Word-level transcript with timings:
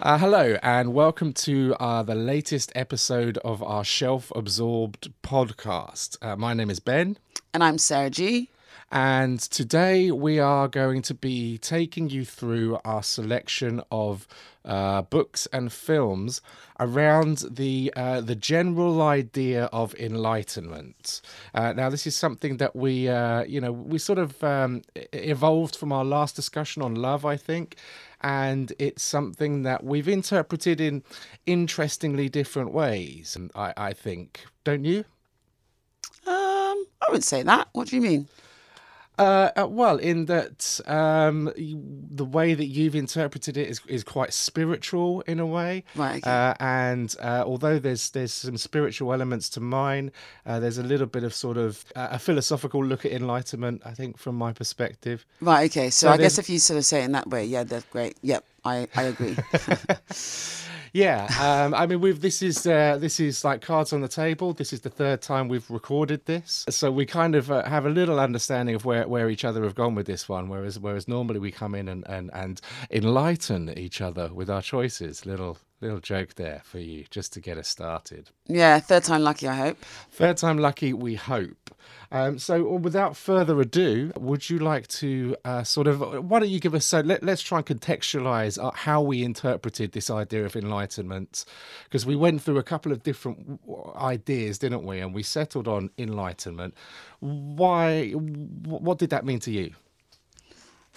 Uh, 0.00 0.18
hello, 0.18 0.56
and 0.62 0.94
welcome 0.94 1.34
to 1.34 1.74
uh, 1.78 2.02
the 2.02 2.14
latest 2.14 2.72
episode 2.74 3.36
of 3.44 3.62
our 3.62 3.84
Shelf 3.84 4.32
Absorbed 4.34 5.12
podcast. 5.22 6.16
Uh, 6.22 6.36
my 6.36 6.54
name 6.54 6.70
is 6.70 6.80
Ben, 6.80 7.18
And 7.52 7.62
I'm 7.62 7.76
Sarah 7.76 8.08
G. 8.08 8.48
and 8.90 9.40
today 9.40 10.10
we 10.10 10.38
are 10.38 10.68
going 10.68 11.02
to 11.02 11.14
be 11.14 11.58
taking 11.58 12.10
you 12.10 12.24
through 12.24 12.78
our 12.84 13.02
selection 13.02 13.82
of 13.90 14.26
uh, 14.64 15.02
books 15.02 15.46
and 15.52 15.72
films 15.72 16.40
around 16.80 17.44
the 17.50 17.92
uh, 17.96 18.20
the 18.20 18.34
general 18.34 19.02
idea 19.02 19.64
of 19.66 19.94
enlightenment. 19.96 21.20
Uh, 21.54 21.72
now, 21.72 21.90
this 21.90 22.06
is 22.06 22.16
something 22.16 22.56
that 22.56 22.74
we, 22.74 23.08
uh, 23.08 23.44
you 23.44 23.60
know, 23.60 23.72
we 23.72 23.98
sort 23.98 24.18
of 24.18 24.42
um, 24.42 24.82
evolved 25.12 25.76
from 25.76 25.92
our 25.92 26.04
last 26.04 26.34
discussion 26.34 26.82
on 26.82 26.94
love, 26.94 27.24
I 27.26 27.36
think, 27.36 27.76
and 28.22 28.72
it's 28.78 29.02
something 29.02 29.64
that 29.64 29.84
we've 29.84 30.08
interpreted 30.08 30.80
in 30.80 31.02
interestingly 31.46 32.28
different 32.28 32.72
ways. 32.72 33.36
I, 33.54 33.74
I 33.76 33.92
think, 33.92 34.44
don't 34.64 34.84
you? 34.84 35.04
Um, 36.26 36.86
I 37.02 37.06
wouldn't 37.08 37.24
say 37.24 37.42
that. 37.42 37.68
What 37.72 37.88
do 37.88 37.96
you 37.96 38.02
mean? 38.02 38.28
Uh, 39.18 39.50
uh, 39.56 39.66
well, 39.68 39.96
in 39.96 40.26
that 40.26 40.80
um, 40.86 41.52
the 41.56 42.24
way 42.24 42.54
that 42.54 42.66
you've 42.66 42.96
interpreted 42.96 43.56
it 43.56 43.68
is, 43.68 43.80
is 43.86 44.02
quite 44.02 44.32
spiritual 44.32 45.20
in 45.22 45.38
a 45.38 45.46
way, 45.46 45.84
Right, 45.94 46.16
okay. 46.16 46.30
Uh, 46.30 46.54
and 46.58 47.14
uh, 47.20 47.44
although 47.46 47.78
there's 47.78 48.10
there's 48.10 48.32
some 48.32 48.56
spiritual 48.56 49.12
elements 49.12 49.48
to 49.50 49.60
mine, 49.60 50.10
uh, 50.46 50.58
there's 50.58 50.78
a 50.78 50.82
little 50.82 51.06
bit 51.06 51.22
of 51.22 51.32
sort 51.32 51.56
of 51.56 51.84
uh, 51.94 52.08
a 52.10 52.18
philosophical 52.18 52.84
look 52.84 53.04
at 53.04 53.12
enlightenment. 53.12 53.82
I 53.84 53.92
think 53.92 54.18
from 54.18 54.34
my 54.34 54.52
perspective. 54.52 55.24
Right, 55.40 55.70
okay. 55.70 55.90
So, 55.90 56.08
So 56.08 56.12
I 56.12 56.16
guess 56.16 56.38
if 56.38 56.50
you 56.50 56.58
sort 56.58 56.78
of 56.78 56.84
say 56.84 57.02
it 57.02 57.04
in 57.04 57.12
that 57.12 57.28
way, 57.28 57.44
yeah, 57.44 57.62
that's 57.62 57.84
great. 57.86 58.16
Yep, 58.22 58.44
I, 58.64 58.88
I 58.96 59.02
agree. 59.04 59.36
Yeah, 60.94 61.26
um, 61.40 61.74
I 61.74 61.86
mean, 61.86 62.00
we've 62.00 62.20
this 62.20 62.40
is 62.40 62.68
uh, 62.68 62.98
this 63.00 63.18
is 63.18 63.44
like 63.44 63.60
cards 63.60 63.92
on 63.92 64.00
the 64.00 64.06
table. 64.06 64.52
This 64.52 64.72
is 64.72 64.82
the 64.82 64.90
third 64.90 65.22
time 65.22 65.48
we've 65.48 65.68
recorded 65.68 66.24
this, 66.26 66.64
so 66.70 66.92
we 66.92 67.04
kind 67.04 67.34
of 67.34 67.50
uh, 67.50 67.64
have 67.64 67.84
a 67.84 67.90
little 67.90 68.20
understanding 68.20 68.76
of 68.76 68.84
where, 68.84 69.08
where 69.08 69.28
each 69.28 69.44
other 69.44 69.64
have 69.64 69.74
gone 69.74 69.96
with 69.96 70.06
this 70.06 70.28
one. 70.28 70.48
Whereas 70.48 70.78
whereas 70.78 71.08
normally 71.08 71.40
we 71.40 71.50
come 71.50 71.74
in 71.74 71.88
and, 71.88 72.06
and, 72.08 72.30
and 72.32 72.60
enlighten 72.92 73.76
each 73.76 74.00
other 74.00 74.32
with 74.32 74.48
our 74.48 74.62
choices. 74.62 75.26
Little 75.26 75.58
little 75.84 76.00
joke 76.00 76.34
there 76.34 76.62
for 76.64 76.78
you, 76.78 77.04
just 77.10 77.32
to 77.34 77.40
get 77.40 77.58
us 77.58 77.68
started. 77.68 78.30
yeah, 78.46 78.78
third 78.80 79.04
time 79.04 79.22
lucky, 79.22 79.46
I 79.46 79.54
hope. 79.54 79.78
Third 80.10 80.36
time 80.36 80.58
lucky, 80.58 80.92
we 80.92 81.14
hope. 81.14 81.70
Um, 82.10 82.38
so, 82.38 82.76
without 82.76 83.16
further 83.16 83.60
ado, 83.60 84.12
would 84.16 84.48
you 84.48 84.58
like 84.58 84.86
to 84.88 85.36
uh, 85.44 85.64
sort 85.64 85.86
of? 85.86 86.00
Why 86.00 86.40
don't 86.40 86.48
you 86.48 86.60
give 86.60 86.74
us? 86.74 86.84
So, 86.86 87.00
let, 87.00 87.22
let's 87.22 87.42
try 87.42 87.58
and 87.58 87.66
contextualize 87.66 88.62
uh, 88.62 88.70
how 88.72 89.02
we 89.02 89.22
interpreted 89.22 89.92
this 89.92 90.10
idea 90.10 90.44
of 90.44 90.56
enlightenment, 90.56 91.44
because 91.84 92.06
we 92.06 92.16
went 92.16 92.42
through 92.42 92.58
a 92.58 92.62
couple 92.62 92.92
of 92.92 93.02
different 93.02 93.60
ideas, 93.96 94.58
didn't 94.58 94.84
we? 94.84 95.00
And 95.00 95.14
we 95.14 95.22
settled 95.22 95.66
on 95.68 95.90
enlightenment. 95.98 96.74
Why? 97.20 98.10
What 98.12 98.98
did 98.98 99.10
that 99.10 99.24
mean 99.24 99.40
to 99.40 99.50
you? 99.50 99.72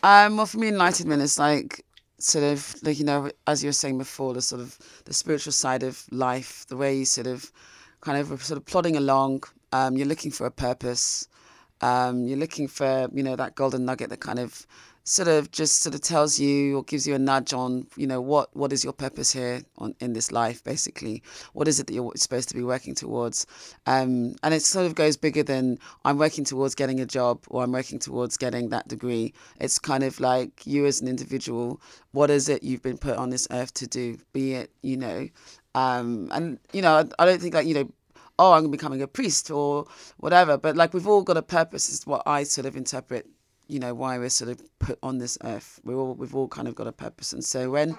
Um, 0.03 0.37
well, 0.37 0.45
for 0.45 0.59
me, 0.59 0.67
enlightenment 0.67 1.21
is 1.23 1.39
like 1.39 1.83
sort 2.19 2.43
of 2.43 2.75
like 2.83 2.99
you 2.99 3.05
know, 3.05 3.29
as 3.45 3.63
you 3.63 3.69
were 3.69 3.73
saying 3.73 3.97
before, 3.97 4.33
the 4.33 4.41
sort 4.41 4.61
of 4.61 4.77
the 5.05 5.13
spiritual 5.13 5.53
side 5.53 5.83
of 5.83 6.05
life, 6.11 6.65
the 6.67 6.77
way 6.77 6.95
you 6.95 7.05
sort 7.05 7.27
of 7.27 7.51
kind 8.01 8.17
of 8.17 8.43
sort 8.43 8.57
of 8.57 8.65
plodding 8.65 8.95
along. 8.97 9.43
Um, 9.71 9.97
you're 9.97 10.07
looking 10.07 10.31
for 10.31 10.45
a 10.45 10.51
purpose. 10.51 11.27
Um, 11.81 12.25
you're 12.25 12.39
looking 12.39 12.67
for 12.67 13.07
you 13.13 13.23
know 13.23 13.35
that 13.35 13.55
golden 13.55 13.85
nugget 13.85 14.09
that 14.09 14.19
kind 14.19 14.39
of 14.39 14.65
sort 15.07 15.29
of 15.29 15.49
just 15.51 15.81
sort 15.81 15.95
of 15.95 16.01
tells 16.01 16.37
you 16.37 16.77
or 16.77 16.83
gives 16.83 17.07
you 17.07 17.15
a 17.15 17.19
nudge 17.19 17.53
on 17.53 17.87
you 17.95 18.05
know 18.05 18.19
what 18.19 18.53
what 18.55 18.73
is 18.73 18.83
your 18.83 18.91
purpose 18.91 19.31
here 19.31 19.61
on 19.77 19.95
in 20.01 20.11
this 20.13 20.31
life 20.31 20.63
basically? 20.63 21.23
What 21.53 21.67
is 21.67 21.79
it 21.79 21.87
that 21.87 21.93
you're 21.93 22.11
supposed 22.15 22.49
to 22.49 22.55
be 22.55 22.63
working 22.63 22.93
towards? 22.93 23.47
Um, 23.85 24.35
and 24.43 24.53
it 24.53 24.63
sort 24.63 24.85
of 24.85 24.95
goes 24.95 25.15
bigger 25.15 25.43
than 25.43 25.79
i'm 26.03 26.17
working 26.17 26.43
towards 26.43 26.75
getting 26.75 26.99
a 26.99 27.05
job 27.05 27.39
or 27.47 27.63
i'm 27.63 27.71
working 27.71 27.99
towards 27.99 28.35
getting 28.35 28.69
that 28.69 28.87
degree. 28.87 29.33
It's 29.61 29.79
kind 29.79 30.03
of 30.03 30.19
like 30.19 30.67
you 30.67 30.85
as 30.85 30.99
an 31.01 31.07
individual 31.07 31.81
what 32.11 32.29
is 32.29 32.49
it 32.49 32.63
you've 32.63 32.81
been 32.81 32.97
put 32.97 33.17
on 33.17 33.29
this 33.29 33.47
earth 33.51 33.73
to 33.75 33.87
do? 33.87 34.17
Be 34.33 34.55
it 34.55 34.71
you 34.81 34.97
know 34.97 35.29
um, 35.73 36.29
and 36.31 36.59
you 36.73 36.81
know 36.81 36.95
I, 36.95 37.23
I 37.23 37.25
don't 37.25 37.41
think 37.41 37.53
like 37.53 37.67
you 37.67 37.75
know 37.75 37.89
oh 38.39 38.53
i'm 38.53 38.69
becoming 38.69 39.01
a 39.01 39.07
priest 39.07 39.49
or 39.49 39.87
whatever 40.17 40.57
but 40.57 40.75
like 40.75 40.93
we've 40.93 41.07
all 41.07 41.23
got 41.23 41.37
a 41.37 41.41
purpose 41.41 41.89
is 41.89 42.05
what 42.05 42.21
i 42.25 42.43
sort 42.43 42.65
of 42.65 42.75
interpret 42.75 43.27
you 43.67 43.79
know 43.79 43.93
why 43.93 44.17
we're 44.17 44.29
sort 44.29 44.51
of 44.51 44.61
put 44.79 44.97
on 45.03 45.17
this 45.17 45.37
earth. 45.43 45.79
We're 45.83 45.95
all 45.97 46.13
we've 46.13 46.35
all 46.35 46.47
kind 46.47 46.67
of 46.67 46.75
got 46.75 46.87
a 46.87 46.91
purpose. 46.91 47.33
And 47.33 47.43
so 47.43 47.69
when 47.69 47.95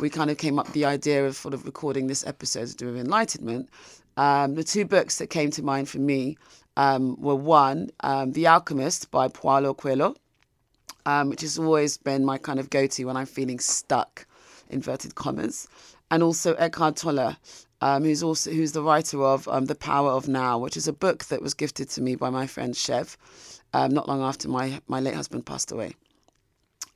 we 0.00 0.10
kind 0.10 0.30
of 0.30 0.38
came 0.38 0.58
up 0.58 0.72
the 0.72 0.84
idea 0.84 1.26
of 1.26 1.36
sort 1.36 1.54
of 1.54 1.64
recording 1.64 2.06
this 2.06 2.26
episode 2.26 2.68
to 2.68 2.76
do 2.76 2.86
with 2.86 2.96
enlightenment 2.96 3.68
um, 4.16 4.54
the 4.54 4.64
two 4.64 4.84
books 4.84 5.18
that 5.18 5.28
came 5.28 5.50
to 5.50 5.62
mind 5.62 5.88
for 5.88 5.98
me 5.98 6.36
um, 6.76 7.20
were 7.20 7.34
one 7.34 7.90
um, 8.00 8.32
the 8.32 8.46
alchemist 8.46 9.10
by 9.10 9.28
paulo 9.28 9.74
coelho 9.74 10.14
um, 11.06 11.28
which 11.28 11.42
has 11.42 11.58
always 11.58 11.96
been 11.98 12.24
my 12.24 12.38
kind 12.38 12.58
of 12.58 12.70
go-to 12.70 13.04
when 13.04 13.16
i'm 13.16 13.26
feeling 13.26 13.58
stuck 13.58 14.26
inverted 14.70 15.14
commas 15.14 15.68
and 16.10 16.22
also 16.22 16.54
eckhart 16.54 16.96
tolle 16.96 17.36
um, 17.80 18.04
who's 18.04 18.22
also 18.22 18.50
who's 18.50 18.72
the 18.72 18.82
writer 18.82 19.22
of 19.22 19.46
um, 19.48 19.66
the 19.66 19.74
power 19.74 20.10
of 20.10 20.28
now 20.28 20.58
which 20.58 20.76
is 20.76 20.88
a 20.88 20.92
book 20.92 21.24
that 21.26 21.42
was 21.42 21.54
gifted 21.54 21.88
to 21.88 22.00
me 22.00 22.14
by 22.14 22.30
my 22.30 22.46
friend 22.46 22.76
chev 22.76 23.16
um, 23.74 23.92
not 23.92 24.08
long 24.08 24.22
after 24.22 24.48
my, 24.48 24.80
my 24.88 25.00
late 25.00 25.14
husband 25.14 25.44
passed 25.44 25.72
away. 25.72 25.94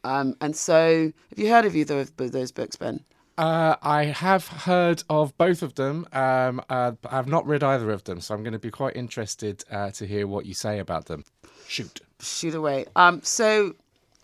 Um, 0.04 0.36
and 0.40 0.56
so, 0.56 1.12
have 1.30 1.38
you 1.38 1.50
heard 1.50 1.64
of 1.64 1.76
either 1.76 2.00
of 2.00 2.16
those 2.16 2.52
books, 2.52 2.76
Ben? 2.76 3.04
Uh, 3.36 3.76
I 3.82 4.04
have 4.06 4.46
heard 4.48 5.02
of 5.10 5.36
both 5.36 5.62
of 5.62 5.74
them. 5.74 6.06
Um, 6.12 6.62
uh, 6.70 6.92
but 6.92 7.12
I've 7.12 7.28
not 7.28 7.46
read 7.46 7.62
either 7.62 7.90
of 7.90 8.04
them, 8.04 8.20
so 8.20 8.34
I'm 8.34 8.42
going 8.42 8.52
to 8.52 8.58
be 8.58 8.70
quite 8.70 8.96
interested 8.96 9.64
uh, 9.70 9.90
to 9.92 10.06
hear 10.06 10.26
what 10.26 10.46
you 10.46 10.54
say 10.54 10.78
about 10.78 11.06
them. 11.06 11.24
Shoot. 11.66 12.00
Shoot 12.20 12.54
away. 12.54 12.86
Um, 12.96 13.22
so, 13.22 13.74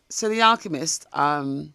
so 0.09 0.29
The 0.29 0.43
Alchemist. 0.43 1.07
Um, 1.13 1.75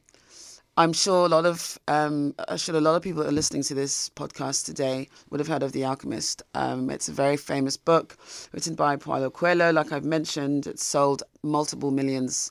I'm 0.80 0.94
sure 0.94 1.26
a 1.26 1.28
lot 1.28 1.46
of 1.46 1.78
um, 1.90 2.34
I'm 2.48 2.56
sure 2.56 2.74
a 2.74 2.80
lot 2.80 2.96
of 2.96 3.02
people 3.02 3.22
that 3.22 3.28
are 3.28 3.34
listening 3.34 3.64
to 3.64 3.74
this 3.74 4.08
podcast 4.12 4.66
today 4.66 5.10
would 5.30 5.42
have 5.42 5.48
heard 5.50 5.62
of 5.62 5.74
The 5.74 5.84
Alchemist. 5.84 6.42
Um, 6.54 6.90
it's 6.90 7.10
a 7.10 7.12
very 7.12 7.36
famous 7.36 7.76
book 7.76 8.16
written 8.54 8.76
by 8.76 8.96
Paulo 8.96 9.30
Coelho. 9.30 9.74
Like 9.74 9.92
I've 9.92 10.06
mentioned, 10.06 10.68
it's 10.68 10.86
sold 10.86 11.22
multiple 11.44 11.92
millions 11.92 12.50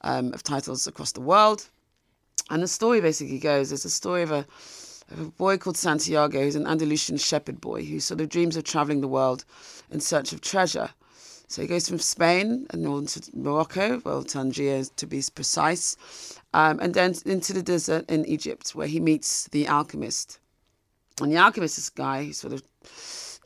um, 0.00 0.32
of 0.34 0.42
titles 0.42 0.88
across 0.88 1.12
the 1.12 1.20
world. 1.20 1.68
And 2.50 2.60
the 2.60 2.66
story 2.66 3.00
basically 3.00 3.38
goes 3.38 3.70
it's 3.70 3.84
a 3.84 3.90
story 3.90 4.22
of 4.22 4.32
a, 4.32 4.44
of 5.12 5.20
a 5.20 5.30
boy 5.30 5.56
called 5.56 5.76
Santiago, 5.76 6.40
who's 6.40 6.56
an 6.56 6.66
Andalusian 6.66 7.18
shepherd 7.18 7.60
boy 7.60 7.84
who 7.84 8.00
sort 8.00 8.20
of 8.20 8.30
dreams 8.30 8.56
of 8.56 8.64
traveling 8.64 9.00
the 9.00 9.06
world 9.06 9.44
in 9.92 10.00
search 10.00 10.32
of 10.32 10.40
treasure. 10.40 10.90
So 11.50 11.62
he 11.62 11.68
goes 11.68 11.88
from 11.88 11.98
Spain 11.98 12.68
and 12.70 12.86
on 12.86 13.06
to 13.06 13.20
Morocco, 13.34 14.00
well, 14.04 14.22
Tangier 14.22 14.84
to 14.84 15.06
be 15.06 15.20
precise, 15.34 15.96
um, 16.54 16.78
and 16.78 16.94
then 16.94 17.12
into 17.26 17.52
the 17.52 17.60
desert 17.60 18.08
in 18.08 18.24
Egypt 18.26 18.76
where 18.76 18.86
he 18.86 19.00
meets 19.00 19.48
the 19.48 19.66
alchemist. 19.66 20.38
And 21.20 21.32
the 21.32 21.38
alchemist 21.38 21.76
is 21.76 21.86
this 21.86 21.90
guy 21.90 22.26
who 22.26 22.32
sort 22.32 22.52
of 22.52 22.62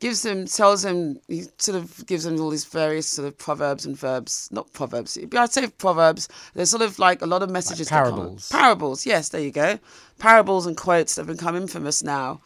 gives 0.01 0.23
him, 0.23 0.47
tells 0.47 0.85
him, 0.85 1.19
he 1.29 1.45
sort 1.57 1.79
of 1.79 2.07
gives 2.07 2.27
him 2.27 2.39
all 2.39 2.51
these 2.51 2.67
various 2.67 3.07
sort 3.07 3.27
of 3.27 3.39
proverbs 3.39 3.87
and 3.87 3.97
verbs, 3.97 4.51
not 4.53 4.71
proverbs, 4.75 5.17
I'd 5.35 5.53
say 5.53 5.67
proverbs. 5.69 6.29
There's 6.53 6.69
sort 6.69 6.83
of 6.83 6.99
like 6.99 7.23
a 7.23 7.27
lot 7.27 7.43
of 7.43 7.49
messages. 7.49 7.89
come- 7.89 8.05
parables. 8.05 8.51
Parables, 8.51 9.07
yes, 9.07 9.31
there 9.31 9.41
you 9.41 9.51
go. 9.51 9.79
Parables 10.19 10.67
and 10.67 10.77
quotes 10.77 11.15
that 11.15 11.27
have 11.27 11.39
become 11.39 11.57
infamous 11.57 12.03
now. 12.03 12.43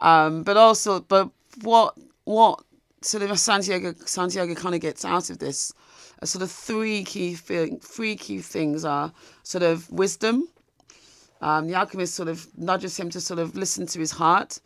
Um, 0.00 0.44
but 0.44 0.56
also, 0.56 1.00
but 1.00 1.30
what, 1.62 1.98
what 2.22 2.62
sort 3.02 3.22
of 3.22 3.38
Santiago, 3.38 3.94
Santiago 4.04 4.54
kind 4.54 4.74
of 4.74 4.80
gets 4.80 5.04
out 5.04 5.30
of 5.30 5.38
this, 5.38 5.72
are 6.20 6.26
sort 6.26 6.42
of 6.42 6.50
three 6.50 7.04
key 7.04 7.34
thing, 7.34 7.78
three 7.80 8.16
key 8.16 8.40
things 8.40 8.84
are 8.84 9.12
sort 9.42 9.62
of 9.62 9.90
wisdom. 9.90 10.48
Um, 11.40 11.68
the 11.68 11.74
alchemist 11.74 12.14
sort 12.14 12.28
of 12.28 12.46
nudges 12.58 12.98
him 12.98 13.08
to 13.10 13.20
sort 13.20 13.38
of 13.38 13.56
listen 13.56 13.86
to 13.86 13.98
his 13.98 14.10
heart 14.10 14.60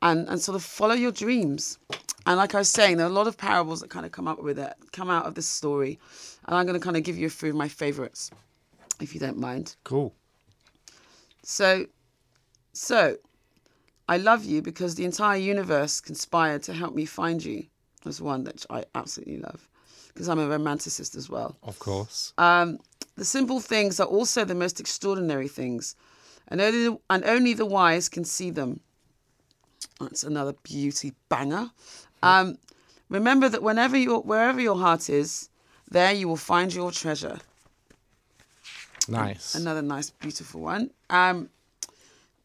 and, 0.00 0.26
and 0.28 0.40
sort 0.40 0.56
of 0.56 0.62
follow 0.62 0.94
your 0.94 1.12
dreams. 1.12 1.78
And 2.26 2.38
like 2.38 2.54
I 2.54 2.58
was 2.58 2.70
saying, 2.70 2.96
there 2.96 3.06
are 3.06 3.10
a 3.10 3.12
lot 3.12 3.26
of 3.26 3.36
parables 3.36 3.80
that 3.82 3.90
kind 3.90 4.06
of 4.06 4.12
come 4.12 4.26
up 4.26 4.42
with 4.42 4.58
it, 4.58 4.72
come 4.92 5.10
out 5.10 5.26
of 5.26 5.34
this 5.34 5.46
story. 5.46 5.98
And 6.46 6.56
I'm 6.56 6.66
going 6.66 6.78
to 6.78 6.84
kind 6.84 6.96
of 6.96 7.02
give 7.02 7.16
you 7.16 7.26
a 7.26 7.30
few 7.30 7.50
of 7.50 7.56
my 7.56 7.68
favorites, 7.68 8.30
if 9.00 9.14
you 9.14 9.20
don't 9.20 9.38
mind. 9.38 9.76
Cool. 9.84 10.14
So, 11.42 11.86
so, 12.72 13.16
I 14.08 14.18
love 14.18 14.44
you 14.44 14.62
because 14.62 14.94
the 14.94 15.04
entire 15.04 15.38
universe 15.38 16.00
conspired 16.00 16.62
to 16.64 16.72
help 16.72 16.94
me 16.94 17.04
find 17.04 17.44
you. 17.44 17.66
That's 18.04 18.20
one 18.20 18.44
that 18.44 18.64
I 18.70 18.84
absolutely 18.94 19.38
love 19.38 19.68
because 20.14 20.28
I'm 20.28 20.38
a 20.38 20.46
romanticist 20.46 21.16
as 21.16 21.28
well. 21.28 21.56
Of 21.62 21.78
course. 21.78 22.32
Um, 22.38 22.78
the 23.16 23.24
simple 23.24 23.60
things 23.60 23.98
are 23.98 24.06
also 24.06 24.44
the 24.44 24.54
most 24.54 24.78
extraordinary 24.78 25.48
things, 25.48 25.96
and 26.48 26.60
only 26.60 26.98
and 27.10 27.24
only 27.24 27.52
the 27.54 27.66
wise 27.66 28.08
can 28.08 28.24
see 28.24 28.50
them. 28.50 28.80
That's 30.00 30.22
another 30.22 30.54
beauty 30.62 31.12
banger. 31.28 31.70
Um, 32.22 32.58
remember 33.08 33.48
that 33.48 33.62
whenever 33.62 33.96
your 33.96 34.20
wherever 34.20 34.60
your 34.60 34.76
heart 34.76 35.10
is, 35.10 35.48
there 35.90 36.12
you 36.12 36.28
will 36.28 36.36
find 36.36 36.72
your 36.72 36.92
treasure. 36.92 37.38
Nice. 39.08 39.54
Another 39.54 39.82
nice, 39.82 40.10
beautiful 40.10 40.60
one. 40.60 40.90
Um, 41.10 41.48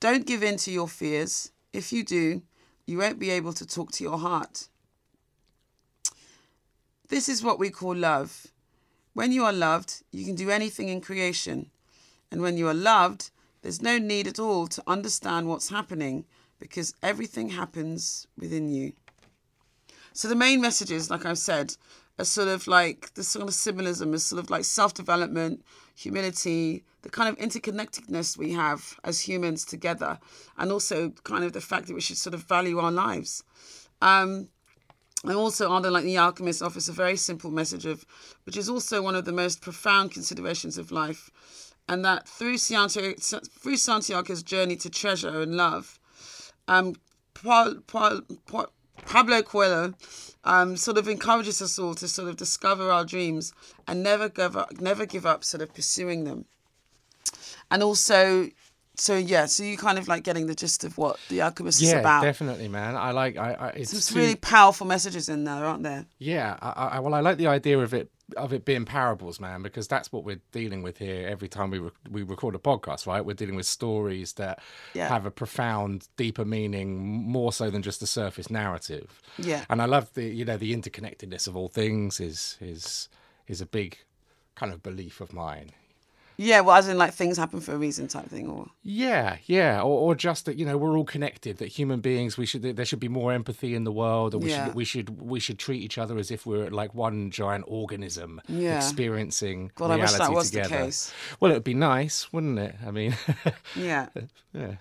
don't 0.01 0.25
give 0.25 0.43
in 0.43 0.57
to 0.57 0.71
your 0.71 0.89
fears. 0.89 1.51
If 1.71 1.93
you 1.93 2.03
do, 2.03 2.41
you 2.85 2.97
won't 2.97 3.19
be 3.19 3.29
able 3.29 3.53
to 3.53 3.65
talk 3.65 3.91
to 3.93 4.03
your 4.03 4.17
heart. 4.17 4.67
This 7.07 7.29
is 7.29 7.43
what 7.43 7.59
we 7.59 7.69
call 7.69 7.95
love. 7.95 8.47
When 9.13 9.31
you 9.31 9.45
are 9.45 9.53
loved, 9.53 10.03
you 10.11 10.25
can 10.25 10.35
do 10.35 10.49
anything 10.49 10.89
in 10.89 11.01
creation. 11.01 11.69
And 12.31 12.41
when 12.41 12.57
you 12.57 12.67
are 12.67 12.73
loved, 12.73 13.29
there's 13.61 13.81
no 13.81 13.97
need 13.97 14.27
at 14.27 14.39
all 14.39 14.67
to 14.67 14.83
understand 14.87 15.47
what's 15.47 15.69
happening 15.69 16.25
because 16.59 16.95
everything 17.03 17.49
happens 17.49 18.27
within 18.37 18.69
you. 18.69 18.93
So 20.13 20.27
the 20.27 20.35
main 20.35 20.61
messages, 20.61 21.09
like 21.09 21.25
I've 21.25 21.37
said, 21.37 21.75
are 22.21 22.25
sort 22.25 22.47
of 22.47 22.67
like 22.67 23.13
the 23.15 23.23
sort 23.23 23.47
of 23.47 23.53
symbolism 23.53 24.13
is 24.13 24.25
sort 24.25 24.41
of 24.41 24.49
like 24.49 24.63
self-development, 24.63 25.65
humility, 25.95 26.83
the 27.01 27.09
kind 27.09 27.27
of 27.29 27.37
interconnectedness 27.37 28.37
we 28.37 28.53
have 28.53 28.99
as 29.03 29.19
humans 29.19 29.65
together, 29.65 30.19
and 30.57 30.71
also 30.71 31.09
kind 31.23 31.43
of 31.43 31.53
the 31.53 31.61
fact 31.61 31.87
that 31.87 31.93
we 31.93 32.01
should 32.01 32.17
sort 32.17 32.33
of 32.33 32.43
value 32.43 32.79
our 32.79 32.91
lives. 32.91 33.43
Um, 34.01 34.49
and 35.23 35.35
also, 35.35 35.71
under 35.71 35.91
like 35.91 36.03
the 36.03 36.17
Alchemist 36.17 36.61
offers 36.61 36.89
a 36.89 36.93
very 36.93 37.15
simple 37.15 37.51
message 37.51 37.85
of, 37.85 38.05
which 38.45 38.57
is 38.57 38.69
also 38.69 39.01
one 39.01 39.15
of 39.15 39.25
the 39.25 39.31
most 39.31 39.61
profound 39.61 40.11
considerations 40.11 40.77
of 40.77 40.91
life, 40.91 41.29
and 41.87 42.03
that 42.05 42.27
through 42.27 42.57
Santiago, 42.57 43.13
through 43.19 43.77
Santiago's 43.77 44.43
journey 44.43 44.75
to 44.77 44.89
treasure 44.89 45.41
and 45.41 45.55
love, 45.55 45.99
um, 46.67 46.95
Paul, 47.33 47.75
Paul, 47.85 48.21
Paul, 48.47 48.67
Pablo 49.05 49.41
Coelho 49.41 49.93
um, 50.43 50.75
sort 50.77 50.97
of 50.97 51.07
encourages 51.07 51.61
us 51.61 51.77
all 51.77 51.95
to 51.95 52.07
sort 52.07 52.27
of 52.29 52.37
discover 52.37 52.91
our 52.91 53.05
dreams 53.05 53.53
and 53.87 54.01
never 54.03 54.29
give 54.29 54.57
up, 54.57 54.79
never 54.79 55.05
give 55.05 55.25
up 55.25 55.43
sort 55.43 55.61
of 55.61 55.73
pursuing 55.73 56.23
them. 56.23 56.45
And 57.69 57.81
also, 57.83 58.49
so 58.95 59.15
yeah, 59.15 59.45
so 59.45 59.63
you 59.63 59.77
kind 59.77 59.97
of 59.97 60.07
like 60.07 60.23
getting 60.23 60.47
the 60.47 60.55
gist 60.55 60.83
of 60.83 60.97
what 60.97 61.17
the 61.29 61.41
Alchemist 61.41 61.81
is 61.81 61.93
about. 61.93 62.21
Yeah, 62.21 62.27
definitely, 62.29 62.67
man. 62.67 62.95
I 62.95 63.11
like. 63.11 63.37
I. 63.37 63.53
I 63.53 63.67
it's 63.69 63.91
There's 63.91 64.07
too- 64.07 64.19
really 64.19 64.35
powerful 64.35 64.85
messages 64.85 65.29
in 65.29 65.43
there, 65.45 65.65
aren't 65.65 65.83
there? 65.83 66.05
Yeah, 66.19 66.57
I, 66.61 66.69
I, 66.69 66.99
well, 66.99 67.13
I 67.13 67.21
like 67.21 67.37
the 67.37 67.47
idea 67.47 67.79
of 67.79 67.93
it 67.93 68.09
of 68.35 68.53
it 68.53 68.65
being 68.65 68.85
parables, 68.85 69.39
man, 69.39 69.61
because 69.61 69.87
that's 69.87 70.11
what 70.11 70.23
we're 70.23 70.41
dealing 70.51 70.81
with 70.83 70.97
here 70.97 71.27
every 71.27 71.47
time 71.47 71.69
we 71.69 71.79
re- 71.79 71.91
we 72.09 72.23
record 72.23 72.55
a 72.55 72.59
podcast, 72.59 73.05
right? 73.07 73.23
We're 73.25 73.33
dealing 73.35 73.55
with 73.55 73.65
stories 73.65 74.33
that 74.33 74.59
Yeah. 74.93 75.07
have 75.09 75.25
a 75.25 75.31
profound, 75.31 76.07
deeper 76.17 76.45
meaning, 76.45 76.99
more 76.99 77.51
so 77.53 77.69
than 77.69 77.81
just 77.81 77.99
the 77.99 78.07
surface 78.07 78.49
narrative. 78.49 79.21
Yeah. 79.37 79.65
and 79.69 79.81
I 79.81 79.85
love 79.85 80.13
the 80.13 80.23
you 80.25 80.45
know 80.45 80.57
the 80.57 80.75
interconnectedness 80.75 81.47
of 81.47 81.55
all 81.55 81.67
things 81.69 82.19
is 82.19 82.57
is 82.61 83.09
is 83.47 83.61
a 83.61 83.65
big 83.65 83.97
kind 84.55 84.71
of 84.73 84.81
belief 84.83 85.21
of 85.21 85.33
mine. 85.33 85.71
Yeah, 86.37 86.61
well, 86.61 86.75
as 86.75 86.87
in 86.87 86.97
like 86.97 87.13
things 87.13 87.37
happen 87.37 87.59
for 87.59 87.73
a 87.73 87.77
reason 87.77 88.07
type 88.07 88.27
thing, 88.29 88.47
or 88.49 88.67
Yeah, 88.83 89.37
yeah, 89.45 89.79
or, 89.81 89.99
or 89.99 90.15
just 90.15 90.45
that 90.45 90.57
you 90.57 90.65
know 90.65 90.77
we're 90.77 90.97
all 90.97 91.05
connected. 91.05 91.57
That 91.59 91.67
human 91.67 91.99
beings, 92.01 92.37
we 92.37 92.45
should 92.45 92.61
there 92.63 92.85
should 92.85 92.99
be 92.99 93.07
more 93.09 93.31
empathy 93.31 93.75
in 93.75 93.83
the 93.83 93.91
world, 93.91 94.33
and 94.33 94.43
we 94.43 94.49
Yeah. 94.49 94.65
should 94.65 94.75
we 94.75 94.85
should 94.85 95.21
we 95.21 95.39
should 95.39 95.59
treat 95.59 95.81
each 95.83 95.97
other 95.97 96.17
as 96.17 96.31
if 96.31 96.45
we're 96.45 96.69
like 96.69 96.95
one 96.95 97.29
giant 97.31 97.65
organism 97.67 98.41
Yeah. 98.47 98.77
experiencing 98.77 99.71
God, 99.75 99.91
I 99.91 99.95
wish 99.97 100.11
reality 100.11 100.17
that 100.23 100.31
was 100.33 100.51
the 100.51 100.61
together. 100.63 100.85
case. 100.85 101.13
Well, 101.39 101.51
it'd 101.51 101.63
be 101.63 101.73
nice, 101.73 102.31
wouldn't 102.33 102.59
it? 102.59 102.75
I 102.85 102.91
mean, 102.91 103.15
yeah. 103.75 104.07
yeah, 104.53 104.75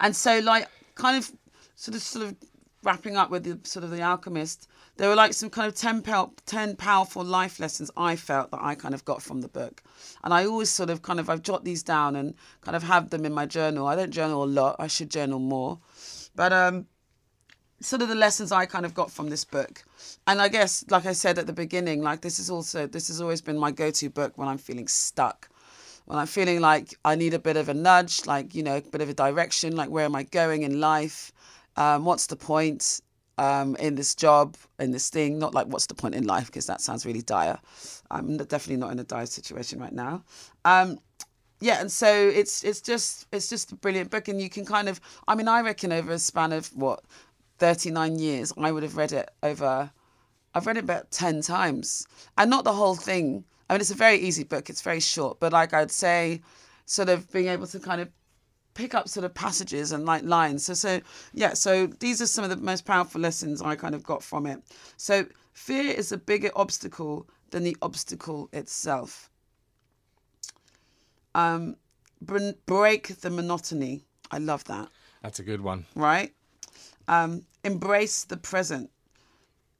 And 0.00 0.14
so, 0.14 0.38
like, 0.40 0.68
kind 0.94 1.16
of, 1.16 1.30
sort 1.76 1.94
of, 1.96 2.02
sort 2.02 2.26
of 2.26 2.36
wrapping 2.82 3.16
up 3.16 3.30
with 3.30 3.44
the 3.44 3.58
sort 3.68 3.84
of 3.84 3.90
the 3.90 4.02
alchemist. 4.02 4.68
There 4.98 5.08
were 5.08 5.14
like 5.14 5.32
some 5.32 5.48
kind 5.50 5.68
of 5.68 5.74
10, 5.74 6.02
pow- 6.02 6.32
10 6.46 6.76
powerful 6.76 7.24
life 7.24 7.58
lessons 7.58 7.90
I 7.96 8.14
felt 8.14 8.50
that 8.50 8.60
I 8.62 8.74
kind 8.74 8.94
of 8.94 9.04
got 9.04 9.22
from 9.22 9.40
the 9.40 9.48
book. 9.48 9.82
And 10.22 10.34
I 10.34 10.44
always 10.44 10.70
sort 10.70 10.90
of 10.90 11.02
kind 11.02 11.18
of, 11.18 11.30
I've 11.30 11.42
jot 11.42 11.64
these 11.64 11.82
down 11.82 12.14
and 12.14 12.34
kind 12.60 12.76
of 12.76 12.82
have 12.82 13.10
them 13.10 13.24
in 13.24 13.32
my 13.32 13.46
journal. 13.46 13.86
I 13.86 13.96
don't 13.96 14.10
journal 14.10 14.44
a 14.44 14.46
lot. 14.46 14.76
I 14.78 14.86
should 14.86 15.10
journal 15.10 15.38
more. 15.38 15.78
But, 16.36 16.52
um, 16.52 16.86
sort 17.80 18.02
of 18.02 18.08
the 18.08 18.14
lessons 18.14 18.52
I 18.52 18.66
kind 18.66 18.84
of 18.84 18.94
got 18.94 19.10
from 19.10 19.30
this 19.30 19.44
book. 19.44 19.82
And 20.26 20.40
I 20.40 20.48
guess, 20.48 20.84
like 20.90 21.06
I 21.06 21.12
said 21.12 21.38
at 21.38 21.46
the 21.46 21.52
beginning, 21.52 22.02
like 22.02 22.20
this 22.20 22.38
is 22.38 22.50
also, 22.50 22.86
this 22.86 23.08
has 23.08 23.20
always 23.20 23.40
been 23.40 23.58
my 23.58 23.70
go 23.70 23.90
to 23.90 24.10
book 24.10 24.36
when 24.36 24.46
I'm 24.46 24.58
feeling 24.58 24.88
stuck. 24.88 25.48
When 26.04 26.18
I'm 26.18 26.26
feeling 26.26 26.60
like 26.60 26.94
I 27.04 27.14
need 27.14 27.32
a 27.32 27.38
bit 27.38 27.56
of 27.56 27.68
a 27.68 27.74
nudge, 27.74 28.26
like, 28.26 28.54
you 28.54 28.62
know, 28.62 28.76
a 28.76 28.82
bit 28.82 29.00
of 29.00 29.08
a 29.08 29.14
direction, 29.14 29.74
like 29.74 29.88
where 29.88 30.04
am 30.04 30.14
I 30.14 30.24
going 30.24 30.62
in 30.62 30.80
life? 30.80 31.32
Um, 31.76 32.04
what's 32.04 32.26
the 32.26 32.36
point 32.36 33.00
um, 33.38 33.76
in 33.76 33.94
this 33.94 34.14
job, 34.14 34.56
in 34.78 34.90
this 34.90 35.10
thing? 35.10 35.38
Not 35.38 35.54
like 35.54 35.66
what's 35.66 35.86
the 35.86 35.94
point 35.94 36.14
in 36.14 36.24
life, 36.26 36.46
because 36.46 36.66
that 36.66 36.80
sounds 36.80 37.06
really 37.06 37.22
dire. 37.22 37.58
I'm 38.10 38.36
definitely 38.36 38.76
not 38.76 38.92
in 38.92 38.98
a 38.98 39.04
dire 39.04 39.26
situation 39.26 39.80
right 39.80 39.92
now. 39.92 40.24
Um, 40.64 40.98
yeah, 41.60 41.80
and 41.80 41.90
so 41.90 42.12
it's 42.12 42.64
it's 42.64 42.80
just 42.80 43.26
it's 43.32 43.48
just 43.48 43.72
a 43.72 43.76
brilliant 43.76 44.10
book, 44.10 44.28
and 44.28 44.40
you 44.40 44.50
can 44.50 44.64
kind 44.64 44.88
of 44.88 45.00
I 45.28 45.34
mean 45.34 45.48
I 45.48 45.60
reckon 45.60 45.92
over 45.92 46.12
a 46.12 46.18
span 46.18 46.52
of 46.52 46.66
what 46.76 47.04
thirty 47.58 47.90
nine 47.90 48.18
years 48.18 48.52
I 48.58 48.72
would 48.72 48.82
have 48.82 48.96
read 48.96 49.12
it 49.12 49.30
over 49.42 49.90
I've 50.54 50.66
read 50.66 50.76
it 50.76 50.84
about 50.84 51.10
ten 51.10 51.40
times, 51.40 52.06
and 52.36 52.50
not 52.50 52.64
the 52.64 52.72
whole 52.72 52.96
thing. 52.96 53.44
I 53.70 53.74
mean 53.74 53.80
it's 53.80 53.90
a 53.90 53.94
very 53.94 54.18
easy 54.18 54.44
book, 54.44 54.68
it's 54.68 54.82
very 54.82 55.00
short, 55.00 55.38
but 55.40 55.52
like 55.52 55.72
I'd 55.72 55.90
say, 55.90 56.42
sort 56.84 57.08
of 57.08 57.30
being 57.32 57.48
able 57.48 57.66
to 57.68 57.78
kind 57.78 58.00
of 58.00 58.08
pick 58.74 58.94
up 58.94 59.08
sort 59.08 59.24
of 59.24 59.34
passages 59.34 59.92
and 59.92 60.04
like 60.04 60.22
lines. 60.24 60.64
So 60.64 60.74
so 60.74 61.00
yeah, 61.32 61.54
so 61.54 61.86
these 61.86 62.20
are 62.22 62.26
some 62.26 62.44
of 62.44 62.50
the 62.50 62.56
most 62.56 62.84
powerful 62.84 63.20
lessons 63.20 63.62
I 63.62 63.76
kind 63.76 63.94
of 63.94 64.02
got 64.02 64.22
from 64.22 64.46
it. 64.46 64.62
So 64.96 65.26
fear 65.52 65.92
is 65.92 66.12
a 66.12 66.16
bigger 66.18 66.50
obstacle 66.56 67.28
than 67.50 67.64
the 67.64 67.76
obstacle 67.82 68.48
itself 68.52 69.28
um, 71.34 71.76
br- 72.20 72.52
break 72.66 73.08
the 73.20 73.30
monotony. 73.30 74.04
I 74.30 74.38
love 74.38 74.64
that, 74.64 74.88
that's 75.22 75.38
a 75.38 75.42
good 75.42 75.60
one. 75.60 75.84
right? 75.94 76.32
Um, 77.08 77.44
embrace 77.64 78.24
the 78.24 78.36
present. 78.36 78.90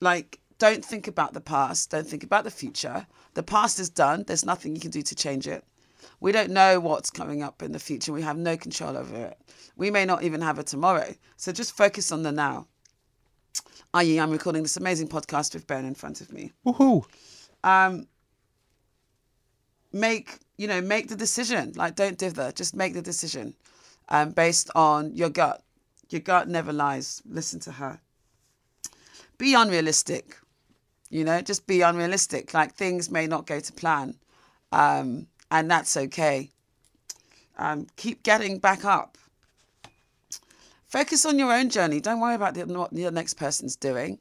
Like, 0.00 0.40
don't 0.58 0.84
think 0.84 1.08
about 1.08 1.32
the 1.32 1.40
past. 1.40 1.90
Don't 1.90 2.06
think 2.06 2.24
about 2.24 2.44
the 2.44 2.50
future. 2.50 3.06
The 3.34 3.42
past 3.42 3.78
is 3.78 3.88
done. 3.88 4.24
There's 4.26 4.44
nothing 4.44 4.74
you 4.74 4.80
can 4.80 4.90
do 4.90 5.02
to 5.02 5.14
change 5.14 5.46
it. 5.46 5.64
We 6.20 6.32
don't 6.32 6.50
know 6.50 6.80
what's 6.80 7.10
coming 7.10 7.42
up 7.42 7.62
in 7.62 7.72
the 7.72 7.78
future. 7.78 8.12
We 8.12 8.22
have 8.22 8.36
no 8.36 8.56
control 8.56 8.96
over 8.96 9.16
it. 9.16 9.38
We 9.76 9.90
may 9.90 10.04
not 10.04 10.22
even 10.22 10.40
have 10.40 10.58
it 10.58 10.66
tomorrow. 10.66 11.14
So 11.36 11.52
just 11.52 11.76
focus 11.76 12.12
on 12.12 12.22
the 12.22 12.32
now. 12.32 12.66
I.e., 13.94 14.18
I'm 14.18 14.30
recording 14.30 14.62
this 14.62 14.76
amazing 14.76 15.08
podcast 15.08 15.54
with 15.54 15.66
Ben 15.66 15.84
in 15.84 15.94
front 15.94 16.20
of 16.20 16.32
me. 16.32 16.52
Woohoo! 16.64 17.04
Um, 17.62 18.06
make 19.92 20.38
you 20.56 20.66
know 20.66 20.80
make 20.80 21.08
the 21.08 21.16
decision 21.16 21.72
like 21.76 21.94
don't 21.94 22.18
dither 22.18 22.52
just 22.52 22.74
make 22.74 22.94
the 22.94 23.02
decision 23.02 23.54
um, 24.08 24.30
based 24.30 24.70
on 24.74 25.14
your 25.14 25.28
gut 25.28 25.62
your 26.08 26.20
gut 26.20 26.48
never 26.48 26.72
lies 26.72 27.22
listen 27.26 27.60
to 27.60 27.72
her 27.72 28.00
be 29.38 29.54
unrealistic 29.54 30.36
you 31.10 31.24
know 31.24 31.40
just 31.40 31.66
be 31.66 31.82
unrealistic 31.82 32.54
like 32.54 32.74
things 32.74 33.10
may 33.10 33.26
not 33.26 33.46
go 33.46 33.60
to 33.60 33.72
plan 33.72 34.14
um, 34.72 35.26
and 35.52 35.70
that's 35.70 35.96
okay. 35.96 36.50
Um, 37.58 37.86
keep 37.96 38.22
getting 38.22 38.58
back 38.58 38.84
up. 38.84 39.18
Focus 40.88 41.24
on 41.26 41.38
your 41.38 41.52
own 41.52 41.68
journey. 41.68 42.00
Don't 42.00 42.20
worry 42.20 42.34
about 42.34 42.54
the, 42.54 42.64
what 42.64 42.92
the 42.92 43.10
next 43.10 43.34
person's 43.34 43.76
doing. 43.76 44.18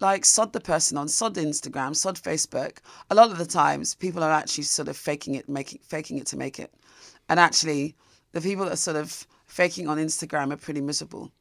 Like 0.00 0.24
sod 0.24 0.52
the 0.52 0.60
person 0.60 0.96
on 0.96 1.08
sod 1.08 1.34
instagram 1.34 1.96
sod 1.96 2.14
facebook. 2.14 2.78
A 3.10 3.14
lot 3.16 3.32
of 3.32 3.38
the 3.38 3.44
times 3.44 3.96
people 3.96 4.22
are 4.22 4.30
actually 4.30 4.64
sort 4.64 4.86
of 4.86 4.96
faking 4.96 5.34
it 5.34 5.48
making 5.48 5.80
faking 5.82 6.18
it 6.18 6.26
to 6.26 6.36
make 6.36 6.60
it. 6.60 6.72
And 7.28 7.40
actually 7.40 7.96
the 8.30 8.40
people 8.40 8.64
that 8.64 8.74
are 8.74 8.76
sort 8.76 8.96
of 8.96 9.26
faking 9.46 9.88
on 9.88 9.98
instagram 9.98 10.52
are 10.52 10.56
pretty 10.56 10.80
miserable. 10.80 11.32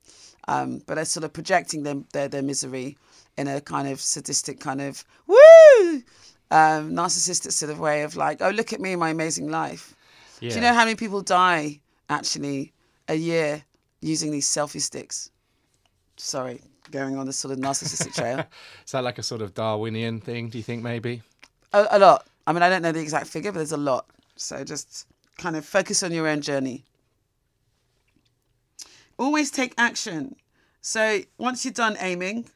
Um, 0.47 0.81
but 0.87 0.95
they're 0.95 1.05
sort 1.05 1.25
of 1.25 1.33
projecting 1.33 1.83
them 1.83 2.07
their, 2.13 2.27
their 2.27 2.41
misery 2.41 2.97
in 3.37 3.47
a 3.47 3.61
kind 3.61 3.87
of 3.87 4.01
sadistic 4.01 4.59
kind 4.59 4.81
of 4.81 5.05
woo 5.27 6.01
um, 6.51 6.91
narcissistic 6.93 7.51
sort 7.51 7.71
of 7.71 7.79
way 7.79 8.03
of 8.03 8.15
like 8.15 8.41
oh 8.41 8.49
look 8.49 8.71
at 8.73 8.79
me 8.79 8.95
my 8.95 9.09
amazing 9.09 9.49
life 9.49 9.95
Yeah. 10.39 10.49
do 10.51 10.55
you 10.55 10.61
know 10.61 10.73
how 10.73 10.85
many 10.85 10.95
people 10.95 11.21
die 11.21 11.79
actually 12.09 12.71
a 13.07 13.15
year 13.15 13.63
using 14.01 14.31
these 14.31 14.47
selfie 14.47 14.81
sticks 14.81 15.29
sorry 16.15 16.61
going 16.91 17.17
on 17.17 17.25
this 17.25 17.37
sort 17.37 17.51
of 17.53 17.59
narcissistic 17.59 18.13
trail 18.15 18.39
Is 18.85 18.91
that 18.93 19.03
like 19.03 19.17
a 19.17 19.23
sort 19.23 19.41
of 19.41 19.53
Darwinian 19.53 20.21
thing? 20.21 20.47
Do 20.49 20.57
you 20.57 20.63
think 20.63 20.81
maybe? 20.83 21.21
a, 21.73 21.85
a 21.91 21.99
lot. 21.99 22.25
I 22.47 22.53
mean, 22.53 22.63
I 22.63 22.69
don't 22.69 22.81
know 22.81 22.93
the 22.93 23.01
exact 23.01 23.27
figure, 23.27 23.51
but 23.51 23.57
there's 23.57 23.73
a 23.73 23.77
lot. 23.77 24.05
So 24.37 24.63
just 24.63 25.05
kind 25.37 25.57
of 25.57 25.65
focus 25.65 26.01
on 26.01 26.13
your 26.13 26.25
own 26.29 26.39
journey. 26.39 26.85
Always 29.19 29.51
take 29.51 29.73
action. 29.77 30.35
So 30.81 31.21
once 31.37 31.65
you're 31.65 31.73
done 31.73 31.97
aiming, 31.99 32.49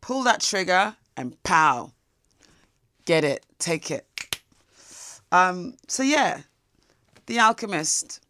pull 0.00 0.22
that 0.22 0.40
trigger 0.40 0.96
and 1.16 1.40
pow, 1.42 1.92
get 3.06 3.24
it, 3.24 3.44
take 3.58 3.90
it. 3.90 4.04
Um, 5.32 5.74
so 5.88 6.02
yeah, 6.02 6.42
The 7.26 7.38
Alchemist, 7.40 8.20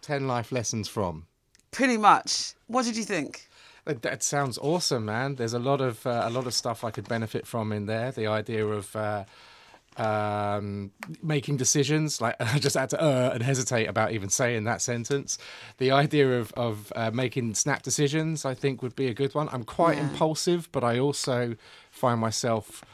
Ten 0.00 0.26
life 0.26 0.52
lessons 0.52 0.88
from. 0.88 1.26
pretty 1.72 1.96
much. 1.98 2.54
What 2.68 2.84
did 2.84 2.96
you 2.96 3.04
think? 3.04 3.48
That, 3.84 4.02
that 4.02 4.22
sounds 4.22 4.58
awesome, 4.58 5.04
man. 5.06 5.34
There's 5.34 5.52
a 5.54 5.58
lot 5.58 5.80
of 5.80 6.06
uh, 6.06 6.22
a 6.24 6.30
lot 6.30 6.46
of 6.46 6.54
stuff 6.54 6.84
I 6.84 6.90
could 6.90 7.08
benefit 7.08 7.46
from 7.46 7.72
in 7.72 7.86
there. 7.86 8.12
The 8.12 8.26
idea 8.26 8.66
of 8.66 8.94
uh, 8.96 9.24
um, 9.96 10.90
making 11.22 11.56
decisions. 11.56 12.20
Like 12.20 12.36
I 12.40 12.58
just 12.58 12.76
had 12.76 12.90
to 12.90 13.00
uh, 13.02 13.30
and 13.34 13.42
hesitate 13.42 13.86
about 13.88 14.12
even 14.12 14.28
saying 14.28 14.64
that 14.64 14.80
sentence. 14.82 15.38
The 15.78 15.90
idea 15.90 16.38
of 16.40 16.52
of 16.52 16.92
uh, 16.96 17.10
making 17.10 17.54
snap 17.54 17.82
decisions, 17.82 18.44
I 18.44 18.54
think, 18.54 18.82
would 18.82 18.96
be 18.96 19.08
a 19.08 19.14
good 19.14 19.34
one. 19.34 19.48
I'm 19.52 19.64
quite 19.64 19.96
Yeah. 19.98 20.08
impulsive, 20.08 20.68
but 20.72 20.84
I 20.84 20.98
also 20.98 21.56
find 21.90 22.20
myself 22.20 22.84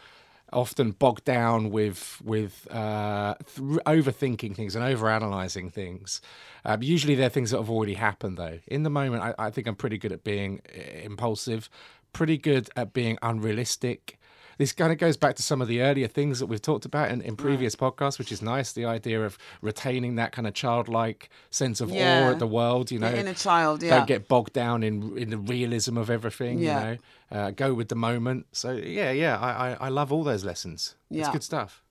often 0.55 0.93
bogged 0.93 1.25
down 1.25 1.71
with 1.71 2.21
with 2.25 2.67
uh, 2.71 3.35
th- 3.55 3.81
overthinking 3.87 4.57
things 4.57 4.77
and 4.77 4.85
overanalyzing 4.85 5.73
things. 5.73 6.21
Um, 6.65 6.83
usually, 6.83 7.15
they're 7.15 7.29
things 7.29 7.51
that 7.51 7.59
have 7.59 7.71
already 7.71 7.95
happened. 7.95 8.39
Though 8.39 8.61
in 8.67 8.83
the 8.83 8.91
moment, 8.91 9.23
I, 9.23 9.35
I 9.47 9.51
think 9.51 9.67
I'm 9.67 9.77
pretty 9.77 9.99
good 9.99 10.13
at 10.13 10.25
being 10.25 10.61
uh, 10.75 11.01
impulsive, 11.03 11.69
pretty 12.13 12.39
good 12.39 12.71
at 12.77 12.93
being 12.93 13.19
unrealistic. 13.23 14.19
This 14.59 14.73
kind 14.73 14.93
of 14.93 14.99
goes 14.99 15.17
back 15.17 15.37
to 15.37 15.43
some 15.43 15.61
of 15.61 15.69
the 15.69 15.81
earlier 15.83 16.09
things 16.09 16.39
that 16.39 16.47
we've 16.47 16.63
talked 16.63 16.85
about 16.85 17.11
in, 17.11 17.21
in 17.21 17.37
previous 17.37 17.75
podcasts, 17.77 18.19
which 18.19 18.33
is 18.33 18.43
nice. 18.43 18.73
The 18.73 18.85
idea 18.85 19.25
of 19.25 19.39
retaining 19.63 20.17
that 20.17 20.33
kind 20.33 20.47
of 20.47 20.55
childlike 20.55 21.31
sense 21.51 21.81
of 21.81 21.91
awe 21.93 22.31
at 22.31 22.39
the 22.39 22.47
world, 22.47 22.91
you 22.91 22.99
know, 22.99 23.09
in 23.09 23.27
a 23.29 23.35
child, 23.35 23.83
yeah. 23.83 23.97
don't 23.99 24.07
get 24.07 24.29
bogged 24.29 24.53
down 24.53 24.83
in 24.83 25.17
in 25.19 25.31
the 25.31 25.39
realism 25.39 25.97
of 25.97 26.11
everything. 26.11 26.59
Yeah. 26.59 26.79
You 26.79 26.85
know, 26.87 26.99
uh, 27.39 27.51
go 27.51 27.75
with 27.75 27.89
the 27.89 27.97
moment. 27.97 28.47
So 28.53 28.73
yeah, 28.73 29.11
yeah, 29.11 29.39
I 29.39 29.51
I, 29.71 29.77
I 29.87 29.89
love 29.89 30.13
all 30.13 30.25
those 30.25 30.45
lessons. 30.45 30.95
It's 31.11 31.21
Yeah. 31.21 31.33
good 31.33 31.43
stuff. 31.43 31.83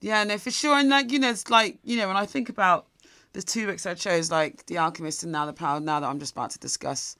Yeah, 0.00 0.24
no, 0.24 0.36
for 0.36 0.50
sure. 0.50 0.74
And 0.74 0.88
like, 0.88 1.12
you 1.12 1.20
know, 1.20 1.30
it's 1.30 1.48
like, 1.48 1.78
you 1.84 1.96
know, 1.96 2.08
when 2.08 2.16
I 2.16 2.26
think 2.26 2.48
about 2.48 2.86
the 3.34 3.40
two 3.42 3.66
books 3.66 3.86
I 3.86 3.94
chose, 3.94 4.32
like 4.32 4.66
The 4.66 4.78
Alchemist 4.78 5.22
and 5.22 5.30
Now 5.30 5.46
the 5.46 5.52
Power, 5.52 5.78
now 5.78 6.00
that 6.00 6.08
I'm 6.08 6.18
just 6.18 6.32
about 6.32 6.50
to 6.50 6.58
discuss, 6.58 7.16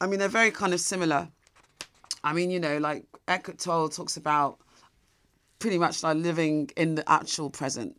I 0.00 0.06
mean, 0.06 0.18
they're 0.18 0.28
very 0.28 0.50
kind 0.50 0.72
of 0.72 0.80
similar. 0.80 1.28
I 2.26 2.32
mean, 2.32 2.50
you 2.50 2.58
know, 2.58 2.78
like 2.78 3.04
Eckhart 3.28 3.60
Tolle 3.60 3.88
talks 3.88 4.16
about 4.16 4.58
pretty 5.60 5.78
much 5.78 6.02
like 6.02 6.16
living 6.16 6.68
in 6.76 6.96
the 6.96 7.08
actual 7.08 7.50
present, 7.50 7.96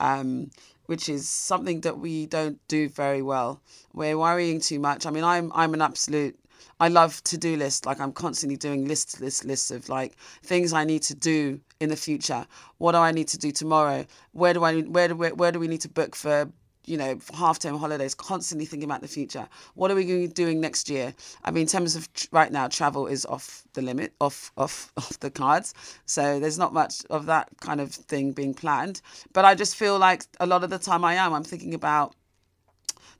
um, 0.00 0.50
which 0.86 1.10
is 1.10 1.28
something 1.28 1.82
that 1.82 1.98
we 1.98 2.24
don't 2.24 2.58
do 2.68 2.88
very 2.88 3.20
well. 3.20 3.60
We're 3.92 4.16
worrying 4.16 4.60
too 4.60 4.80
much. 4.80 5.04
I 5.04 5.10
mean, 5.10 5.24
I'm 5.24 5.52
I'm 5.54 5.74
an 5.74 5.82
absolute. 5.82 6.38
I 6.80 6.88
love 6.88 7.22
to 7.24 7.36
do 7.36 7.54
lists. 7.58 7.84
Like 7.84 8.00
I'm 8.00 8.12
constantly 8.12 8.56
doing 8.56 8.88
lists, 8.88 9.20
lists, 9.20 9.44
lists 9.44 9.70
of 9.70 9.90
like 9.90 10.16
things 10.42 10.72
I 10.72 10.84
need 10.84 11.02
to 11.02 11.14
do 11.14 11.60
in 11.78 11.90
the 11.90 11.96
future. 11.96 12.46
What 12.78 12.92
do 12.92 12.98
I 12.98 13.12
need 13.12 13.28
to 13.28 13.38
do 13.38 13.52
tomorrow? 13.52 14.06
Where 14.32 14.54
do 14.54 14.64
I 14.64 14.80
where 14.80 15.08
do 15.08 15.16
where, 15.16 15.34
where 15.34 15.52
do 15.52 15.58
we 15.58 15.68
need 15.68 15.82
to 15.82 15.90
book 15.90 16.16
for 16.16 16.50
you 16.86 16.96
know, 16.96 17.18
half 17.34 17.58
term 17.58 17.78
holidays, 17.78 18.14
constantly 18.14 18.64
thinking 18.64 18.88
about 18.88 19.02
the 19.02 19.08
future. 19.08 19.48
What 19.74 19.90
are 19.90 19.94
we 19.94 20.04
going 20.04 20.22
to 20.22 20.28
be 20.28 20.32
doing 20.32 20.60
next 20.60 20.88
year? 20.88 21.14
I 21.44 21.50
mean, 21.50 21.62
in 21.62 21.68
terms 21.68 21.96
of 21.96 22.12
tr- 22.12 22.28
right 22.30 22.50
now, 22.50 22.68
travel 22.68 23.06
is 23.06 23.26
off 23.26 23.64
the 23.74 23.82
limit, 23.82 24.12
off, 24.20 24.52
off, 24.56 24.92
off 24.96 25.18
the 25.20 25.30
cards. 25.30 25.74
So 26.06 26.40
there's 26.40 26.58
not 26.58 26.72
much 26.72 27.04
of 27.10 27.26
that 27.26 27.48
kind 27.60 27.80
of 27.80 27.92
thing 27.92 28.32
being 28.32 28.54
planned. 28.54 29.02
But 29.32 29.44
I 29.44 29.54
just 29.54 29.76
feel 29.76 29.98
like 29.98 30.24
a 30.40 30.46
lot 30.46 30.64
of 30.64 30.70
the 30.70 30.78
time 30.78 31.04
I 31.04 31.14
am, 31.14 31.34
I'm 31.34 31.44
thinking 31.44 31.74
about 31.74 32.14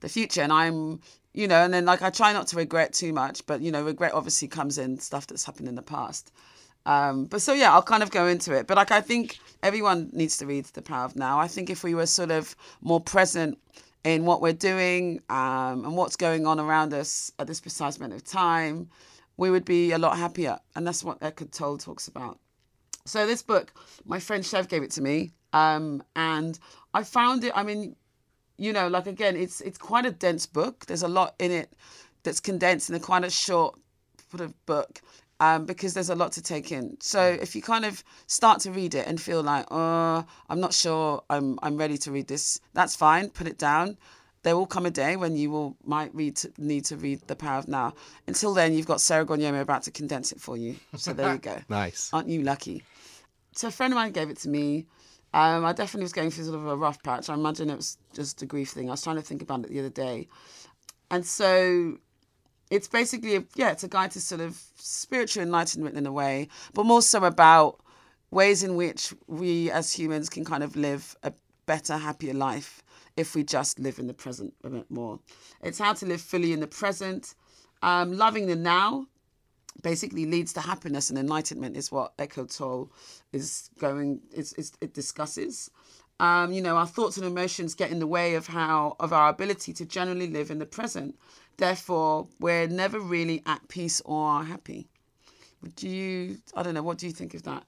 the 0.01 0.09
future 0.09 0.43
and 0.43 0.53
I'm, 0.53 1.01
you 1.35 1.49
know, 1.49 1.65
and 1.65 1.75
then 1.75 1.85
like 1.85 2.03
I 2.03 2.11
try 2.11 2.33
not 2.33 2.47
to 2.49 2.57
regret 2.57 2.93
too 2.93 3.13
much, 3.13 3.45
but 3.47 3.61
you 3.61 3.73
know, 3.73 3.83
regret 3.83 4.15
obviously 4.15 4.49
comes 4.49 4.79
in 4.79 4.99
stuff 4.99 5.27
that's 5.27 5.45
happened 5.45 5.69
in 5.69 5.75
the 5.75 5.83
past. 5.83 6.33
Um, 6.87 7.27
but 7.27 7.43
so 7.43 7.53
yeah, 7.53 7.73
I'll 7.73 7.83
kind 7.83 8.03
of 8.03 8.11
go 8.11 8.27
into 8.27 8.55
it. 8.55 8.67
But 8.67 8.77
like 8.77 8.93
I 8.93 9.01
think 9.01 9.39
everyone 9.63 10.09
needs 10.13 10.39
to 10.39 10.47
read 10.47 10.65
The 10.67 10.81
Power 10.81 11.05
of 11.05 11.17
Now. 11.17 11.39
I 11.39 11.49
think 11.49 11.69
if 11.69 11.85
we 11.85 11.95
were 11.95 12.07
sort 12.07 12.31
of 12.31 12.57
more 12.81 13.01
present 13.01 13.59
in 14.05 14.25
what 14.25 14.41
we're 14.41 14.53
doing 14.53 15.21
um, 15.29 15.85
and 15.85 15.97
what's 15.97 16.15
going 16.15 16.47
on 16.47 16.61
around 16.61 16.95
us 16.95 17.33
at 17.41 17.49
this 17.49 17.61
precise 17.61 17.99
moment 17.99 18.21
of 18.21 18.25
time, 18.25 18.89
we 19.37 19.51
would 19.51 19.65
be 19.65 19.91
a 19.91 19.99
lot 19.99 20.17
happier. 20.17 20.59
And 20.77 20.87
that's 20.87 21.03
what 21.03 21.19
Eckhart 21.21 21.51
Tolle 21.51 21.77
talks 21.77 22.07
about. 22.07 22.39
So 23.05 23.27
this 23.27 23.43
book, 23.43 23.73
my 24.05 24.21
friend 24.21 24.47
Chev 24.47 24.69
gave 24.69 24.85
it 24.85 24.93
to 24.93 25.03
me, 25.03 25.33
um, 25.53 26.03
and 26.15 26.59
I 26.95 27.03
found 27.03 27.45
it. 27.45 27.53
I 27.55 27.63
mean, 27.65 27.97
you 28.59 28.73
know, 28.73 28.89
like 28.89 29.07
again, 29.07 29.37
it's 29.37 29.61
it's 29.61 29.79
quite 29.79 30.07
a 30.07 30.11
dense 30.13 30.47
book. 30.47 30.87
There's 30.87 31.03
a 31.03 31.09
lot 31.09 31.35
in 31.39 31.51
it 31.51 31.73
that's 32.23 32.41
condensed 32.41 32.91
in 32.91 32.97
a 32.97 33.01
quite 33.01 33.25
a 33.25 33.31
short 33.31 33.79
sort 34.31 34.41
of 34.41 34.67
book 34.67 35.01
um, 35.41 35.67
because 35.67 35.95
there's 35.95 36.11
a 36.11 36.15
lot 36.15 36.33
to 36.33 36.43
take 36.43 36.73
in. 36.73 36.97
So 37.01 37.21
if 37.21 37.55
you 37.55 37.63
kind 37.63 37.85
of 37.85 38.03
start 38.27 38.61
to 38.61 38.71
read 38.71 38.95
it 38.95 39.07
and 39.07 39.21
feel 39.21 39.43
like, 39.43 39.67
oh, 39.71 40.25
I'm 40.49 40.61
not 40.61 40.73
sure 40.73 41.23
I'm 41.29 41.59
I'm 41.63 41.77
ready 41.77 41.99
to 41.99 42.13
read 42.13 42.29
this, 42.29 42.61
that's 42.73 42.97
fine. 42.97 43.31
Put 43.31 43.47
it 43.47 43.59
down. 43.59 43.99
There 44.43 44.57
will 44.57 44.67
come 44.67 44.87
a 44.87 44.91
day 44.91 45.17
when 45.17 45.37
you 45.37 45.51
will 45.51 45.77
might 45.85 46.15
read 46.15 46.41
need 46.57 46.85
to 46.87 46.97
read 46.97 47.21
The 47.27 47.37
Power 47.37 47.59
of 47.59 47.69
Now. 47.69 47.95
Until 48.27 48.55
then, 48.55 48.75
you've 48.75 48.87
got 48.87 49.01
Sarah 49.01 49.27
Gonyomo 49.27 49.61
about 49.61 49.83
to 49.85 49.91
condense 49.91 50.33
it 50.33 50.41
for 50.41 50.57
you. 50.57 50.77
So 50.97 51.13
there 51.13 51.33
you 51.33 51.39
go. 51.39 51.59
Nice. 51.69 52.11
Aren't 52.13 52.29
you 52.29 52.43
lucky? 52.43 52.83
So 53.55 53.69
a 53.69 53.71
friend 53.71 53.93
of 53.93 53.97
mine 53.97 54.13
gave 54.13 54.31
it 54.31 54.39
to 54.39 54.49
me. 54.49 54.87
Um, 55.35 55.65
I 55.65 55.73
definitely 55.73 56.05
was 56.05 56.13
going 56.13 56.31
through 56.31 56.45
sort 56.45 56.57
of 56.57 56.67
a 56.67 56.77
rough 56.77 57.03
patch. 57.03 57.29
I 57.29 57.35
imagine 57.35 57.69
it 57.69 57.77
was 57.77 57.99
just 58.15 58.41
a 58.41 58.47
grief 58.47 58.71
thing. 58.71 58.89
I 58.89 58.93
was 58.93 59.03
trying 59.03 59.17
to 59.17 59.23
think 59.23 59.43
about 59.43 59.65
it 59.65 59.71
the 59.71 59.81
other 59.81 59.91
day. 59.91 60.29
And 61.11 61.27
so 61.27 61.99
it's 62.71 62.89
basically, 62.89 63.37
a, 63.37 63.45
yeah, 63.55 63.71
it's 63.71 63.85
a 63.85 63.89
guide 63.89 64.11
to 64.13 64.21
sort 64.21 64.41
of 64.41 64.61
spiritual 64.77 65.43
enlightenment 65.43 65.97
in 65.97 66.07
a 66.07 66.13
way, 66.13 66.49
but 66.75 66.85
more 66.85 67.03
so 67.03 67.25
about 67.25 67.81
ways 68.31 68.63
in 68.63 68.77
which 68.77 69.15
we 69.27 69.71
as 69.71 69.93
humans 69.93 70.29
can 70.29 70.45
kind 70.45 70.63
of 70.63 70.77
live 70.77 71.17
a 71.23 71.33
better, 71.67 71.97
happier 71.97 72.35
life 72.35 72.83
if 73.17 73.35
we 73.35 73.43
just 73.43 73.79
live 73.79 73.99
in 73.99 74.07
the 74.07 74.15
present 74.15 74.53
a 74.65 74.71
bit 74.71 74.91
more. 74.91 75.21
It's 75.63 75.79
how 75.79 75.95
to 75.95 76.07
live 76.07 76.21
fully 76.21 76.53
in 76.53 76.61
the 76.61 76.67
present, 76.67 77.35
um, 77.83 78.17
loving 78.17 78.47
the 78.47 78.57
now, 78.57 79.07
basically 79.83 80.27
leads 80.27 80.53
to 80.55 80.61
happiness 80.61 81.11
and 81.11 81.19
enlightenment 81.19 81.77
is 81.77 81.93
what 81.93 82.15
Eckhart 82.19 82.51
Tolle 82.51 82.91
is 83.33 83.71
going 83.79 84.21
it 84.33 84.95
discusses. 84.95 85.71
Um, 86.19 86.53
you 86.53 86.63
know, 86.63 86.77
our 86.77 86.87
thoughts 86.87 87.19
and 87.19 87.27
emotions 87.27 87.75
get 87.75 87.91
in 87.91 87.99
the 87.99 88.07
way 88.07 88.37
of 88.37 88.47
how 88.47 88.97
of 89.01 89.13
our 89.13 89.29
ability 89.29 89.75
to 89.75 89.85
generally 89.85 90.29
live 90.29 90.51
in 90.51 90.59
the 90.59 90.67
present. 90.67 91.15
Therefore, 91.59 92.29
we're 92.39 92.67
never 92.67 93.01
really 93.01 93.43
at 93.47 93.67
peace 93.69 94.03
or 94.05 94.45
happy. 94.45 94.89
Would 95.63 95.83
you? 95.83 96.39
I 96.55 96.63
don't 96.63 96.75
know. 96.75 96.83
What 96.83 96.99
do 96.99 97.07
you 97.07 97.13
think 97.13 97.35
of 97.35 97.43
that? 97.45 97.65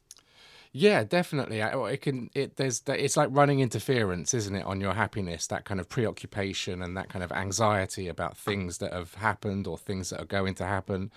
Yeah, 0.72 1.02
definitely. 1.04 1.60
It 1.60 2.02
can. 2.02 2.30
It 2.34 2.56
there's. 2.56 2.82
It's 2.86 3.16
like 3.16 3.30
running 3.32 3.60
interference, 3.60 4.34
isn't 4.34 4.54
it, 4.54 4.64
on 4.64 4.80
your 4.80 4.92
happiness? 4.92 5.46
That 5.46 5.64
kind 5.64 5.80
of 5.80 5.88
preoccupation 5.88 6.82
and 6.82 6.96
that 6.96 7.08
kind 7.08 7.24
of 7.24 7.32
anxiety 7.32 8.08
about 8.08 8.36
things 8.36 8.78
that 8.78 8.92
have 8.92 9.14
happened 9.14 9.66
or 9.66 9.78
things 9.78 10.10
that 10.10 10.20
are 10.20 10.26
going 10.26 10.54
to 10.56 10.66
happen. 10.66 11.10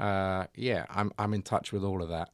Uh, 0.00 0.46
yeah, 0.56 0.86
I'm. 0.90 1.12
I'm 1.18 1.32
in 1.32 1.42
touch 1.42 1.72
with 1.72 1.84
all 1.84 2.02
of 2.02 2.08
that. 2.08 2.30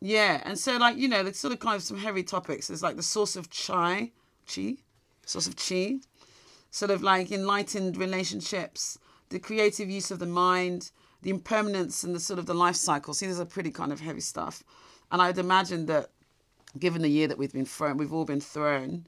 Yeah, 0.00 0.40
and 0.44 0.58
so 0.58 0.76
like 0.78 0.96
you 0.96 1.08
know, 1.08 1.22
there's 1.22 1.38
sort 1.38 1.52
of 1.52 1.58
kind 1.58 1.76
of 1.76 1.82
some 1.82 1.98
heavy 1.98 2.22
topics. 2.22 2.68
There's 2.68 2.82
like 2.82 2.96
the 2.96 3.02
source 3.02 3.36
of 3.36 3.50
chai, 3.50 4.12
chi, 4.52 4.76
source 5.26 5.46
of 5.46 5.56
chi, 5.56 5.98
sort 6.70 6.90
of 6.90 7.02
like 7.02 7.30
enlightened 7.30 7.96
relationships, 7.96 8.98
the 9.32 9.38
creative 9.38 9.90
use 9.90 10.10
of 10.10 10.18
the 10.18 10.26
mind, 10.26 10.90
the 11.22 11.30
impermanence 11.30 12.04
and 12.04 12.14
the 12.14 12.20
sort 12.20 12.38
of 12.38 12.46
the 12.46 12.54
life 12.54 12.76
cycle. 12.76 13.14
See, 13.14 13.26
these 13.26 13.40
are 13.40 13.44
pretty 13.44 13.70
kind 13.70 13.92
of 13.92 14.00
heavy 14.00 14.20
stuff, 14.20 14.62
and 15.10 15.20
I'd 15.20 15.38
imagine 15.38 15.86
that, 15.86 16.10
given 16.78 17.02
the 17.02 17.08
year 17.08 17.28
that 17.28 17.38
we've 17.38 17.52
been 17.52 17.66
thrown, 17.66 17.96
we've 17.96 18.12
all 18.12 18.24
been 18.24 18.40
thrown. 18.40 19.06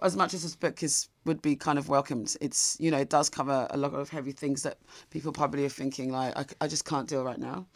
As 0.00 0.16
much 0.16 0.32
as 0.32 0.42
this 0.42 0.54
book 0.54 0.82
is 0.82 1.08
would 1.24 1.42
be 1.42 1.56
kind 1.56 1.78
of 1.78 1.88
welcomed, 1.88 2.36
it's 2.40 2.76
you 2.78 2.90
know 2.90 2.98
it 2.98 3.10
does 3.10 3.28
cover 3.28 3.66
a 3.70 3.76
lot 3.76 3.94
of 3.94 4.08
heavy 4.10 4.32
things 4.32 4.62
that 4.62 4.78
people 5.10 5.32
probably 5.32 5.64
are 5.64 5.70
thinking 5.70 6.12
like 6.12 6.38
I, 6.38 6.64
I 6.64 6.68
just 6.68 6.84
can't 6.84 7.08
deal 7.08 7.24
right 7.24 7.38
now. 7.38 7.66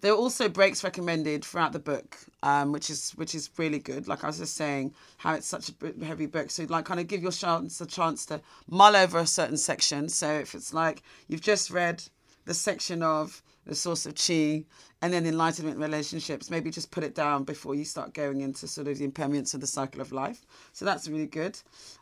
There 0.00 0.12
are 0.12 0.16
also 0.16 0.48
breaks 0.48 0.84
recommended 0.84 1.44
throughout 1.44 1.72
the 1.72 1.78
book, 1.78 2.16
um, 2.42 2.72
which 2.72 2.90
is 2.90 3.12
which 3.12 3.34
is 3.34 3.50
really 3.56 3.78
good. 3.78 4.06
Like 4.08 4.24
I 4.24 4.26
was 4.26 4.38
just 4.38 4.54
saying, 4.54 4.94
how 5.16 5.34
it's 5.34 5.46
such 5.46 5.70
a 5.70 6.04
heavy 6.04 6.26
book, 6.26 6.50
so 6.50 6.64
like 6.64 6.84
kind 6.84 7.00
of 7.00 7.08
give 7.08 7.22
your 7.22 7.32
chance 7.32 7.80
a 7.80 7.86
chance 7.86 8.26
to 8.26 8.40
mull 8.68 8.94
over 8.94 9.18
a 9.18 9.26
certain 9.26 9.56
section. 9.56 10.08
So 10.08 10.30
if 10.32 10.54
it's 10.54 10.74
like 10.74 11.02
you've 11.28 11.40
just 11.40 11.70
read 11.70 12.02
the 12.44 12.54
section 12.54 13.02
of 13.02 13.42
the 13.66 13.74
source 13.74 14.06
of 14.06 14.14
chi 14.14 14.64
and 15.02 15.12
then 15.12 15.26
enlightenment 15.26 15.78
relationships, 15.78 16.50
maybe 16.50 16.70
just 16.70 16.90
put 16.90 17.04
it 17.04 17.14
down 17.14 17.44
before 17.44 17.74
you 17.74 17.84
start 17.84 18.14
going 18.14 18.40
into 18.40 18.66
sort 18.66 18.86
of 18.88 18.98
the 18.98 19.04
impermanence 19.04 19.52
of 19.54 19.60
the 19.60 19.66
cycle 19.66 20.00
of 20.00 20.12
life. 20.12 20.46
So 20.72 20.84
that's 20.84 21.08
really 21.08 21.26
good. 21.26 21.58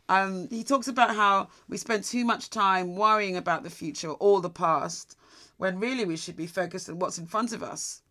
Um, 0.08 0.46
he 0.50 0.62
talks 0.62 0.88
about 0.88 1.16
how 1.16 1.48
we 1.68 1.76
spend 1.78 2.04
too 2.04 2.24
much 2.24 2.50
time 2.50 2.96
worrying 2.96 3.36
about 3.36 3.64
the 3.64 3.70
future 3.70 4.10
or 4.10 4.40
the 4.40 4.50
past 4.50 5.16
when 5.56 5.80
really 5.80 6.04
we 6.04 6.16
should 6.16 6.36
be 6.36 6.46
focused 6.46 6.88
on 6.88 6.98
what's 6.98 7.18
in 7.18 7.26
front 7.26 7.52
of 7.52 7.62
us, 7.62 8.02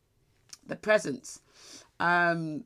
the 0.66 0.76
present. 0.76 1.40
Um, 2.00 2.66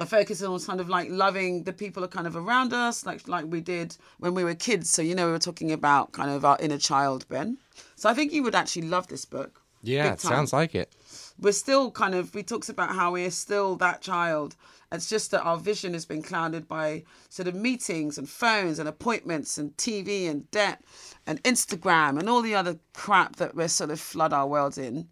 a 0.00 0.06
focus 0.06 0.42
on 0.42 0.58
kind 0.60 0.80
of 0.80 0.88
like 0.88 1.08
loving 1.10 1.64
the 1.64 1.72
people 1.72 2.00
that 2.00 2.10
kind 2.10 2.26
of 2.26 2.34
around 2.34 2.72
us, 2.72 3.04
like 3.04 3.28
like 3.28 3.44
we 3.46 3.60
did 3.60 3.96
when 4.18 4.34
we 4.34 4.42
were 4.42 4.54
kids. 4.54 4.90
So 4.90 5.02
you 5.02 5.14
know 5.14 5.26
we 5.26 5.32
were 5.32 5.38
talking 5.38 5.70
about 5.70 6.12
kind 6.12 6.30
of 6.30 6.44
our 6.44 6.56
inner 6.58 6.78
child, 6.78 7.28
Ben. 7.28 7.58
So 7.96 8.08
I 8.08 8.14
think 8.14 8.32
you 8.32 8.42
would 8.42 8.54
actually 8.54 8.88
love 8.88 9.06
this 9.08 9.24
book. 9.24 9.62
Yeah, 9.82 10.12
it 10.12 10.20
sounds 10.20 10.52
like 10.52 10.74
it. 10.74 10.94
We're 11.38 11.52
still 11.52 11.90
kind 11.90 12.14
of 12.14 12.32
he 12.32 12.42
talks 12.42 12.68
about 12.68 12.90
how 12.90 13.12
we're 13.12 13.30
still 13.30 13.76
that 13.76 14.00
child. 14.00 14.56
It's 14.92 15.08
just 15.08 15.30
that 15.30 15.42
our 15.42 15.56
vision 15.56 15.92
has 15.92 16.04
been 16.04 16.22
clouded 16.22 16.66
by 16.66 17.04
sort 17.28 17.46
of 17.46 17.54
meetings 17.54 18.18
and 18.18 18.28
phones 18.28 18.80
and 18.80 18.88
appointments 18.88 19.56
and 19.56 19.76
TV 19.76 20.28
and 20.28 20.50
debt 20.50 20.82
and 21.26 21.40
Instagram 21.44 22.18
and 22.18 22.28
all 22.28 22.42
the 22.42 22.56
other 22.56 22.78
crap 22.92 23.36
that 23.36 23.54
we're 23.54 23.68
sort 23.68 23.90
of 23.90 24.00
flood 24.00 24.32
our 24.32 24.48
world 24.48 24.76
in. 24.78 25.08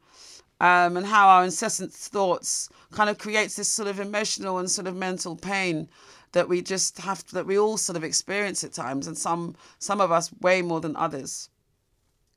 Um, 0.61 0.97
and 0.97 1.07
how 1.07 1.29
our 1.29 1.45
incessant 1.45 1.93
thoughts 1.93 2.69
kind 2.93 3.11
of 3.11 3.19
creates 3.19 3.57
this 3.57 3.69
sort 3.69 3.89
of 3.89 4.01
emotional 4.01 4.59
and 4.59 4.71
sort 4.71 4.87
of 4.87 4.97
mental 4.97 5.37
pain 5.37 5.89
that 6.33 6.49
we 6.49 6.61
just 6.61 6.99
have 6.99 7.25
that 7.33 7.47
we 7.47 7.59
all 7.59 7.77
sort 7.77 7.97
of 7.97 8.05
experience 8.05 8.63
at 8.65 8.73
times, 8.73 9.07
and 9.07 9.17
some 9.17 9.57
some 9.79 10.01
of 10.01 10.13
us 10.13 10.31
way 10.41 10.63
more 10.63 10.81
than 10.81 10.97
others. 10.97 11.49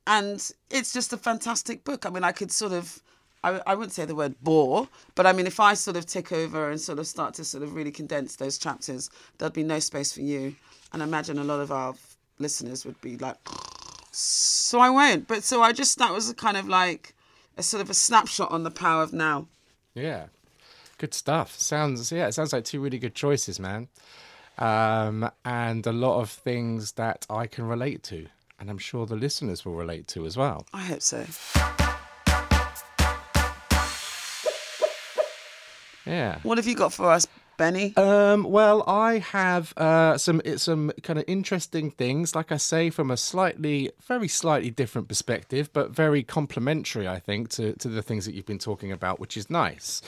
And 0.06 0.50
it's 0.70 0.92
just 0.92 1.12
a 1.12 1.16
fantastic 1.16 1.84
book. 1.84 2.06
I 2.06 2.10
mean, 2.10 2.24
I 2.24 2.32
could 2.32 2.50
sort 2.50 2.72
of. 2.72 3.02
I, 3.44 3.60
I 3.66 3.74
wouldn't 3.74 3.92
say 3.92 4.04
the 4.04 4.14
word 4.14 4.36
bore, 4.40 4.88
but 5.16 5.26
I 5.26 5.32
mean, 5.32 5.48
if 5.48 5.58
I 5.58 5.74
sort 5.74 5.96
of 5.96 6.06
tick 6.06 6.30
over 6.30 6.70
and 6.70 6.80
sort 6.80 7.00
of 7.00 7.08
start 7.08 7.34
to 7.34 7.44
sort 7.44 7.64
of 7.64 7.74
really 7.74 7.90
condense 7.90 8.36
those 8.36 8.56
chapters, 8.56 9.10
there'd 9.38 9.52
be 9.52 9.64
no 9.64 9.80
space 9.80 10.12
for 10.12 10.20
you. 10.20 10.54
And 10.92 11.02
I 11.02 11.06
imagine 11.06 11.38
a 11.38 11.44
lot 11.44 11.58
of 11.58 11.72
our 11.72 11.94
listeners 12.38 12.84
would 12.86 13.00
be 13.00 13.16
like, 13.16 13.36
so 14.12 14.78
I 14.78 14.90
won't. 14.90 15.26
But 15.26 15.42
so 15.42 15.60
I 15.60 15.72
just, 15.72 15.98
that 15.98 16.12
was 16.12 16.30
a 16.30 16.34
kind 16.34 16.56
of 16.56 16.68
like 16.68 17.16
a 17.56 17.62
sort 17.62 17.82
of 17.82 17.90
a 17.90 17.94
snapshot 17.94 18.50
on 18.50 18.62
the 18.62 18.70
power 18.70 19.02
of 19.02 19.12
now. 19.12 19.46
Yeah. 19.94 20.26
Good 20.98 21.14
stuff. 21.14 21.58
Sounds 21.58 22.12
yeah, 22.12 22.28
it 22.28 22.32
sounds 22.32 22.52
like 22.52 22.64
two 22.64 22.80
really 22.80 22.98
good 22.98 23.14
choices, 23.14 23.58
man. 23.58 23.88
Um, 24.58 25.30
and 25.44 25.86
a 25.86 25.92
lot 25.92 26.20
of 26.20 26.30
things 26.30 26.92
that 26.92 27.26
I 27.28 27.46
can 27.46 27.66
relate 27.66 28.02
to, 28.04 28.26
and 28.60 28.70
I'm 28.70 28.78
sure 28.78 29.06
the 29.06 29.16
listeners 29.16 29.64
will 29.64 29.74
relate 29.74 30.06
to 30.08 30.26
as 30.26 30.36
well. 30.36 30.66
I 30.72 30.82
hope 30.82 31.02
so. 31.02 31.26
Yeah. 36.04 36.38
What 36.42 36.58
have 36.58 36.66
you 36.66 36.74
got 36.74 36.92
for 36.92 37.10
us, 37.10 37.26
Um, 37.96 38.44
well, 38.44 38.82
I 38.86 39.18
have 39.18 39.72
uh, 39.76 40.18
some 40.18 40.42
some 40.56 40.92
kind 41.02 41.18
of 41.18 41.24
interesting 41.26 41.90
things, 41.90 42.34
like 42.34 42.52
I 42.52 42.56
say, 42.56 42.90
from 42.90 43.10
a 43.10 43.16
slightly, 43.16 43.90
very 44.06 44.28
slightly 44.28 44.70
different 44.70 45.08
perspective, 45.08 45.72
but 45.72 45.90
very 45.90 46.22
complementary, 46.22 47.06
I 47.08 47.18
think, 47.18 47.50
to 47.50 47.74
to 47.74 47.88
the 47.88 48.02
things 48.02 48.26
that 48.26 48.34
you've 48.34 48.46
been 48.46 48.58
talking 48.58 48.92
about, 48.92 49.20
which 49.20 49.36
is 49.36 49.48
nice. 49.50 50.02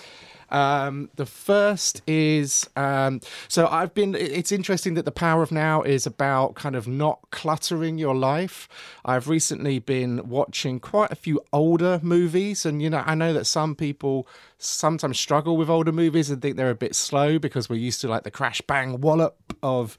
Um, 0.50 1.10
the 1.16 1.26
first 1.26 2.02
is 2.06 2.68
um, 2.76 3.20
so 3.48 3.66
I've 3.66 3.94
been. 3.94 4.14
It's 4.14 4.52
interesting 4.52 4.94
that 4.94 5.04
the 5.04 5.12
power 5.12 5.42
of 5.42 5.52
now 5.52 5.82
is 5.82 6.06
about 6.06 6.54
kind 6.54 6.76
of 6.76 6.86
not 6.86 7.20
cluttering 7.30 7.98
your 7.98 8.14
life. 8.14 8.68
I've 9.04 9.28
recently 9.28 9.78
been 9.78 10.28
watching 10.28 10.80
quite 10.80 11.10
a 11.12 11.16
few 11.16 11.40
older 11.52 12.00
movies, 12.02 12.64
and 12.66 12.80
you 12.82 12.90
know, 12.90 13.02
I 13.04 13.14
know 13.14 13.32
that 13.32 13.46
some 13.46 13.74
people 13.74 14.26
sometimes 14.58 15.18
struggle 15.18 15.56
with 15.56 15.68
older 15.68 15.92
movies 15.92 16.30
and 16.30 16.40
think 16.40 16.56
they're 16.56 16.70
a 16.70 16.74
bit 16.74 16.94
slow 16.94 17.38
because 17.38 17.68
we're 17.68 17.76
used 17.76 18.00
to 18.00 18.08
like 18.08 18.22
the 18.22 18.30
crash 18.30 18.60
bang 18.62 19.00
wallop 19.00 19.54
of 19.62 19.98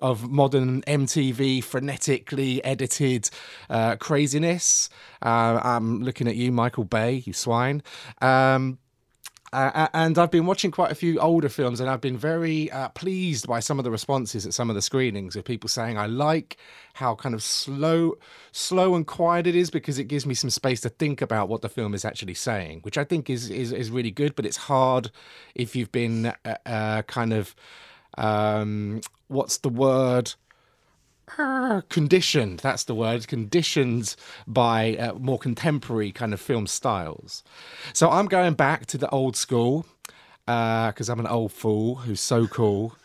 of 0.00 0.30
modern 0.30 0.82
MTV 0.82 1.58
frenetically 1.58 2.60
edited 2.64 3.28
uh, 3.68 3.96
craziness. 3.96 4.88
Uh, 5.20 5.60
I'm 5.62 6.02
looking 6.02 6.28
at 6.28 6.36
you, 6.36 6.50
Michael 6.50 6.84
Bay, 6.84 7.22
you 7.26 7.32
swine. 7.32 7.82
Um, 8.20 8.78
uh, 9.52 9.88
and 9.92 10.18
I've 10.18 10.30
been 10.30 10.46
watching 10.46 10.70
quite 10.70 10.90
a 10.90 10.94
few 10.94 11.18
older 11.18 11.48
films, 11.48 11.80
and 11.80 11.90
I've 11.90 12.00
been 12.00 12.16
very 12.16 12.70
uh, 12.70 12.88
pleased 12.90 13.46
by 13.46 13.60
some 13.60 13.78
of 13.78 13.84
the 13.84 13.90
responses 13.90 14.46
at 14.46 14.54
some 14.54 14.70
of 14.70 14.76
the 14.76 14.82
screenings 14.82 15.36
of 15.36 15.44
people 15.44 15.68
saying 15.68 15.98
I 15.98 16.06
like 16.06 16.56
how 16.94 17.14
kind 17.14 17.34
of 17.34 17.42
slow, 17.42 18.14
slow 18.52 18.94
and 18.94 19.06
quiet 19.06 19.46
it 19.46 19.54
is 19.54 19.70
because 19.70 19.98
it 19.98 20.04
gives 20.04 20.24
me 20.24 20.34
some 20.34 20.50
space 20.50 20.80
to 20.82 20.88
think 20.88 21.20
about 21.20 21.48
what 21.48 21.60
the 21.60 21.68
film 21.68 21.94
is 21.94 22.04
actually 22.04 22.34
saying, 22.34 22.80
which 22.80 22.96
I 22.96 23.04
think 23.04 23.28
is 23.28 23.50
is, 23.50 23.72
is 23.72 23.90
really 23.90 24.10
good. 24.10 24.34
But 24.34 24.46
it's 24.46 24.56
hard 24.56 25.10
if 25.54 25.76
you've 25.76 25.92
been 25.92 26.26
uh, 26.44 26.56
uh 26.64 27.02
kind 27.02 27.32
of 27.32 27.54
um, 28.18 29.00
what's 29.28 29.58
the 29.58 29.68
word? 29.68 30.34
Conditioned 31.88 32.58
that's 32.60 32.84
the 32.84 32.94
word 32.94 33.26
conditioned 33.26 34.16
by 34.46 34.96
uh, 34.96 35.14
more 35.14 35.38
contemporary 35.38 36.12
kind 36.12 36.32
of 36.34 36.40
film 36.40 36.66
styles. 36.66 37.42
So 37.92 38.10
i'm 38.10 38.26
going 38.26 38.54
back 38.54 38.86
to 38.86 38.98
the 38.98 39.08
old 39.10 39.36
school 39.36 39.86
because 40.46 41.08
uh, 41.08 41.12
i'm 41.12 41.20
an 41.20 41.26
old 41.26 41.52
fool 41.52 41.96
who's 41.96 42.20
so 42.20 42.46
cool 42.46 42.96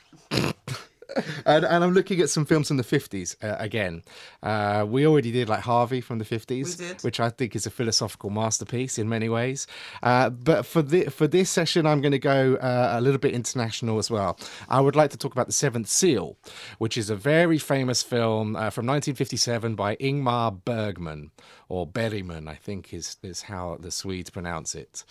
and, 1.45 1.65
and, 1.65 1.83
I'm 1.83 1.93
looking 1.93 2.19
at 2.21 2.29
some 2.29 2.45
films 2.45 2.67
from 2.67 2.77
the 2.77 2.83
50s 2.83 3.35
uh, 3.43 3.55
again. 3.59 4.03
Uh, 4.43 4.85
we 4.87 5.05
already 5.07 5.31
did 5.31 5.49
like 5.49 5.61
Harvey 5.61 6.01
from 6.01 6.19
the 6.19 6.25
50s, 6.25 7.03
which 7.03 7.19
I 7.19 7.29
think 7.29 7.55
is 7.55 7.65
a 7.65 7.69
philosophical 7.69 8.29
masterpiece 8.29 8.97
in 8.97 9.07
many 9.09 9.29
ways. 9.29 9.67
Uh, 10.03 10.29
but 10.29 10.65
for 10.65 10.81
the, 10.81 11.05
for 11.05 11.27
this 11.27 11.49
session, 11.49 11.85
I'm 11.85 12.01
going 12.01 12.11
to 12.11 12.19
go 12.19 12.55
uh, 12.55 12.93
a 12.93 13.01
little 13.01 13.19
bit 13.19 13.33
international 13.33 13.97
as 13.97 14.09
well. 14.11 14.37
I 14.69 14.81
would 14.81 14.95
like 14.95 15.11
to 15.11 15.17
talk 15.17 15.31
about 15.31 15.47
The 15.47 15.53
Seventh 15.53 15.87
Seal, 15.87 16.37
which 16.77 16.97
is 16.97 17.09
a 17.09 17.15
very 17.15 17.57
famous 17.57 18.03
film 18.03 18.55
uh, 18.55 18.69
from 18.69 18.85
1957 18.85 19.75
by 19.75 19.95
Ingmar 19.97 20.63
Bergman, 20.63 21.31
or 21.69 21.85
Bergman, 21.85 22.47
I 22.47 22.55
think 22.55 22.93
is, 22.93 23.17
is 23.23 23.43
how 23.43 23.77
the 23.79 23.91
Swedes 23.91 24.29
pronounce 24.29 24.75
it. 24.75 25.03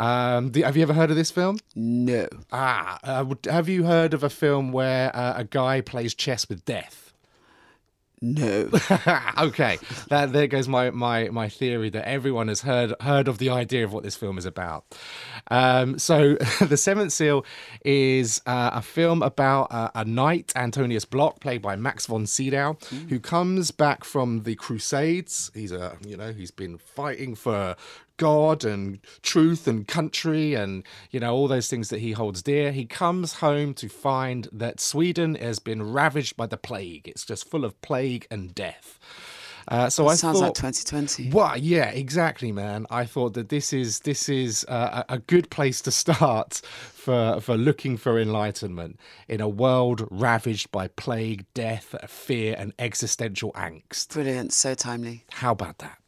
Um, 0.00 0.52
have 0.54 0.78
you 0.78 0.82
ever 0.82 0.94
heard 0.94 1.10
of 1.10 1.16
this 1.16 1.30
film? 1.30 1.58
No. 1.76 2.26
Ah, 2.50 2.98
uh, 3.04 3.34
have 3.44 3.68
you 3.68 3.84
heard 3.84 4.14
of 4.14 4.24
a 4.24 4.30
film 4.30 4.72
where 4.72 5.14
uh, 5.14 5.34
a 5.36 5.44
guy 5.44 5.82
plays 5.82 6.14
chess 6.14 6.48
with 6.48 6.64
death? 6.64 7.12
No. 8.22 8.68
okay, 9.38 9.78
that, 10.08 10.32
there 10.32 10.46
goes 10.46 10.68
my, 10.68 10.90
my, 10.90 11.28
my 11.30 11.48
theory 11.48 11.88
that 11.90 12.06
everyone 12.06 12.48
has 12.48 12.60
heard 12.60 12.92
heard 13.00 13.28
of 13.28 13.38
the 13.38 13.48
idea 13.48 13.84
of 13.84 13.94
what 13.94 14.02
this 14.02 14.14
film 14.14 14.36
is 14.36 14.44
about. 14.44 14.84
Um, 15.50 15.98
so, 15.98 16.36
The 16.60 16.76
Seventh 16.76 17.12
Seal 17.12 17.46
is 17.84 18.42
uh, 18.44 18.70
a 18.74 18.82
film 18.82 19.22
about 19.22 19.72
uh, 19.72 19.90
a 19.94 20.04
knight, 20.04 20.52
Antonius 20.54 21.06
Block, 21.06 21.40
played 21.40 21.62
by 21.62 21.76
Max 21.76 22.06
von 22.06 22.26
Sydow, 22.26 22.74
mm. 22.74 23.08
who 23.08 23.20
comes 23.20 23.70
back 23.70 24.04
from 24.04 24.42
the 24.42 24.54
Crusades. 24.54 25.50
He's 25.54 25.72
a 25.72 25.96
you 26.06 26.16
know 26.16 26.32
he's 26.32 26.50
been 26.50 26.76
fighting 26.76 27.34
for 27.34 27.74
God 28.20 28.66
and 28.66 28.98
truth 29.22 29.66
and 29.66 29.88
country 29.88 30.52
and, 30.52 30.84
you 31.10 31.18
know, 31.20 31.34
all 31.34 31.48
those 31.48 31.68
things 31.68 31.88
that 31.88 32.00
he 32.00 32.12
holds 32.12 32.42
dear. 32.42 32.70
He 32.70 32.84
comes 32.84 33.32
home 33.36 33.72
to 33.74 33.88
find 33.88 34.46
that 34.52 34.78
Sweden 34.78 35.36
has 35.36 35.58
been 35.58 35.90
ravaged 35.90 36.36
by 36.36 36.46
the 36.46 36.58
plague. 36.58 37.08
It's 37.08 37.24
just 37.24 37.48
full 37.48 37.64
of 37.64 37.80
plague 37.80 38.26
and 38.30 38.54
death. 38.54 38.98
Uh, 39.68 39.88
so 39.88 40.04
that 40.04 40.10
I 40.10 40.14
sounds 40.16 40.38
thought, 40.38 40.62
like 40.62 40.74
2020. 40.74 41.30
Well, 41.30 41.56
yeah, 41.56 41.90
exactly, 41.90 42.52
man. 42.52 42.86
I 42.90 43.06
thought 43.06 43.34
that 43.34 43.48
this 43.48 43.72
is 43.72 44.00
this 44.00 44.28
is 44.28 44.66
uh, 44.68 45.04
a 45.08 45.18
good 45.18 45.48
place 45.48 45.80
to 45.82 45.90
start 45.90 46.60
for 47.00 47.40
for 47.40 47.56
looking 47.56 47.96
for 47.96 48.20
enlightenment 48.20 49.00
in 49.28 49.40
a 49.40 49.48
world 49.48 50.06
ravaged 50.10 50.70
by 50.70 50.88
plague, 50.88 51.46
death, 51.54 51.94
fear, 52.08 52.54
and 52.58 52.72
existential 52.78 53.52
angst. 53.52 54.12
Brilliant, 54.12 54.52
so 54.52 54.74
timely. 54.74 55.24
How 55.30 55.52
about 55.52 55.78
that? 55.78 56.00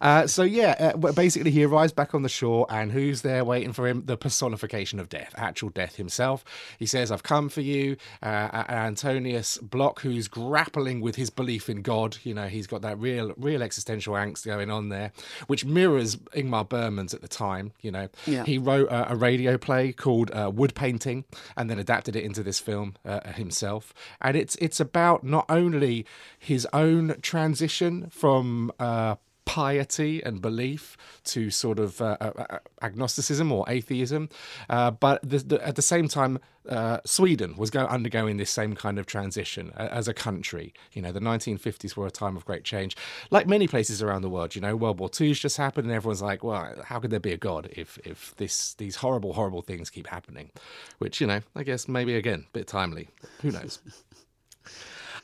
Uh, 0.00 0.26
so 0.26 0.42
yeah, 0.42 0.92
uh, 0.94 1.12
basically 1.12 1.50
he 1.50 1.64
arrives 1.64 1.92
back 1.92 2.14
on 2.14 2.22
the 2.22 2.28
shore, 2.28 2.66
and 2.68 2.92
who's 2.92 3.22
there 3.22 3.44
waiting 3.44 3.72
for 3.72 3.86
him? 3.86 4.02
The 4.04 4.16
personification 4.16 4.98
of 4.98 5.08
death, 5.08 5.32
actual 5.36 5.68
death 5.68 5.96
himself. 5.96 6.44
He 6.78 6.86
says, 6.86 7.10
"I've 7.10 7.22
come 7.22 7.48
for 7.48 7.60
you." 7.60 7.96
Uh, 8.22 8.64
Antonius 8.68 9.58
Block, 9.58 10.00
who's 10.00 10.28
grappling 10.28 11.00
with 11.00 11.16
his 11.16 11.30
belief 11.30 11.68
in 11.68 11.82
God. 11.82 12.18
You 12.24 12.34
know, 12.34 12.48
he's 12.48 12.66
got 12.66 12.82
that 12.82 12.98
real, 12.98 13.32
real 13.36 13.62
existential 13.62 14.14
angst 14.14 14.44
going 14.44 14.70
on 14.70 14.88
there, 14.88 15.12
which 15.46 15.64
mirrors 15.64 16.16
Ingmar 16.16 16.68
Bergman's 16.68 17.14
at 17.14 17.22
the 17.22 17.28
time. 17.28 17.72
You 17.80 17.92
know, 17.92 18.08
yeah. 18.26 18.44
he 18.44 18.58
wrote 18.58 18.88
a, 18.88 19.12
a 19.12 19.16
radio 19.16 19.56
play 19.56 19.92
called 19.92 20.30
uh, 20.34 20.50
Wood 20.50 20.74
Painting, 20.74 21.24
and 21.56 21.70
then 21.70 21.78
adapted 21.78 22.16
it 22.16 22.24
into 22.24 22.42
this 22.42 22.58
film 22.58 22.94
uh, 23.04 23.32
himself. 23.32 23.94
And 24.20 24.36
it's 24.36 24.56
it's 24.56 24.80
about 24.80 25.24
not 25.24 25.46
only 25.48 26.04
his 26.38 26.66
own 26.72 27.16
transition 27.22 28.08
from 28.10 28.72
uh, 28.78 29.16
piety 29.44 30.22
and 30.22 30.40
belief 30.40 30.96
to 31.24 31.50
sort 31.50 31.78
of 31.78 32.00
uh, 32.00 32.16
uh, 32.20 32.32
uh, 32.50 32.58
agnosticism 32.82 33.52
or 33.52 33.64
atheism, 33.68 34.28
uh, 34.68 34.90
but 34.90 35.20
the, 35.22 35.38
the, 35.38 35.66
at 35.66 35.76
the 35.76 35.82
same 35.82 36.08
time, 36.08 36.38
uh, 36.68 36.98
Sweden 37.04 37.56
was 37.56 37.70
go, 37.70 37.84
undergoing 37.86 38.38
this 38.38 38.50
same 38.50 38.74
kind 38.74 38.98
of 38.98 39.06
transition 39.06 39.70
as 39.76 40.08
a 40.08 40.14
country. 40.14 40.72
You 40.92 41.02
know, 41.02 41.12
the 41.12 41.20
1950s 41.20 41.96
were 41.96 42.06
a 42.06 42.10
time 42.10 42.36
of 42.36 42.44
great 42.46 42.64
change, 42.64 42.96
like 43.30 43.46
many 43.46 43.68
places 43.68 44.02
around 44.02 44.22
the 44.22 44.30
world. 44.30 44.54
You 44.54 44.62
know, 44.62 44.74
World 44.74 44.98
War 44.98 45.10
II's 45.20 45.38
just 45.38 45.58
happened, 45.58 45.86
and 45.86 45.94
everyone's 45.94 46.22
like, 46.22 46.42
"Well, 46.42 46.74
how 46.84 47.00
could 47.00 47.10
there 47.10 47.20
be 47.20 47.32
a 47.32 47.36
god 47.36 47.68
if 47.72 47.98
if 48.04 48.34
this 48.36 48.74
these 48.74 48.96
horrible, 48.96 49.34
horrible 49.34 49.60
things 49.60 49.90
keep 49.90 50.06
happening?" 50.06 50.50
Which 50.98 51.20
you 51.20 51.26
know, 51.26 51.40
I 51.54 51.64
guess 51.64 51.86
maybe 51.86 52.14
again, 52.16 52.46
a 52.48 52.52
bit 52.52 52.66
timely. 52.66 53.08
Who 53.42 53.50
knows? 53.50 53.80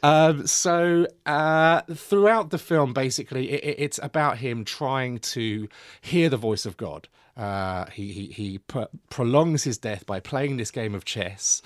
Um, 0.03 0.47
so 0.47 1.07
uh, 1.27 1.83
throughout 1.95 2.51
the 2.51 2.59
film, 2.59 2.93
basically, 2.93 3.51
it, 3.51 3.77
it's 3.79 4.01
about 4.03 4.39
him 4.39 4.65
trying 4.65 5.19
to 5.19 5.69
hear 6.01 6.29
the 6.29 6.37
voice 6.37 6.67
of 6.67 6.77
God. 6.77 7.09
Uh, 7.37 7.87
he 7.87 8.13
he, 8.13 8.27
he 8.27 8.61
prolongs 9.09 9.65
his 9.65 9.79
death 9.79 10.05
by 10.05 10.21
playing 10.21 10.57
this 10.57 10.71
game 10.71 10.95
of 10.95 11.05
chess 11.05 11.63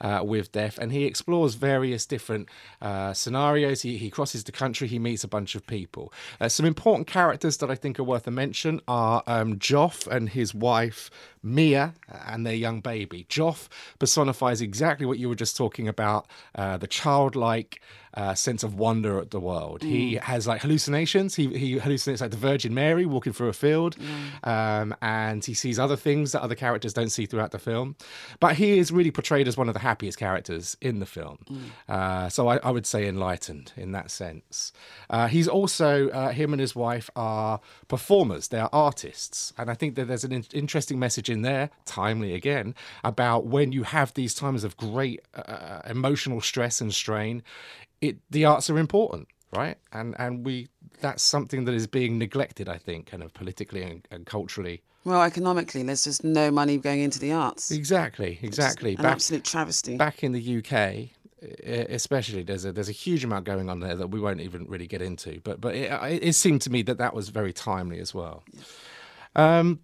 uh, 0.00 0.22
with 0.24 0.52
death, 0.52 0.78
and 0.78 0.92
he 0.92 1.04
explores 1.04 1.54
various 1.54 2.06
different 2.06 2.48
uh, 2.80 3.12
scenarios. 3.12 3.82
He, 3.82 3.96
he 3.96 4.10
crosses 4.10 4.44
the 4.44 4.52
country, 4.52 4.88
he 4.88 4.98
meets 4.98 5.24
a 5.24 5.28
bunch 5.28 5.54
of 5.54 5.66
people. 5.66 6.12
Uh, 6.40 6.48
some 6.48 6.66
important 6.66 7.06
characters 7.06 7.56
that 7.58 7.70
I 7.70 7.74
think 7.74 7.98
are 7.98 8.04
worth 8.04 8.26
a 8.26 8.30
mention 8.30 8.80
are 8.86 9.22
um, 9.26 9.58
Jof 9.58 10.06
and 10.06 10.28
his 10.28 10.54
wife 10.54 11.10
Mia 11.42 11.94
and 12.26 12.46
their 12.46 12.54
young 12.54 12.80
baby. 12.80 13.26
Jof 13.28 13.68
personifies 13.98 14.60
exactly 14.60 15.06
what 15.06 15.18
you 15.18 15.28
were 15.28 15.34
just 15.34 15.56
talking 15.56 15.88
about 15.88 16.26
uh, 16.54 16.76
the 16.76 16.86
childlike 16.86 17.80
uh, 18.14 18.34
sense 18.34 18.62
of 18.62 18.74
wonder 18.74 19.18
at 19.20 19.30
the 19.30 19.38
world. 19.38 19.80
Mm. 19.80 19.88
He 19.88 20.14
has 20.16 20.46
like 20.46 20.62
hallucinations. 20.62 21.34
He, 21.34 21.46
he 21.56 21.76
hallucinates 21.78 22.20
like 22.20 22.30
the 22.30 22.36
Virgin 22.36 22.74
Mary 22.74 23.06
walking 23.06 23.32
through 23.32 23.48
a 23.48 23.52
field, 23.52 23.96
mm. 23.96 24.46
um, 24.48 24.94
and 25.02 25.44
he 25.44 25.54
sees 25.54 25.78
other 25.78 25.96
things 25.96 26.32
that 26.32 26.42
other 26.42 26.54
characters 26.54 26.92
don't 26.92 27.10
see 27.10 27.26
throughout 27.26 27.52
the 27.52 27.58
film. 27.58 27.96
But 28.40 28.56
he 28.56 28.78
is 28.78 28.90
really 28.90 29.10
portrayed 29.10 29.46
as 29.46 29.56
one 29.56 29.68
of 29.68 29.74
the 29.74 29.80
happiest 29.88 30.18
characters 30.18 30.76
in 30.80 31.00
the 31.00 31.06
film. 31.06 31.38
Mm. 31.50 31.58
Uh, 31.88 32.28
so 32.28 32.48
I, 32.48 32.56
I, 32.58 32.70
would 32.70 32.86
say 32.86 33.08
enlightened 33.08 33.72
in 33.76 33.92
that 33.92 34.10
sense. 34.10 34.72
Uh, 35.08 35.28
he's 35.28 35.48
also, 35.48 36.10
uh, 36.10 36.30
him 36.30 36.52
and 36.52 36.60
his 36.60 36.76
wife 36.76 37.08
are 37.16 37.60
performers, 37.88 38.48
they 38.48 38.60
are 38.60 38.70
artists. 38.72 39.52
And 39.56 39.70
I 39.70 39.74
think 39.74 39.94
that 39.96 40.06
there's 40.08 40.24
an 40.24 40.32
in- 40.32 40.52
interesting 40.52 40.98
message 40.98 41.30
in 41.30 41.42
there, 41.42 41.70
timely 41.86 42.34
again, 42.34 42.74
about 43.02 43.46
when 43.46 43.72
you 43.72 43.84
have 43.84 44.12
these 44.12 44.34
times 44.34 44.62
of 44.62 44.76
great 44.76 45.20
uh, 45.34 45.80
emotional 45.86 46.40
stress 46.40 46.80
and 46.80 46.92
strain 46.92 47.42
it 48.00 48.18
the 48.30 48.44
arts 48.44 48.70
are 48.70 48.78
important 48.78 49.28
right? 49.52 49.76
And 49.92 50.14
and 50.18 50.44
we 50.44 50.68
that's 51.00 51.22
something 51.22 51.64
that 51.64 51.74
is 51.74 51.86
being 51.86 52.18
neglected 52.18 52.68
i 52.68 52.76
think 52.76 53.06
kind 53.06 53.22
of 53.22 53.32
politically 53.34 53.82
and, 53.82 54.06
and 54.10 54.26
culturally. 54.26 54.82
Well 55.04 55.22
economically 55.22 55.82
there's 55.82 56.04
just 56.04 56.24
no 56.24 56.50
money 56.50 56.76
going 56.76 57.00
into 57.00 57.18
the 57.18 57.32
arts. 57.32 57.70
Exactly 57.70 58.38
exactly. 58.42 58.96
an 58.96 59.02
back, 59.02 59.12
absolute 59.12 59.44
travesty. 59.44 59.96
back 59.96 60.22
in 60.22 60.32
the 60.32 60.58
uk 60.58 61.08
especially 61.66 62.42
there's 62.42 62.64
a 62.64 62.72
there's 62.72 62.88
a 62.88 62.92
huge 62.92 63.24
amount 63.24 63.44
going 63.44 63.70
on 63.70 63.80
there 63.80 63.94
that 63.94 64.08
we 64.08 64.20
won't 64.20 64.40
even 64.40 64.66
really 64.66 64.86
get 64.86 65.00
into. 65.00 65.40
But 65.44 65.60
but 65.60 65.74
it, 65.74 65.90
it 66.22 66.34
seemed 66.34 66.62
to 66.62 66.70
me 66.70 66.82
that 66.82 66.98
that 66.98 67.14
was 67.14 67.28
very 67.28 67.52
timely 67.52 68.00
as 68.00 68.12
well. 68.12 68.42
Um 69.36 69.80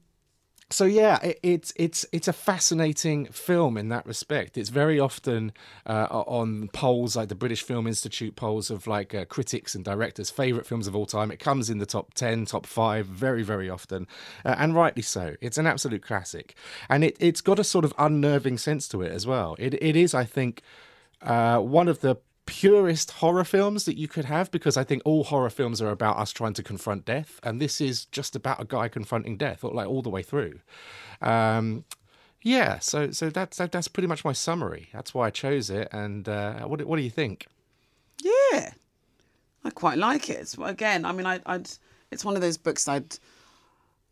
so 0.70 0.84
yeah, 0.84 1.18
it, 1.22 1.40
it's 1.42 1.72
it's 1.76 2.06
it's 2.12 2.28
a 2.28 2.32
fascinating 2.32 3.26
film 3.26 3.76
in 3.76 3.88
that 3.90 4.06
respect. 4.06 4.56
It's 4.56 4.70
very 4.70 4.98
often 4.98 5.52
uh, 5.86 6.06
on 6.10 6.68
polls 6.72 7.16
like 7.16 7.28
the 7.28 7.34
British 7.34 7.62
Film 7.62 7.86
Institute 7.86 8.34
polls 8.34 8.70
of 8.70 8.86
like 8.86 9.14
uh, 9.14 9.24
critics 9.26 9.74
and 9.74 9.84
directors' 9.84 10.30
favorite 10.30 10.66
films 10.66 10.86
of 10.86 10.96
all 10.96 11.06
time. 11.06 11.30
It 11.30 11.38
comes 11.38 11.70
in 11.70 11.78
the 11.78 11.86
top 11.86 12.14
ten, 12.14 12.44
top 12.46 12.66
five, 12.66 13.06
very 13.06 13.42
very 13.42 13.68
often, 13.68 14.06
uh, 14.44 14.54
and 14.58 14.74
rightly 14.74 15.02
so. 15.02 15.36
It's 15.40 15.58
an 15.58 15.66
absolute 15.66 16.02
classic, 16.02 16.54
and 16.88 17.04
it 17.04 17.16
it's 17.20 17.40
got 17.40 17.58
a 17.58 17.64
sort 17.64 17.84
of 17.84 17.92
unnerving 17.98 18.58
sense 18.58 18.88
to 18.88 19.02
it 19.02 19.12
as 19.12 19.26
well. 19.26 19.56
It 19.58 19.74
it 19.82 19.96
is, 19.96 20.14
I 20.14 20.24
think, 20.24 20.62
uh, 21.22 21.58
one 21.58 21.88
of 21.88 22.00
the 22.00 22.16
purest 22.46 23.10
horror 23.12 23.44
films 23.44 23.84
that 23.84 23.96
you 23.96 24.08
could 24.08 24.26
have 24.26 24.50
because 24.50 24.76
I 24.76 24.84
think 24.84 25.02
all 25.04 25.24
horror 25.24 25.50
films 25.50 25.80
are 25.80 25.90
about 25.90 26.18
us 26.18 26.32
trying 26.32 26.54
to 26.54 26.62
confront 26.62 27.04
death, 27.04 27.40
and 27.42 27.60
this 27.60 27.80
is 27.80 28.04
just 28.06 28.36
about 28.36 28.60
a 28.60 28.64
guy 28.64 28.88
confronting 28.88 29.36
death, 29.36 29.64
like 29.64 29.88
all 29.88 30.02
the 30.02 30.10
way 30.10 30.22
through. 30.22 30.60
Um, 31.22 31.84
yeah, 32.42 32.78
so 32.78 33.10
so 33.10 33.30
that's 33.30 33.56
that, 33.56 33.72
that's 33.72 33.88
pretty 33.88 34.06
much 34.06 34.24
my 34.24 34.32
summary. 34.32 34.88
That's 34.92 35.14
why 35.14 35.28
I 35.28 35.30
chose 35.30 35.70
it. 35.70 35.88
And 35.92 36.28
uh, 36.28 36.60
what 36.64 36.84
what 36.84 36.96
do 36.96 37.02
you 37.02 37.10
think? 37.10 37.46
Yeah, 38.22 38.72
I 39.64 39.70
quite 39.70 39.98
like 39.98 40.28
it. 40.28 40.54
Again, 40.62 41.04
I 41.04 41.12
mean, 41.12 41.26
I, 41.26 41.40
I'd 41.46 41.70
it's 42.10 42.24
one 42.24 42.36
of 42.36 42.42
those 42.42 42.58
books 42.58 42.86
I'd 42.86 43.18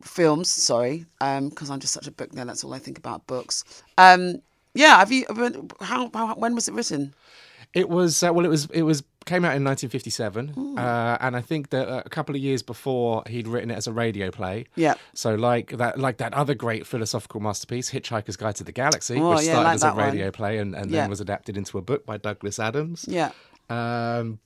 films. 0.01 0.49
Sorry, 0.49 1.05
because 1.19 1.69
um, 1.69 1.75
I'm 1.75 1.81
just 1.81 1.93
such 1.93 2.07
a 2.07 2.11
book 2.11 2.31
nerd. 2.33 2.47
That's 2.47 2.65
all 2.65 2.73
I 2.73 2.79
think 2.79 2.99
about 2.99 3.27
books. 3.27 3.83
Um, 3.99 4.41
yeah, 4.75 4.99
have 4.99 5.13
you? 5.13 5.27
How, 5.81 6.11
how 6.15 6.35
when 6.35 6.55
was 6.55 6.69
it 6.69 6.75
written? 6.75 7.15
It 7.75 7.89
was 7.89 8.23
uh, 8.23 8.33
well. 8.33 8.45
It 8.45 8.51
was 8.51 8.67
it 8.67 8.83
was 8.83 9.03
came 9.25 9.45
out 9.45 9.57
in 9.57 9.65
1957, 9.65 10.79
uh, 10.79 11.17
and 11.21 11.37
I 11.37 11.41
think 11.41 11.71
that 11.71 11.89
a 12.05 12.09
couple 12.09 12.35
of 12.35 12.41
years 12.41 12.63
before 12.63 13.23
he'd 13.27 13.47
written 13.49 13.71
it 13.71 13.77
as 13.77 13.87
a 13.87 13.93
radio 13.93 14.31
play. 14.31 14.67
Yeah. 14.75 14.95
So 15.15 15.35
like 15.37 15.71
that, 15.79 15.99
like 15.99 16.19
that 16.19 16.35
other 16.35 16.55
great 16.55 16.87
philosophical 16.87 17.41
masterpiece, 17.41 17.91
Hitchhiker's 17.91 18.37
Guide 18.37 18.57
to 18.57 18.65
the 18.65 18.73
Galaxy, 18.73 19.19
oh, 19.19 19.31
which 19.31 19.45
yeah, 19.45 19.53
started 19.53 19.65
like 19.65 19.75
as 19.75 19.85
a 19.85 19.93
radio 19.93 20.25
one. 20.27 20.33
play 20.33 20.59
and, 20.59 20.75
and 20.75 20.91
yeah. 20.91 21.03
then 21.03 21.11
was 21.11 21.21
adapted 21.21 21.57
into 21.57 21.79
a 21.79 21.83
book 21.83 22.05
by 22.05 22.17
Douglas 22.17 22.59
Adams. 22.59 23.07
Yeah. 23.09 23.31
Um, 23.71 24.41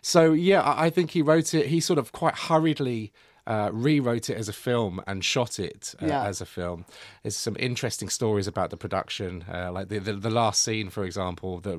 so 0.00 0.32
yeah, 0.32 0.62
I 0.64 0.90
think 0.90 1.10
he 1.10 1.22
wrote 1.22 1.52
it. 1.52 1.66
He 1.66 1.80
sort 1.80 1.98
of 1.98 2.12
quite 2.12 2.34
hurriedly 2.34 3.12
uh, 3.46 3.70
rewrote 3.72 4.30
it 4.30 4.36
as 4.36 4.48
a 4.48 4.52
film 4.52 5.02
and 5.06 5.24
shot 5.24 5.58
it 5.58 5.94
uh, 6.02 6.06
yeah. 6.06 6.24
as 6.24 6.40
a 6.40 6.46
film. 6.46 6.84
There's 7.22 7.36
some 7.36 7.56
interesting 7.58 8.08
stories 8.08 8.46
about 8.46 8.70
the 8.70 8.76
production, 8.76 9.44
uh, 9.52 9.70
like 9.72 9.88
the, 9.88 9.98
the, 9.98 10.14
the 10.14 10.30
last 10.30 10.62
scene, 10.62 10.90
for 10.90 11.04
example, 11.04 11.60
the 11.60 11.76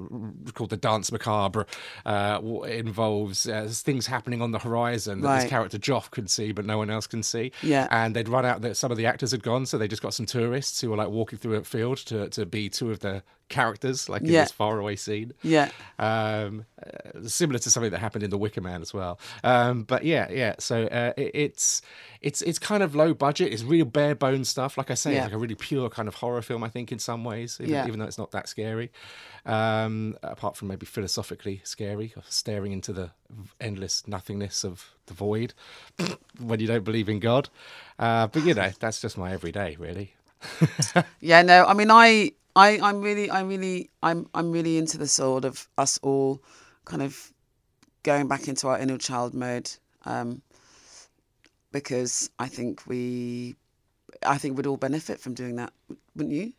called 0.53 0.69
the 0.69 0.77
Danse 0.77 1.11
Macabre, 1.11 1.65
uh, 2.05 2.39
involves 2.67 3.47
uh, 3.47 3.67
things 3.69 4.07
happening 4.07 4.41
on 4.41 4.51
the 4.51 4.59
horizon 4.59 5.21
that 5.21 5.27
right. 5.27 5.41
this 5.41 5.49
character 5.49 5.77
Jof 5.77 6.11
can 6.11 6.27
see, 6.27 6.51
but 6.51 6.65
no 6.65 6.77
one 6.77 6.89
else 6.89 7.07
can 7.07 7.23
see. 7.23 7.51
Yeah, 7.61 7.87
and 7.91 8.15
they'd 8.15 8.29
run 8.29 8.45
out. 8.45 8.61
That 8.61 8.77
some 8.77 8.91
of 8.91 8.97
the 8.97 9.05
actors 9.05 9.31
had 9.31 9.43
gone, 9.43 9.65
so 9.65 9.77
they 9.77 9.87
just 9.87 10.01
got 10.01 10.13
some 10.13 10.25
tourists 10.25 10.81
who 10.81 10.91
were 10.91 10.97
like 10.97 11.09
walking 11.09 11.39
through 11.39 11.55
a 11.55 11.63
field 11.63 11.97
to 11.97 12.29
to 12.29 12.45
be 12.45 12.69
two 12.69 12.91
of 12.91 12.99
the 12.99 13.23
characters, 13.49 14.09
like 14.09 14.21
in 14.21 14.29
yeah. 14.29 14.43
this 14.43 14.51
faraway 14.51 14.95
scene. 14.95 15.33
Yeah. 15.43 15.69
Um, 15.99 16.65
uh, 16.81 17.27
similar 17.27 17.59
to 17.59 17.69
something 17.69 17.91
that 17.91 17.99
happened 17.99 18.23
in 18.23 18.29
The 18.29 18.37
Wicker 18.37 18.61
Man 18.61 18.81
as 18.81 18.93
well. 18.93 19.19
Um, 19.43 19.83
but 19.83 20.03
yeah, 20.03 20.29
yeah. 20.31 20.55
So 20.59 20.85
uh, 20.85 21.13
it, 21.17 21.31
it's 21.33 21.81
it's 22.21 22.41
it's 22.41 22.59
kind 22.59 22.83
of 22.83 22.95
low 22.95 23.13
budget. 23.13 23.53
It's 23.53 23.63
real 23.63 23.85
bare 23.85 24.15
bones 24.15 24.49
stuff. 24.49 24.77
Like 24.77 24.91
I 24.91 24.95
say, 24.95 25.11
yeah. 25.11 25.17
it's 25.17 25.25
like 25.25 25.33
a 25.33 25.37
really 25.37 25.55
pure 25.55 25.89
kind 25.89 26.07
of 26.07 26.15
horror 26.15 26.41
film. 26.41 26.63
I 26.63 26.69
think 26.69 26.91
in 26.91 26.99
some 26.99 27.23
ways, 27.23 27.57
even, 27.59 27.73
yeah. 27.73 27.87
even 27.87 27.99
though 27.99 28.05
it's 28.05 28.17
not 28.17 28.31
that 28.31 28.49
scary. 28.49 28.91
Um, 29.45 30.17
apart 30.23 30.57
from 30.57 30.69
maybe 30.69 30.87
philosophically 30.87 31.61
scary, 31.63 32.13
staring 32.27 32.71
into 32.71 32.91
the 32.93 33.11
endless 33.61 34.07
nothingness 34.07 34.63
of 34.63 34.95
the 35.05 35.13
void 35.13 35.53
when 36.39 36.59
you 36.59 36.65
don't 36.67 36.83
believe 36.83 37.09
in 37.09 37.19
God. 37.19 37.49
Uh, 37.99 38.25
but 38.27 38.43
you 38.43 38.55
know, 38.55 38.71
that's 38.79 38.99
just 38.99 39.17
my 39.17 39.31
everyday, 39.31 39.75
really. 39.75 40.15
yeah, 41.19 41.41
no, 41.41 41.65
I 41.65 41.73
mean, 41.73 41.91
I 41.91 42.31
I, 42.55 42.79
I'm 42.81 43.01
really, 43.01 43.29
I 43.29 43.41
really, 43.41 43.89
I'm, 44.01 44.29
I'm 44.33 44.51
really 44.51 44.77
into 44.77 44.97
the 44.97 45.07
sort 45.07 45.45
of 45.45 45.67
us 45.77 45.99
all 46.01 46.41
kind 46.85 47.01
of 47.01 47.33
going 48.03 48.27
back 48.27 48.47
into 48.47 48.67
our 48.67 48.79
inner 48.79 48.97
child 48.97 49.33
mode, 49.33 49.69
um, 50.05 50.41
because 51.71 52.29
I 52.39 52.47
think 52.47 52.85
we, 52.87 53.55
I 54.25 54.37
think 54.37 54.55
we'd 54.55 54.67
all 54.67 54.77
benefit 54.77 55.19
from 55.19 55.33
doing 55.33 55.57
that, 55.57 55.73
wouldn't 56.15 56.33
you? 56.33 56.53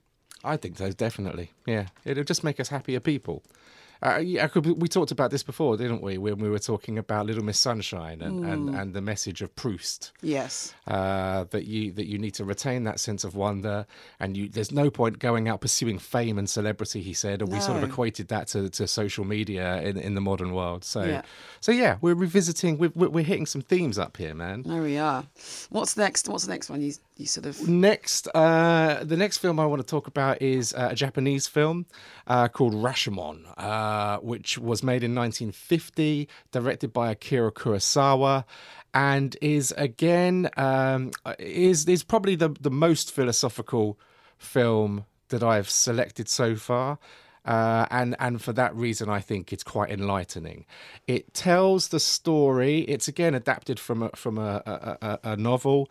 I 0.45 0.57
think 0.57 0.77
so, 0.77 0.91
definitely. 0.91 1.51
Yeah, 1.67 1.87
it'll 2.05 2.25
just 2.25 2.45
make 2.45 2.61
us 2.61 2.69
happier 2.69 3.01
people. 3.01 3.43
Uh, 4.03 4.19
yeah, 4.19 4.49
we 4.55 4.89
talked 4.89 5.11
about 5.11 5.31
this 5.31 5.43
before, 5.43 5.77
didn't 5.77 6.03
we? 6.03 6.19
When 6.19 6.39
we 6.39 6.51
were 6.51 6.59
talking 6.59 6.99
about 6.99 7.27
Little 7.27 7.45
Miss 7.45 7.59
Sunshine 7.59 8.21
and, 8.21 8.45
mm. 8.45 8.53
and, 8.53 8.75
and 8.75 8.95
the 8.95 9.01
message 9.01 9.43
of 9.43 9.55
Proust. 9.57 10.13
Yes. 10.23 10.75
Uh, 10.87 11.45
that 11.51 11.65
you 11.65 11.93
that 11.93 12.07
you 12.07 12.19
need 12.19 12.35
to 12.35 12.45
retain 12.45 12.85
that 12.85 13.01
sense 13.01 13.25
of 13.25 13.35
wonder, 13.35 13.87
and 14.21 14.37
you 14.37 14.49
there's 14.49 14.73
no 14.73 14.91
point 14.91 15.19
going 15.19 15.49
out 15.49 15.61
pursuing 15.61 15.99
fame 15.99 16.39
and 16.39 16.49
celebrity. 16.49 17.01
He 17.01 17.15
said, 17.15 17.41
and 17.41 17.51
no. 17.51 17.57
we 17.57 17.63
sort 17.63 17.83
of 17.83 17.89
equated 17.89 18.29
that 18.29 18.49
to, 18.49 18.69
to 18.71 18.87
social 18.87 19.25
media 19.25 19.81
in, 19.83 19.97
in 19.97 20.15
the 20.15 20.21
modern 20.21 20.53
world. 20.53 20.85
So 20.85 21.05
yeah. 21.05 21.23
so 21.61 21.73
yeah, 21.73 21.97
we're 22.01 22.15
revisiting. 22.15 22.79
We're, 22.79 22.91
we're 22.95 23.25
hitting 23.25 23.47
some 23.47 23.63
themes 23.63 23.99
up 23.99 24.17
here, 24.17 24.35
man. 24.35 24.63
There 24.63 24.83
we 24.83 24.99
are. 24.99 25.25
What's 25.71 25.97
next? 25.97 26.29
What's 26.29 26.45
the 26.45 26.53
next 26.53 26.71
one? 26.71 26.81
You 26.81 26.93
you 27.17 27.27
sort 27.27 27.47
of 27.47 27.69
next. 27.69 28.29
Uh, 28.35 29.03
the 29.03 29.17
next 29.17 29.39
film 29.39 29.59
I 29.59 29.67
want 29.67 29.81
to 29.81 29.87
talk 29.87 30.07
about 30.07 30.43
is 30.43 30.75
uh, 30.75 30.89
a 30.91 30.95
Japanese 30.95 31.47
film 31.47 31.87
uh, 32.27 32.49
called 32.49 32.75
Rashomon. 32.75 33.45
Uh, 33.57 34.19
which 34.19 34.59
was 34.59 34.83
made 34.83 35.03
in 35.03 35.15
1950, 35.15 36.29
directed 36.53 36.93
by 36.93 37.11
Akira 37.11 37.53
Kurosawa, 37.53 38.45
and 38.93 39.37
is 39.41 39.73
again 39.77 40.51
um, 40.57 41.11
is 41.39 41.89
is 41.89 42.03
probably 42.03 42.37
the 42.37 42.51
the 42.61 42.71
most 42.71 43.13
philosophical 43.13 43.99
film 44.39 45.05
that 45.29 45.43
I've 45.43 45.71
selected 45.71 46.29
so 46.29 46.57
far. 46.57 46.99
Uh, 47.47 47.87
and 47.91 48.17
and 48.19 48.43
for 48.43 48.53
that 48.53 48.75
reason, 48.75 49.09
I 49.09 49.21
think 49.21 49.53
it's 49.53 49.63
quite 49.63 49.91
enlightening. 49.91 50.67
It 51.07 51.33
tells 51.33 51.89
the 51.89 52.01
story. 52.01 52.81
It's 52.81 53.07
again 53.07 53.35
adapted 53.35 53.79
from 53.79 54.03
a, 54.03 54.09
from 54.11 54.37
a, 54.37 54.99
a, 55.01 55.19
a 55.23 55.37
novel. 55.37 55.89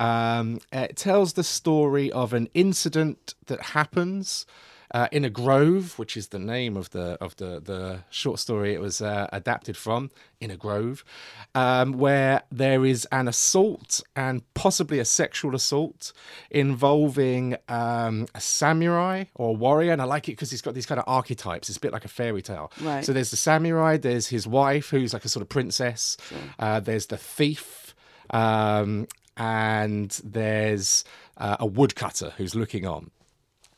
Um, 0.00 0.60
it 0.72 0.96
tells 0.96 1.34
the 1.34 1.44
story 1.44 2.10
of 2.10 2.32
an 2.32 2.48
incident 2.54 3.34
that 3.46 3.60
happens 3.60 4.46
uh, 4.94 5.08
in 5.10 5.24
a 5.24 5.30
grove, 5.30 5.98
which 5.98 6.16
is 6.16 6.28
the 6.28 6.38
name 6.38 6.76
of 6.76 6.90
the 6.90 7.18
of 7.20 7.34
the 7.36 7.60
the 7.60 8.04
short 8.10 8.38
story 8.38 8.74
it 8.74 8.80
was 8.80 9.00
uh, 9.00 9.28
adapted 9.32 9.76
from, 9.76 10.10
in 10.40 10.52
a 10.52 10.56
grove, 10.56 11.04
um, 11.54 11.94
where 11.94 12.42
there 12.52 12.84
is 12.84 13.04
an 13.10 13.26
assault 13.26 14.00
and 14.14 14.42
possibly 14.54 15.00
a 15.00 15.04
sexual 15.04 15.54
assault 15.56 16.12
involving 16.50 17.56
um, 17.68 18.28
a 18.36 18.40
samurai 18.40 19.24
or 19.34 19.50
a 19.50 19.52
warrior, 19.52 19.92
and 19.92 20.00
I 20.00 20.04
like 20.04 20.28
it 20.28 20.32
because 20.32 20.52
he's 20.52 20.62
got 20.62 20.74
these 20.74 20.86
kind 20.86 21.00
of 21.00 21.04
archetypes. 21.08 21.68
It's 21.68 21.78
a 21.78 21.80
bit 21.80 21.92
like 21.92 22.04
a 22.04 22.08
fairy 22.08 22.42
tale. 22.42 22.70
Right. 22.80 23.04
So 23.04 23.12
there's 23.12 23.32
the 23.32 23.36
samurai, 23.36 23.96
there's 23.96 24.28
his 24.28 24.46
wife, 24.46 24.90
who's 24.90 25.12
like 25.12 25.24
a 25.24 25.28
sort 25.28 25.42
of 25.42 25.48
princess. 25.48 26.16
Sure. 26.28 26.38
Uh, 26.58 26.78
there's 26.78 27.06
the 27.06 27.16
thief. 27.16 27.96
Um, 28.30 29.08
and 29.36 30.20
there's 30.24 31.04
uh, 31.36 31.56
a 31.60 31.66
woodcutter 31.66 32.32
who's 32.36 32.54
looking 32.54 32.86
on. 32.86 33.10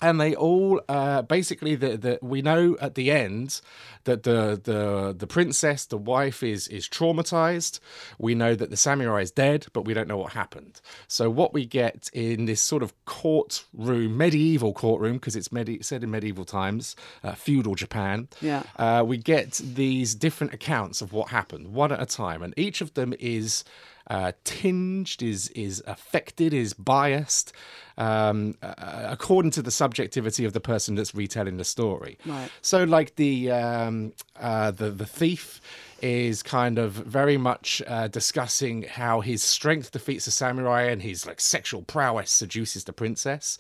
and 0.03 0.21
they 0.21 0.35
all 0.35 0.79
uh, 0.91 1.23
basically 1.23 1.75
the, 1.75 1.97
the 1.97 2.19
we 2.21 2.43
know 2.43 2.77
at 2.83 2.95
the 2.97 3.11
end 3.11 3.63
that 4.05 4.25
the 4.25 4.61
the 4.71 5.15
the 5.17 5.27
princess 5.27 5.87
the 5.87 5.97
wife 5.97 6.43
is 6.43 6.69
is 6.69 6.87
traumatized 6.87 7.81
we 8.19 8.35
know 8.35 8.55
that 8.55 8.69
the 8.69 8.77
samurai 8.77 9.23
is 9.23 9.31
dead 9.31 9.61
but 9.73 9.87
we 9.87 9.95
don't 9.95 10.07
know 10.07 10.19
what 10.19 10.33
happened 10.35 10.75
so 11.09 11.31
what 11.31 11.55
we 11.55 11.65
get 11.65 12.11
in 12.13 12.45
this 12.45 12.61
sort 12.61 12.83
of 12.83 12.93
courtroom 13.07 14.17
medieval 14.17 14.73
courtroom 14.75 15.15
because 15.15 15.35
it's 15.37 15.51
medi- 15.51 15.83
said 15.83 16.03
in 16.05 16.11
medieval 16.11 16.45
times 16.45 16.95
uh, 17.25 17.33
feudal 17.33 17.75
japan 17.75 18.29
Yeah. 18.43 18.63
uh, 18.79 19.03
we 19.07 19.17
get 19.17 19.53
these 19.65 20.15
different 20.15 20.53
accounts 20.53 21.01
of 21.01 21.13
what 21.13 21.29
happened 21.31 21.69
one 21.73 21.91
at 21.93 22.01
a 22.03 22.07
time 22.07 22.43
and 22.43 22.53
each 22.57 22.81
of 22.83 22.93
them 22.95 23.15
is 23.19 23.65
uh, 24.09 24.33
tinged, 24.45 25.23
is 25.23 25.49
is 25.51 25.83
affected, 25.87 26.55
is 26.55 26.75
biased, 26.75 27.53
um, 27.99 28.55
uh, 28.63 28.75
according 29.09 29.51
to 29.53 29.63
the 29.63 29.71
subjectivity 29.71 30.45
of 30.45 30.53
the 30.53 30.61
person 30.61 30.95
that's 30.95 31.15
retelling 31.15 31.57
the 31.57 31.65
story. 31.65 32.19
Right. 32.25 32.51
So, 32.63 32.85
like 32.85 33.17
the 33.17 33.51
um, 33.51 34.13
uh, 34.39 34.71
the 34.71 34.91
the 34.91 35.07
thief 35.07 35.61
is 36.03 36.43
kind 36.43 36.79
of 36.79 36.93
very 36.93 37.37
much 37.37 37.83
uh, 37.87 38.09
discussing 38.09 38.83
how 38.83 39.21
his 39.21 39.43
strength 39.43 39.91
defeats 39.93 40.27
the 40.27 40.31
samurai 40.31 40.83
and 40.83 41.03
his 41.03 41.27
like 41.27 41.41
sexual 41.41 41.83
prowess 41.83 42.31
seduces 42.31 42.85
the 42.85 42.93
princess. 42.93 43.59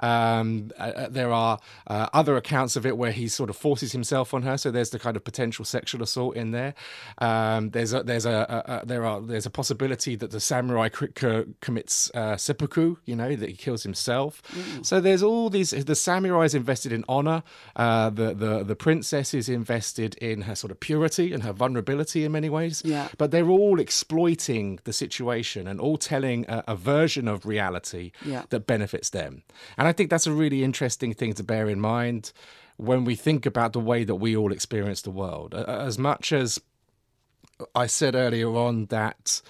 Um, 0.00 0.70
uh, 0.78 0.82
uh, 0.82 1.08
there 1.08 1.32
are 1.32 1.58
uh, 1.86 2.08
other 2.12 2.36
accounts 2.36 2.76
of 2.76 2.86
it 2.86 2.96
where 2.96 3.12
he 3.12 3.28
sort 3.28 3.50
of 3.50 3.56
forces 3.56 3.92
himself 3.92 4.34
on 4.34 4.42
her, 4.42 4.56
so 4.56 4.70
there's 4.70 4.90
the 4.90 4.98
kind 4.98 5.16
of 5.16 5.24
potential 5.24 5.64
sexual 5.64 6.02
assault 6.02 6.36
in 6.36 6.50
there. 6.50 6.74
Um, 7.18 7.70
there's 7.70 7.92
a 7.92 8.02
there's 8.02 8.26
a, 8.26 8.64
a, 8.66 8.72
a 8.72 8.86
there 8.86 9.04
are 9.04 9.20
there's 9.20 9.46
a 9.46 9.50
possibility 9.50 10.16
that 10.16 10.30
the 10.30 10.40
samurai 10.40 10.88
c- 10.88 11.06
c- 11.18 11.44
commits 11.60 12.10
uh, 12.14 12.36
seppuku, 12.36 12.96
you 13.04 13.16
know, 13.16 13.36
that 13.36 13.48
he 13.48 13.54
kills 13.54 13.82
himself. 13.82 14.42
So 14.82 15.00
there's 15.00 15.22
all 15.22 15.50
these. 15.50 15.70
The 15.70 15.94
samurai 15.94 16.44
is 16.44 16.54
invested 16.54 16.92
in 16.92 17.04
honor. 17.08 17.42
Uh, 17.76 18.10
the 18.10 18.34
the 18.34 18.64
the 18.64 18.76
princess 18.76 19.34
is 19.34 19.48
invested 19.48 20.14
in 20.16 20.42
her 20.42 20.54
sort 20.54 20.70
of 20.70 20.80
purity 20.80 21.32
and 21.32 21.42
her 21.42 21.52
vulnerability 21.52 21.71
in 21.76 22.32
many 22.32 22.48
ways. 22.50 22.82
Yeah. 22.84 23.08
But 23.18 23.30
they're 23.30 23.48
all 23.48 23.80
exploiting 23.80 24.78
the 24.84 24.92
situation 24.92 25.66
and 25.66 25.80
all 25.80 25.96
telling 25.98 26.44
a, 26.48 26.64
a 26.68 26.76
version 26.76 27.28
of 27.28 27.46
reality 27.46 28.12
Yeah. 28.24 28.44
that 28.50 28.66
benefits 28.66 29.10
them. 29.10 29.42
And 29.76 29.88
I 29.88 29.92
think 29.92 30.10
that's 30.10 30.26
a 30.26 30.32
really 30.32 30.62
interesting 30.64 31.14
thing 31.14 31.32
to 31.34 31.42
bear 31.42 31.68
in 31.68 31.80
mind 31.80 32.32
when 32.76 33.04
we 33.04 33.14
think 33.14 33.46
about 33.46 33.72
the 33.72 33.80
way 33.80 34.04
that 34.04 34.16
we 34.16 34.36
all 34.36 34.52
experience 34.52 35.02
the 35.02 35.10
world. 35.10 35.54
As 35.54 35.98
much 35.98 36.32
as 36.32 36.58
I 37.74 37.86
said 37.86 38.14
earlier 38.14 38.50
on 38.56 38.86
that 38.86 39.40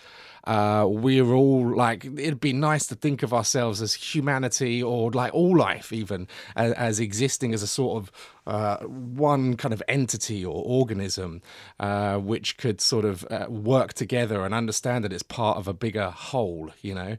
uh, 0.45 0.87
we're 0.89 1.33
all 1.33 1.75
like, 1.75 2.05
it'd 2.05 2.41
be 2.41 2.53
nice 2.53 2.87
to 2.87 2.95
think 2.95 3.23
of 3.23 3.33
ourselves 3.33 3.81
as 3.81 3.95
humanity 3.95 4.83
or 4.83 5.11
like 5.13 5.33
all 5.33 5.57
life, 5.57 5.93
even 5.93 6.27
as, 6.57 6.73
as 6.73 7.01
existing 7.01 7.55
as 7.55 7.63
a 7.63 7.67
sort 7.67 8.03
of 8.03 8.13
uh, 8.47 8.79
one 8.85 9.57
kind 9.57 9.73
of 9.73 9.83
entity 9.87 10.45
or 10.45 10.63
organism 10.65 11.41
uh, 11.79 12.19
which 12.19 12.57
could 12.57 12.81
sort 12.81 13.05
of 13.05 13.25
uh, 13.31 13.47
work 13.49 13.93
together 13.93 14.45
and 14.45 14.53
understand 14.53 15.05
that 15.05 15.13
it's 15.13 15.23
part 15.23 15.59
of 15.59 15.69
a 15.69 15.73
bigger 15.73 16.11
whole, 16.11 16.71
you 16.81 16.95
know. 16.95 17.17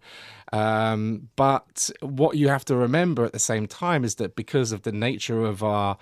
Um, 0.51 1.29
but 1.35 1.89
what 2.01 2.37
you 2.37 2.49
have 2.49 2.65
to 2.65 2.75
remember 2.75 3.25
at 3.25 3.31
the 3.31 3.39
same 3.39 3.67
time 3.67 4.03
is 4.03 4.15
that 4.15 4.35
because 4.35 4.71
of 4.71 4.83
the 4.83 4.91
nature 4.91 5.45
of 5.45 5.63
our 5.63 5.97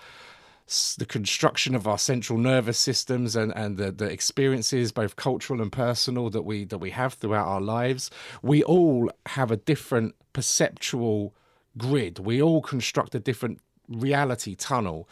the 0.98 1.06
construction 1.06 1.76
of 1.76 1.88
our 1.88 1.98
central 1.98 2.40
nervous 2.40 2.80
systems 2.80 3.36
and, 3.36 3.54
and 3.56 3.78
the, 3.78 3.92
the 3.92 4.06
experiences 4.06 4.92
both 4.92 5.16
cultural 5.16 5.62
and 5.62 5.72
personal 5.72 6.30
that 6.30 6.44
we 6.44 6.64
that 6.66 6.78
we 6.78 6.92
have 6.92 7.14
throughout 7.16 7.48
our 7.48 7.62
lives 7.62 8.10
we 8.42 8.64
all 8.64 9.12
have 9.26 9.52
a 9.52 9.58
different 9.58 10.16
perceptual 10.34 11.34
grid 11.78 12.20
we 12.20 12.42
all 12.42 12.62
construct 12.62 13.14
a 13.16 13.20
different 13.20 13.60
reality 13.90 14.56
tunnel 14.56 15.08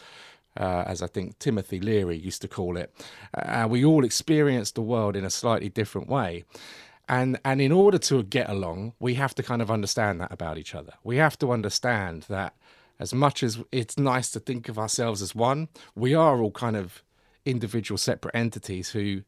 uh, 0.58 0.84
as 0.86 1.02
I 1.02 1.08
think 1.08 1.40
Timothy 1.40 1.80
Leary 1.80 2.18
used 2.18 2.42
to 2.42 2.48
call 2.48 2.76
it. 2.76 2.94
Uh, 3.34 3.68
we 3.70 3.86
all 3.86 4.04
experience 4.04 4.72
the 4.72 4.82
world 4.82 5.16
in 5.16 5.24
a 5.24 5.30
slightly 5.30 5.70
different 5.70 6.10
way. 6.10 6.44
And, 7.08 7.40
and 7.44 7.60
in 7.60 7.72
order 7.72 7.98
to 7.98 8.24
get 8.24 8.50
along, 8.50 8.94
we 9.00 9.16
have 9.16 9.34
to 9.36 9.44
kind 9.44 9.62
of 9.62 9.72
understand 9.72 10.22
that 10.22 10.32
about 10.32 10.58
each 10.58 10.76
other. 10.76 10.94
We 11.04 11.18
have 11.18 11.40
to 11.40 11.52
understand 11.52 12.26
that 12.30 12.54
as 13.00 13.14
much 13.14 13.44
as 13.44 13.60
it's 13.72 13.98
nice 13.98 14.30
to 14.32 14.40
think 14.40 14.70
of 14.70 14.78
ourselves 14.78 15.22
as 15.22 15.34
one, 15.34 15.70
we 15.96 16.14
are 16.14 16.42
all 16.42 16.52
kind 16.52 16.76
of 16.76 17.04
individual, 17.46 17.98
separate 17.98 18.36
entities 18.36 18.90
who, 18.90 19.22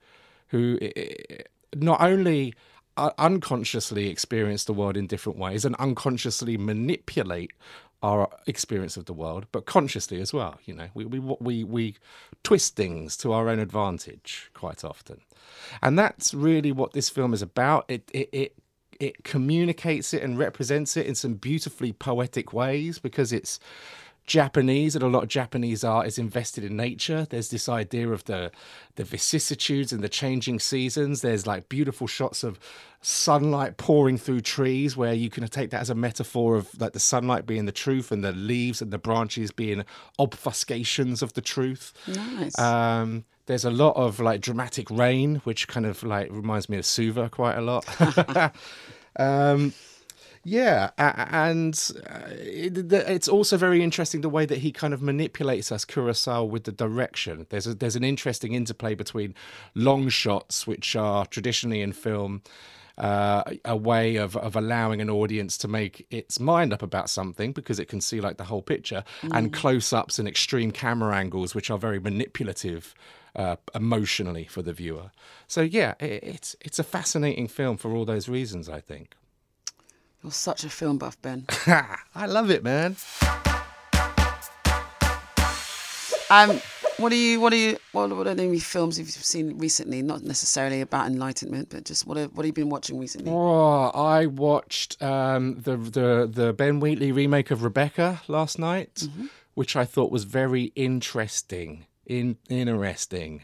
who 0.49 0.77
eh, 0.81 0.91
eh, 0.95 1.37
not 1.75 2.01
only 2.01 2.53
unconsciously 2.97 4.09
experience 4.09 4.65
the 4.65 4.73
world 4.73 4.97
in 4.97 5.07
different 5.07 5.39
ways 5.39 5.63
and 5.63 5.75
unconsciously 5.75 6.57
manipulate 6.57 7.51
our 8.03 8.29
experience 8.47 8.97
of 8.97 9.05
the 9.05 9.13
world, 9.13 9.45
but 9.51 9.65
consciously 9.65 10.19
as 10.19 10.33
well. 10.33 10.59
You 10.65 10.73
know, 10.73 10.87
we 10.93 11.05
we 11.05 11.19
we 11.19 11.63
we 11.63 11.95
twist 12.43 12.75
things 12.75 13.15
to 13.17 13.31
our 13.31 13.47
own 13.47 13.59
advantage 13.59 14.49
quite 14.53 14.83
often, 14.83 15.21
and 15.81 15.97
that's 15.97 16.33
really 16.33 16.71
what 16.71 16.93
this 16.93 17.09
film 17.09 17.33
is 17.33 17.41
about. 17.41 17.85
It 17.87 18.09
it 18.11 18.29
it 18.31 18.55
it 19.01 19.23
communicates 19.23 20.13
it 20.13 20.21
and 20.21 20.37
represents 20.37 20.95
it 20.95 21.07
in 21.07 21.15
some 21.15 21.33
beautifully 21.33 21.91
poetic 21.91 22.53
ways 22.53 22.99
because 22.99 23.33
it's 23.33 23.59
Japanese 24.27 24.95
and 24.95 25.03
a 25.03 25.07
lot 25.07 25.23
of 25.23 25.29
Japanese 25.29 25.83
art 25.83 26.05
is 26.05 26.19
invested 26.19 26.63
in 26.63 26.77
nature. 26.77 27.25
There's 27.27 27.49
this 27.49 27.67
idea 27.67 28.09
of 28.09 28.23
the 28.25 28.51
the 28.95 29.03
vicissitudes 29.03 29.91
and 29.91 30.03
the 30.03 30.09
changing 30.09 30.59
seasons. 30.59 31.21
There's 31.21 31.47
like 31.47 31.67
beautiful 31.67 32.05
shots 32.05 32.43
of 32.43 32.59
sunlight 33.01 33.77
pouring 33.77 34.19
through 34.19 34.41
trees 34.41 34.95
where 34.95 35.13
you 35.13 35.31
can 35.31 35.47
take 35.47 35.71
that 35.71 35.81
as 35.81 35.89
a 35.89 35.95
metaphor 35.95 36.55
of 36.55 36.79
like 36.79 36.93
the 36.93 36.99
sunlight 36.99 37.47
being 37.47 37.65
the 37.65 37.71
truth 37.71 38.11
and 38.11 38.23
the 38.23 38.31
leaves 38.31 38.83
and 38.83 38.91
the 38.91 38.99
branches 38.99 39.51
being 39.51 39.83
obfuscations 40.19 41.23
of 41.23 41.33
the 41.33 41.41
truth. 41.41 41.91
Nice. 42.07 42.57
Um, 42.59 43.25
there's 43.45 43.65
a 43.65 43.71
lot 43.71 43.95
of 43.95 44.19
like 44.19 44.41
dramatic 44.41 44.89
rain, 44.89 45.41
which 45.43 45.67
kind 45.67 45.85
of 45.85 46.03
like 46.03 46.31
reminds 46.31 46.69
me 46.69 46.77
of 46.77 46.85
Suva 46.85 47.29
quite 47.29 47.57
a 47.57 47.61
lot. 47.61 47.85
um, 49.17 49.73
yeah, 50.43 50.89
and 50.97 51.91
uh, 52.09 52.21
it's 52.31 53.27
also 53.27 53.57
very 53.57 53.83
interesting 53.83 54.21
the 54.21 54.29
way 54.29 54.47
that 54.47 54.57
he 54.59 54.71
kind 54.71 54.91
of 54.91 55.01
manipulates 55.01 55.71
us, 55.71 55.85
Kurosawa, 55.85 56.49
with 56.49 56.63
the 56.63 56.71
direction. 56.71 57.45
There's 57.49 57.67
a, 57.67 57.75
there's 57.75 57.95
an 57.95 58.03
interesting 58.03 58.53
interplay 58.53 58.95
between 58.95 59.35
long 59.75 60.09
shots, 60.09 60.65
which 60.65 60.95
are 60.95 61.27
traditionally 61.27 61.81
in 61.81 61.93
film. 61.93 62.41
Uh, 63.01 63.43
a 63.65 63.75
way 63.75 64.17
of, 64.17 64.37
of 64.37 64.55
allowing 64.55 65.01
an 65.01 65.09
audience 65.09 65.57
to 65.57 65.67
make 65.67 66.05
its 66.11 66.39
mind 66.39 66.71
up 66.71 66.83
about 66.83 67.09
something 67.09 67.51
because 67.51 67.79
it 67.79 67.87
can 67.87 67.99
see 67.99 68.21
like 68.21 68.37
the 68.37 68.43
whole 68.43 68.61
picture 68.61 69.03
and 69.33 69.51
close-ups 69.51 70.19
and 70.19 70.27
extreme 70.27 70.69
camera 70.71 71.15
angles 71.15 71.55
which 71.55 71.71
are 71.71 71.79
very 71.79 71.99
manipulative 71.99 72.93
uh, 73.35 73.55
emotionally 73.73 74.45
for 74.45 74.61
the 74.61 74.71
viewer 74.71 75.09
so 75.47 75.61
yeah 75.61 75.95
it, 75.99 76.23
it's 76.23 76.55
it's 76.61 76.77
a 76.77 76.83
fascinating 76.83 77.47
film 77.47 77.75
for 77.75 77.91
all 77.95 78.05
those 78.05 78.29
reasons 78.29 78.69
i 78.69 78.79
think 78.79 79.15
You're 80.21 80.31
such 80.31 80.63
a 80.63 80.69
film 80.69 80.99
buff, 80.99 81.19
Ben. 81.23 81.45
I 82.15 82.27
love 82.27 82.51
it, 82.51 82.63
man. 82.63 82.95
Um, 86.29 86.61
what 87.01 87.11
are 87.11 87.15
you? 87.15 87.41
What 87.41 87.51
are 87.53 87.57
you? 87.57 87.77
What, 87.91 88.15
what 88.15 88.27
are 88.27 88.33
the 88.35 88.59
films 88.59 88.97
you've 88.99 89.09
seen 89.09 89.57
recently? 89.57 90.01
Not 90.01 90.23
necessarily 90.23 90.81
about 90.81 91.07
enlightenment, 91.07 91.69
but 91.69 91.83
just 91.85 92.05
what 92.07 92.17
have, 92.17 92.31
what 92.33 92.43
have 92.43 92.47
you 92.47 92.53
been 92.53 92.69
watching 92.69 92.99
recently? 92.99 93.31
Oh, 93.31 93.91
I 93.93 94.27
watched 94.27 95.01
um, 95.01 95.59
the 95.61 95.75
the 95.77 96.29
the 96.31 96.53
Ben 96.53 96.79
Wheatley 96.79 97.11
remake 97.11 97.51
of 97.51 97.63
Rebecca 97.63 98.21
last 98.27 98.57
night, 98.59 99.07
which 99.55 99.75
I 99.75 99.85
thought 99.85 100.11
was 100.11 100.23
very 100.23 100.71
interesting. 100.75 101.85
In 102.07 102.37
interesting. 102.49 103.43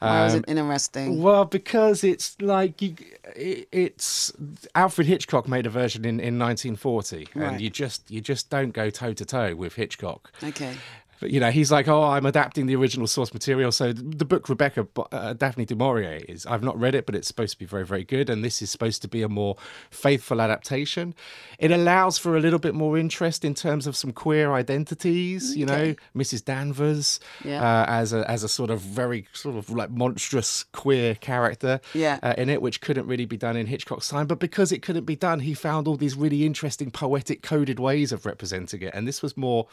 Why 0.00 0.24
was 0.24 0.34
Um, 0.34 0.40
it 0.46 0.50
interesting? 0.50 1.22
Well, 1.22 1.44
because 1.44 2.02
it's 2.02 2.36
like 2.40 2.80
you, 2.82 2.94
it, 3.36 3.68
it's 3.70 4.32
Alfred 4.74 5.06
Hitchcock 5.06 5.46
made 5.48 5.66
a 5.66 5.70
version 5.70 6.04
in, 6.04 6.18
in 6.18 6.38
1940, 6.38 7.28
Right. 7.34 7.46
and 7.52 7.60
you 7.60 7.68
just 7.70 8.10
you 8.10 8.20
just 8.20 8.48
don't 8.50 8.72
go 8.72 8.90
toe 8.90 9.12
to 9.12 9.24
toe 9.24 9.54
with 9.54 9.74
Hitchcock. 9.74 10.32
Okay. 10.42 10.74
But, 11.20 11.30
you 11.30 11.40
know, 11.40 11.50
he's 11.50 11.72
like, 11.72 11.88
oh, 11.88 12.02
I'm 12.02 12.26
adapting 12.26 12.66
the 12.66 12.76
original 12.76 13.06
source 13.06 13.32
material. 13.32 13.72
So 13.72 13.92
the 13.92 14.24
book 14.24 14.48
Rebecca, 14.48 14.86
uh, 15.12 15.32
Daphne 15.32 15.64
du 15.64 15.74
Maurier 15.74 16.20
is. 16.28 16.46
I've 16.46 16.62
not 16.62 16.78
read 16.78 16.94
it, 16.94 17.06
but 17.06 17.14
it's 17.14 17.26
supposed 17.28 17.52
to 17.54 17.58
be 17.58 17.64
very, 17.66 17.84
very 17.84 18.04
good. 18.04 18.30
And 18.30 18.44
this 18.44 18.62
is 18.62 18.70
supposed 18.70 19.02
to 19.02 19.08
be 19.08 19.22
a 19.22 19.28
more 19.28 19.56
faithful 19.90 20.40
adaptation. 20.40 21.14
It 21.58 21.70
allows 21.70 22.18
for 22.18 22.36
a 22.36 22.40
little 22.40 22.58
bit 22.58 22.74
more 22.74 22.96
interest 22.96 23.44
in 23.44 23.54
terms 23.54 23.86
of 23.86 23.96
some 23.96 24.12
queer 24.12 24.52
identities. 24.52 25.56
You 25.56 25.66
know, 25.66 25.94
Mrs. 26.16 26.44
Danvers 26.44 27.20
Yeah. 27.44 27.62
uh, 27.62 27.86
as 27.88 28.12
a 28.12 28.28
as 28.30 28.42
a 28.44 28.48
sort 28.48 28.70
of 28.70 28.80
very 28.80 29.26
sort 29.32 29.56
of 29.56 29.70
like 29.70 29.90
monstrous 29.90 30.64
queer 30.72 31.14
character 31.14 31.80
Yeah. 31.94 32.18
uh, 32.22 32.34
in 32.38 32.48
it, 32.48 32.62
which 32.62 32.80
couldn't 32.80 33.06
really 33.06 33.24
be 33.26 33.36
done 33.36 33.56
in 33.56 33.66
Hitchcock's 33.66 34.08
time. 34.08 34.26
But 34.26 34.38
because 34.38 34.72
it 34.72 34.82
couldn't 34.82 35.04
be 35.04 35.16
done, 35.16 35.40
he 35.40 35.54
found 35.54 35.88
all 35.88 35.96
these 35.96 36.14
really 36.14 36.44
interesting 36.46 36.90
poetic 36.90 37.42
coded 37.42 37.78
ways 37.80 38.12
of 38.12 38.24
representing 38.26 38.82
it. 38.82 38.92
And 38.94 39.06
this 39.08 39.22
was 39.22 39.36
more 39.36 39.66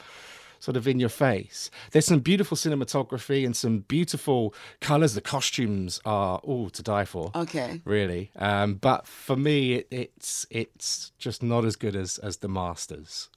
sort 0.59 0.77
of 0.77 0.87
in 0.87 0.99
your 0.99 1.09
face. 1.09 1.69
There's 1.91 2.05
some 2.05 2.19
beautiful 2.19 2.57
cinematography 2.57 3.45
and 3.45 3.55
some 3.55 3.79
beautiful 3.79 4.53
colors. 4.81 5.13
The 5.13 5.21
costumes 5.21 5.99
are 6.05 6.37
all 6.39 6.69
to 6.71 6.83
die 6.83 7.05
for. 7.05 7.31
Okay. 7.35 7.81
Really, 7.85 8.31
um, 8.37 8.75
but 8.75 9.07
for 9.07 9.35
me, 9.35 9.73
it, 9.75 9.87
it's 9.91 10.45
it's 10.49 11.11
just 11.17 11.41
not 11.43 11.65
as 11.65 11.75
good 11.75 11.95
as 11.95 12.17
as 12.19 12.37
the 12.37 12.47
masters. 12.47 13.29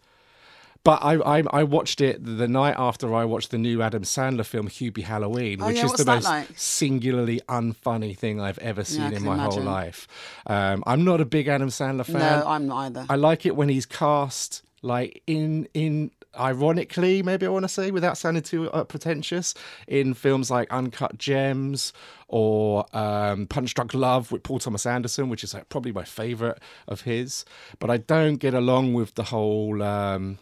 But 0.84 1.02
I, 1.02 1.14
I 1.38 1.42
I 1.50 1.64
watched 1.64 2.00
it 2.00 2.24
the 2.24 2.46
night 2.48 2.76
after 2.78 3.12
I 3.14 3.24
watched 3.24 3.50
the 3.50 3.58
new 3.58 3.82
Adam 3.82 4.04
Sandler 4.04 4.46
film 4.46 4.68
Hubie 4.68 5.02
Halloween, 5.02 5.58
which 5.58 5.76
Oh, 5.76 5.80
yeah, 5.80 5.84
is 5.86 5.92
the 5.94 6.04
most 6.04 6.24
like? 6.24 6.46
singularly 6.56 7.40
unfunny 7.48 8.16
thing 8.16 8.40
I've 8.40 8.58
ever 8.58 8.84
seen 8.84 9.02
I 9.02 9.12
in 9.12 9.24
my 9.24 9.34
imagine. 9.34 9.62
whole 9.64 9.72
life. 9.72 10.06
Um, 10.46 10.84
I'm 10.86 11.04
not 11.04 11.20
a 11.20 11.24
big 11.24 11.48
Adam 11.48 11.68
Sandler 11.68 12.06
fan. 12.06 12.18
No, 12.20 12.44
I'm 12.46 12.68
not 12.68 12.76
either. 12.86 13.06
I 13.10 13.16
like 13.16 13.44
it 13.44 13.56
when 13.56 13.68
he's 13.68 13.86
cast 13.86 14.62
like 14.80 15.20
in 15.26 15.68
in 15.74 16.12
ironically 16.38 17.22
maybe 17.22 17.46
I 17.46 17.48
want 17.48 17.64
to 17.64 17.68
say 17.68 17.90
without 17.90 18.16
sounding 18.18 18.42
too 18.42 18.70
uh, 18.70 18.84
pretentious 18.84 19.54
in 19.86 20.14
films 20.14 20.50
like 20.50 20.70
Uncut 20.72 21.18
Gems 21.18 21.92
or 22.28 22.84
um, 22.96 23.46
Punch 23.46 23.74
Drunk 23.74 23.94
Love 23.94 24.30
with 24.30 24.42
Paul 24.42 24.58
Thomas 24.58 24.84
Anderson, 24.86 25.28
which 25.28 25.42
is 25.42 25.54
like 25.54 25.68
probably 25.68 25.92
my 25.92 26.04
favorite 26.04 26.58
of 26.86 27.02
his. 27.02 27.44
But 27.78 27.90
I 27.90 27.96
don't 27.96 28.36
get 28.36 28.54
along 28.54 28.94
with 28.94 29.14
the 29.14 29.24
whole 29.24 29.82
um, 29.82 30.38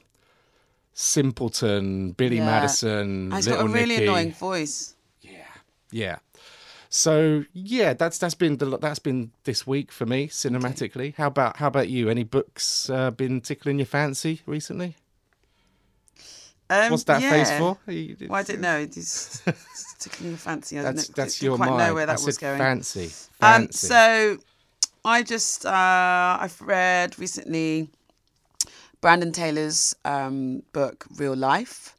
simpleton 0.93 2.13
Billy 2.13 2.37
Yeah. 2.39 2.47
Madison. 2.47 3.31
He's 3.33 3.47
Little 3.47 3.65
got 3.67 3.71
a 3.71 3.75
really 3.75 3.95
Nicky. 3.97 4.05
annoying 4.07 4.33
voice. 4.33 4.95
Yeah, 5.21 5.45
yeah. 5.91 6.17
So 6.89 7.45
yeah, 7.53 7.93
that's 7.95 8.19
that's 8.19 8.35
been 8.35 8.57
the, 8.59 8.79
that's 8.79 8.99
been 9.01 9.33
this 9.45 9.67
week 9.67 9.93
for 9.93 10.07
me 10.07 10.29
cinematically. 10.29 11.15
How 11.17 11.27
about 11.27 11.57
how 11.59 11.67
about 11.67 11.89
you? 11.89 12.09
Any 12.09 12.23
books 12.25 12.89
uh, 12.89 13.11
been 13.11 13.41
tickling 13.41 13.79
your 13.79 13.87
fancy 13.87 14.41
recently? 14.47 14.97
Um, 16.68 16.90
What's 16.90 17.05
that 17.05 17.20
face 17.22 17.48
yeah. 17.50 17.59
for? 17.59 17.79
You- 17.90 18.16
Well, 18.29 18.40
I 18.40 18.42
didn't 18.42 18.62
know. 18.62 18.79
It's 18.79 19.40
it's 19.46 19.94
tickling 20.00 20.31
your 20.31 20.38
fancy. 20.38 20.79
I 20.79 20.83
That's 20.83 21.05
didn't, 21.05 21.16
that's 21.16 21.38
didn't 21.38 21.46
your 21.50 21.57
quite 21.57 21.70
mind. 21.70 21.79
know 21.88 21.94
where 21.94 22.07
that 22.07 22.20
I 22.20 22.24
was 22.24 22.38
going. 22.38 22.59
fancy. 22.59 23.11
Um, 23.40 23.70
so 23.70 24.38
I 25.05 25.22
just 25.22 25.64
uh, 25.64 26.38
I've 26.40 26.61
read 26.61 27.18
recently 27.18 27.88
Brandon 29.00 29.31
Taylor's 29.33 29.94
um, 30.05 30.62
book 30.72 31.07
Real 31.16 31.37
Life, 31.37 31.96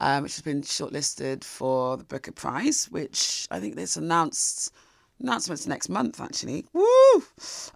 um, 0.00 0.22
which 0.22 0.36
has 0.36 0.42
been 0.42 0.62
shortlisted 0.62 1.44
for 1.44 1.96
the 1.98 2.04
Booker 2.04 2.32
Prize, 2.32 2.86
which 2.90 3.46
I 3.50 3.60
think 3.60 3.76
there's 3.76 3.96
announced 3.98 4.72
announcements 5.20 5.66
next 5.66 5.88
month 5.90 6.20
actually. 6.20 6.64
Woo! 6.72 7.24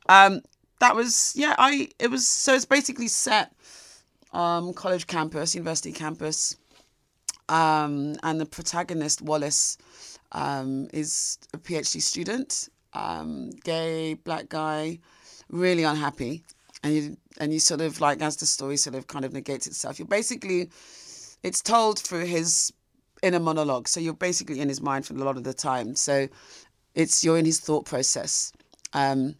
Um, 0.09 0.40
that 0.81 0.96
was 0.96 1.35
yeah. 1.37 1.55
I 1.59 1.88
it 1.98 2.11
was 2.11 2.26
so 2.26 2.55
it's 2.55 2.64
basically 2.64 3.09
set 3.09 3.53
um, 4.33 4.73
college 4.75 5.07
campus, 5.07 5.55
university 5.55 5.93
campus, 5.93 6.57
um, 7.49 8.16
and 8.23 8.40
the 8.40 8.47
protagonist 8.47 9.23
Wallace 9.23 9.77
um, 10.33 10.88
is 10.93 11.38
a 11.53 11.59
PhD 11.59 12.01
student, 12.01 12.69
um, 12.93 13.51
gay 13.64 14.14
black 14.14 14.49
guy, 14.49 14.99
really 15.49 15.85
unhappy, 15.85 16.45
and 16.83 16.95
you 16.95 17.16
and 17.38 17.53
you 17.53 17.59
sort 17.59 17.81
of 17.81 18.01
like 18.01 18.23
as 18.23 18.37
the 18.37 18.47
story 18.47 18.77
sort 18.77 18.95
of 18.95 19.07
kind 19.07 19.25
of 19.25 19.33
negates 19.33 19.66
itself. 19.66 19.99
You're 19.99 20.09
basically 20.09 20.71
it's 21.43 21.62
told 21.62 21.99
through 21.99 22.27
his 22.27 22.73
inner 23.23 23.40
monologue, 23.40 23.88
so 23.88 24.01
you're 24.01 24.14
basically 24.14 24.61
in 24.61 24.69
his 24.69 24.81
mind 24.81 25.07
for 25.07 25.14
a 25.14 25.19
lot 25.19 25.37
of 25.37 25.45
the 25.45 25.55
time. 25.55 25.95
So 25.97 26.29
it's 26.95 27.25
you're 27.25 27.38
in 27.38 27.45
his 27.45 27.61
thought 27.61 27.85
process. 27.85 28.53
Um, 28.93 29.35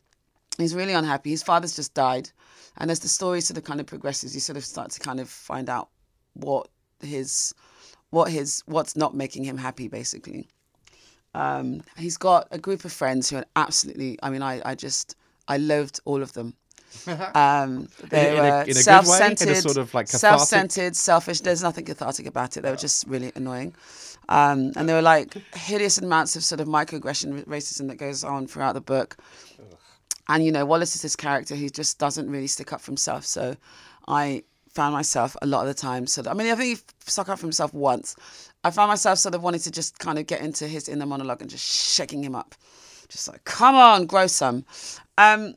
he's 0.63 0.75
really 0.75 0.93
unhappy. 0.93 1.31
His 1.31 1.43
father's 1.43 1.77
just 1.77 1.95
died, 1.95 2.31
and 2.79 2.91
as 2.91 3.01
the 3.01 3.09
story 3.09 3.41
sort 3.41 3.59
of 3.59 3.65
kind 3.65 3.81
of 3.81 3.87
progresses, 3.87 4.35
you 4.35 4.41
sort 4.41 4.57
of 4.57 4.65
start 4.65 4.91
to 4.93 5.01
kind 5.01 5.21
of 5.21 5.29
find 5.29 5.69
out 5.69 5.89
what 6.35 6.69
his 7.03 7.55
what 8.11 8.31
his 8.31 8.63
what's 8.67 8.97
not 8.97 9.15
making 9.15 9.45
him 9.45 9.57
happy 9.57 9.89
basically. 9.89 10.49
Um, 11.35 11.83
he's 11.97 12.17
got 12.17 12.49
a 12.51 12.59
group 12.59 12.85
of 12.85 12.93
friends 12.93 13.31
who 13.31 13.37
are 13.37 13.45
absolutely 13.55 14.19
i 14.21 14.31
mean 14.31 14.43
i, 14.43 14.61
I 14.65 14.75
just 14.75 15.15
i 15.47 15.57
loathed 15.57 16.01
all 16.05 16.23
of 16.23 16.33
them. 16.33 16.55
Um, 17.37 17.89
they 18.09 18.33
in 18.33 18.39
a- 18.39 18.41
were 18.41 18.47
in 18.47 18.47
a 18.47 18.65
good 18.65 18.67
way? 18.67 18.71
In 18.73 18.77
a 18.77 18.83
self-centered 18.83 19.57
sort 19.59 19.77
of, 19.77 19.95
like, 19.95 20.07
cathartic? 20.07 20.21
self-centered 20.21 20.97
selfish. 20.97 21.41
There's 21.41 21.63
nothing 21.63 21.85
cathartic 21.85 22.27
about 22.27 22.57
it. 22.57 22.63
They 22.63 22.71
were 22.71 22.77
just 22.77 23.07
really 23.07 23.31
annoying. 23.37 23.75
Um, 24.29 24.73
and 24.75 24.89
there 24.89 24.97
were 24.97 25.03
like 25.03 25.35
hideous 25.55 25.99
amounts 25.99 26.35
of 26.35 26.43
sort 26.43 26.61
of 26.61 26.67
microaggression 26.67 27.45
racism 27.45 27.87
that 27.89 27.97
goes 27.97 28.25
on 28.25 28.49
throughout 28.49 28.73
the 28.73 28.81
book 28.81 29.17
and 30.29 30.45
you 30.45 30.53
know, 30.53 30.65
Wallace 30.65 30.95
is 30.95 31.03
this 31.03 31.17
character 31.17 31.55
who 31.55 31.69
just 31.69 31.99
doesn't 31.99 32.31
really 32.31 32.47
stick 32.47 32.73
up 32.73 32.81
for 32.81 32.91
himself. 32.91 33.25
So 33.25 33.57
I 34.09 34.45
found 34.69 34.95
myself 34.95 35.37
a 35.43 35.47
lot 35.47 35.63
of 35.63 35.69
the 35.69 35.75
time 35.75 36.05
of 36.05 36.29
I 36.29 36.35
mean, 36.35 36.51
I 36.51 36.55
think 36.55 36.79
he 36.79 36.85
stuck 37.07 37.29
up 37.29 37.39
for 37.39 37.47
himself 37.47 37.75
once. 37.75 38.15
I 38.63 38.71
found 38.71 38.89
myself 38.89 39.19
sort 39.19 39.35
of 39.35 39.43
wanting 39.43 39.61
to 39.63 39.71
just 39.71 39.99
kind 39.99 40.19
of 40.19 40.27
get 40.27 40.43
into 40.43 40.69
his 40.69 40.89
inner 40.89 41.07
monologue 41.07 41.41
and 41.41 41.51
just 41.51 41.65
shaking 41.65 42.23
him 42.23 42.35
up. 42.35 42.55
Just 43.09 43.27
like, 43.29 43.45
come 43.45 43.75
on, 43.75 44.07
grow 44.07 44.27
some. 44.27 44.65
Um 45.19 45.55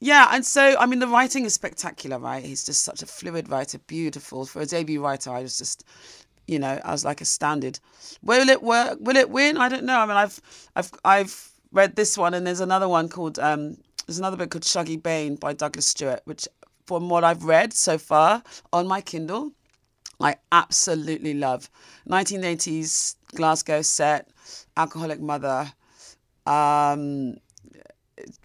yeah, 0.00 0.28
and 0.32 0.44
so 0.44 0.76
I 0.78 0.86
mean 0.86 0.98
the 0.98 1.08
writing 1.08 1.44
is 1.44 1.54
spectacular, 1.54 2.18
right? 2.18 2.44
He's 2.44 2.64
just 2.64 2.82
such 2.82 3.02
a 3.02 3.06
fluid 3.06 3.48
writer, 3.48 3.78
beautiful. 3.78 4.46
For 4.46 4.62
a 4.62 4.66
debut 4.66 5.02
writer, 5.02 5.30
I 5.30 5.42
was 5.42 5.58
just 5.58 5.84
you 6.46 6.58
know, 6.58 6.80
I 6.84 6.92
was 6.92 7.04
like 7.04 7.20
astounded. 7.20 7.80
Will 8.22 8.48
it 8.48 8.62
work? 8.62 8.98
Will 9.00 9.16
it 9.16 9.30
win? 9.30 9.56
I 9.56 9.68
don't 9.68 9.84
know. 9.84 9.98
I 9.98 10.06
mean, 10.06 10.16
I've, 10.16 10.40
I've, 10.76 10.92
I've 11.04 11.50
read 11.72 11.96
this 11.96 12.18
one, 12.18 12.34
and 12.34 12.46
there's 12.46 12.60
another 12.60 12.88
one 12.88 13.08
called, 13.08 13.38
um, 13.38 13.78
there's 14.06 14.18
another 14.18 14.36
book 14.36 14.50
called 14.50 14.64
Shuggie 14.64 15.02
Bain 15.02 15.36
by 15.36 15.52
Douglas 15.52 15.88
Stuart, 15.88 16.20
which, 16.24 16.46
from 16.86 17.08
what 17.08 17.24
I've 17.24 17.44
read 17.44 17.72
so 17.72 17.98
far 17.98 18.42
on 18.72 18.86
my 18.86 19.00
Kindle, 19.00 19.52
I 20.20 20.36
absolutely 20.52 21.34
love. 21.34 21.68
1980s 22.08 23.16
Glasgow 23.34 23.82
set, 23.82 24.28
alcoholic 24.76 25.20
mother, 25.20 25.72
um, 26.46 27.36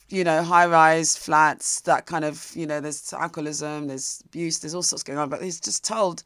you 0.09 0.23
know, 0.23 0.43
high 0.43 0.65
rise 0.65 1.15
flats, 1.15 1.81
that 1.81 2.05
kind 2.05 2.25
of, 2.25 2.51
you 2.55 2.65
know, 2.65 2.79
there's 2.79 3.13
alcoholism, 3.13 3.87
there's 3.87 4.23
abuse, 4.25 4.59
there's 4.59 4.73
all 4.73 4.81
sorts 4.81 5.03
going 5.03 5.19
on, 5.19 5.29
but 5.29 5.41
it's 5.41 5.59
just 5.59 5.83
told 5.83 6.23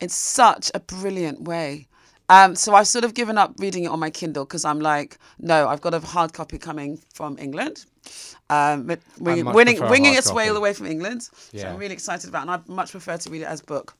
in 0.00 0.08
such 0.08 0.70
a 0.74 0.80
brilliant 0.80 1.42
way. 1.42 1.88
Um, 2.28 2.56
so 2.56 2.74
I've 2.74 2.88
sort 2.88 3.04
of 3.04 3.14
given 3.14 3.38
up 3.38 3.54
reading 3.58 3.84
it 3.84 3.88
on 3.88 4.00
my 4.00 4.10
Kindle 4.10 4.44
because 4.44 4.64
I'm 4.64 4.80
like, 4.80 5.18
no, 5.38 5.68
I've 5.68 5.80
got 5.80 5.94
a 5.94 6.00
hard 6.00 6.32
copy 6.32 6.58
coming 6.58 7.00
from 7.14 7.38
England, 7.38 7.84
um, 8.50 8.86
wing- 9.18 9.36
much 9.44 9.54
winning, 9.54 9.76
winging 9.90 10.14
its 10.18 10.28
way 10.36 10.48
all 10.48 10.54
the 10.54 10.60
way 10.60 10.72
from 10.72 10.86
England. 10.86 11.22
So 11.22 11.30
I'm 11.72 11.78
really 11.78 11.94
excited 11.94 12.28
about, 12.28 12.42
and 12.42 12.50
I 12.50 12.60
much 12.72 12.90
prefer 12.92 13.16
to 13.16 13.30
read 13.30 13.42
it 13.42 13.46
as 13.48 13.60
book. 13.60 13.94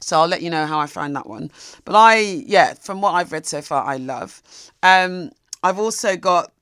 So 0.00 0.20
I'll 0.20 0.28
let 0.28 0.42
you 0.42 0.50
know 0.50 0.66
how 0.66 0.78
I 0.78 0.86
find 0.86 1.16
that 1.16 1.26
one. 1.26 1.50
But 1.84 1.94
I, 1.96 2.18
yeah, 2.18 2.74
from 2.74 3.00
what 3.00 3.12
I've 3.12 3.32
read 3.32 3.46
so 3.46 3.62
far, 3.62 3.84
I 3.84 3.96
love. 3.96 4.42
Um, 4.82 5.30
I've 5.62 5.78
also 5.78 6.16
got 6.16 6.52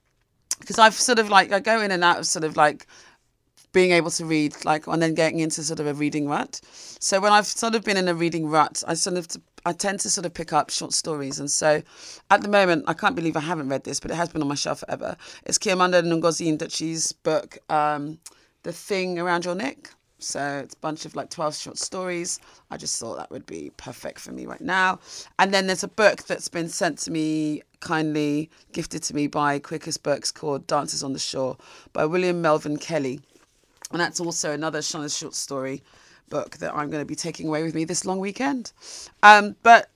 because 0.61 0.79
I've 0.79 0.95
sort 0.95 1.19
of 1.19 1.29
like 1.29 1.53
I 1.53 1.61
go 1.61 1.81
in 1.81 1.91
and 1.91 2.05
out 2.05 2.19
of 2.19 2.27
sort 2.27 2.45
of 2.45 2.57
like 2.57 2.87
being 3.73 3.91
able 3.91 4.11
to 4.13 4.25
read 4.25 4.55
like 4.65 4.87
and 4.87 5.03
then 5.03 5.15
getting 5.15 5.41
into 5.41 5.63
sort 5.63 5.81
of 5.81 5.87
a 5.87 5.95
reading 5.95 6.29
rut. 6.29 6.61
So 7.01 7.21
when 7.21 7.33
I've 7.33 7.47
sort 7.47 7.75
of 7.75 7.85
been 7.85 7.97
in 7.97 8.09
a 8.09 8.15
reading 8.15 8.47
rut, 8.47 8.83
I 8.87 8.95
sort 8.95 9.17
of 9.17 9.27
I 9.67 9.73
tend 9.73 10.01
to 10.01 10.11
sort 10.11 10.27
of 10.27 10.35
pick 10.35 10.53
up 10.53 10.71
short 10.71 10.93
stories. 10.93 11.41
And 11.41 11.51
so 11.51 11.83
at 12.31 12.43
the 12.43 12.49
moment, 12.49 12.85
I 12.87 12.93
can't 12.93 13.17
believe 13.17 13.37
I 13.37 13.41
haven't 13.41 13.69
read 13.69 13.85
this, 13.85 14.01
but 14.01 14.11
it 14.11 14.15
has 14.15 14.29
been 14.29 14.43
on 14.43 14.49
my 14.49 14.55
shelf 14.55 14.81
forever. 14.81 15.17
It's 15.45 15.59
Chimamanda 15.59 16.03
Ngozi 16.03 16.57
Adichie's 16.57 17.13
book, 17.13 17.59
um, 17.71 18.19
The 18.63 18.73
Thing 18.73 19.19
Around 19.19 19.47
Your 19.47 19.55
Neck. 19.55 19.91
So 20.19 20.61
it's 20.65 20.75
a 20.75 20.79
bunch 20.79 21.05
of 21.05 21.17
like 21.17 21.31
12 21.31 21.55
short 21.57 21.79
stories. 21.79 22.41
I 22.71 22.77
just 22.77 22.99
thought 22.99 23.17
that 23.17 23.31
would 23.31 23.47
be 23.47 23.73
perfect 23.77 24.21
for 24.21 24.33
me 24.33 24.47
right 24.47 24.61
now. 24.61 25.01
And 25.39 25.53
then 25.53 25.67
there's 25.67 25.85
a 25.85 25.89
book 25.89 26.25
that's 26.25 26.49
been 26.49 26.69
sent 26.69 26.99
to 27.01 27.11
me, 27.11 27.63
kindly 27.81 28.51
gifted 28.73 29.03
to 29.05 29.15
me 29.15 29.27
by 29.27 29.59
Quercus 29.59 30.03
Books 30.03 30.31
called 30.31 30.67
Dances 30.67 31.03
on 31.03 31.13
the 31.13 31.19
Shore 31.19 31.57
by 31.93 32.07
William 32.07 32.41
Melvin 32.41 32.79
Kelley. 32.79 33.21
And 33.93 34.01
that's 34.01 34.19
also 34.19 34.53
another 34.53 34.81
Shona 34.81 35.17
short 35.17 35.35
story 35.35 35.83
book 36.29 36.59
that 36.59 36.75
I'm 36.75 36.91
going 36.91 37.03
to 37.03 37.07
be 37.07 37.15
taking 37.15 37.49
away 37.49 37.63
with 37.63 37.75
me 37.75 37.85
this 37.85 38.05
long 38.05 38.19
weekend. 38.19 38.73
Um, 39.23 39.57
but 39.63 39.91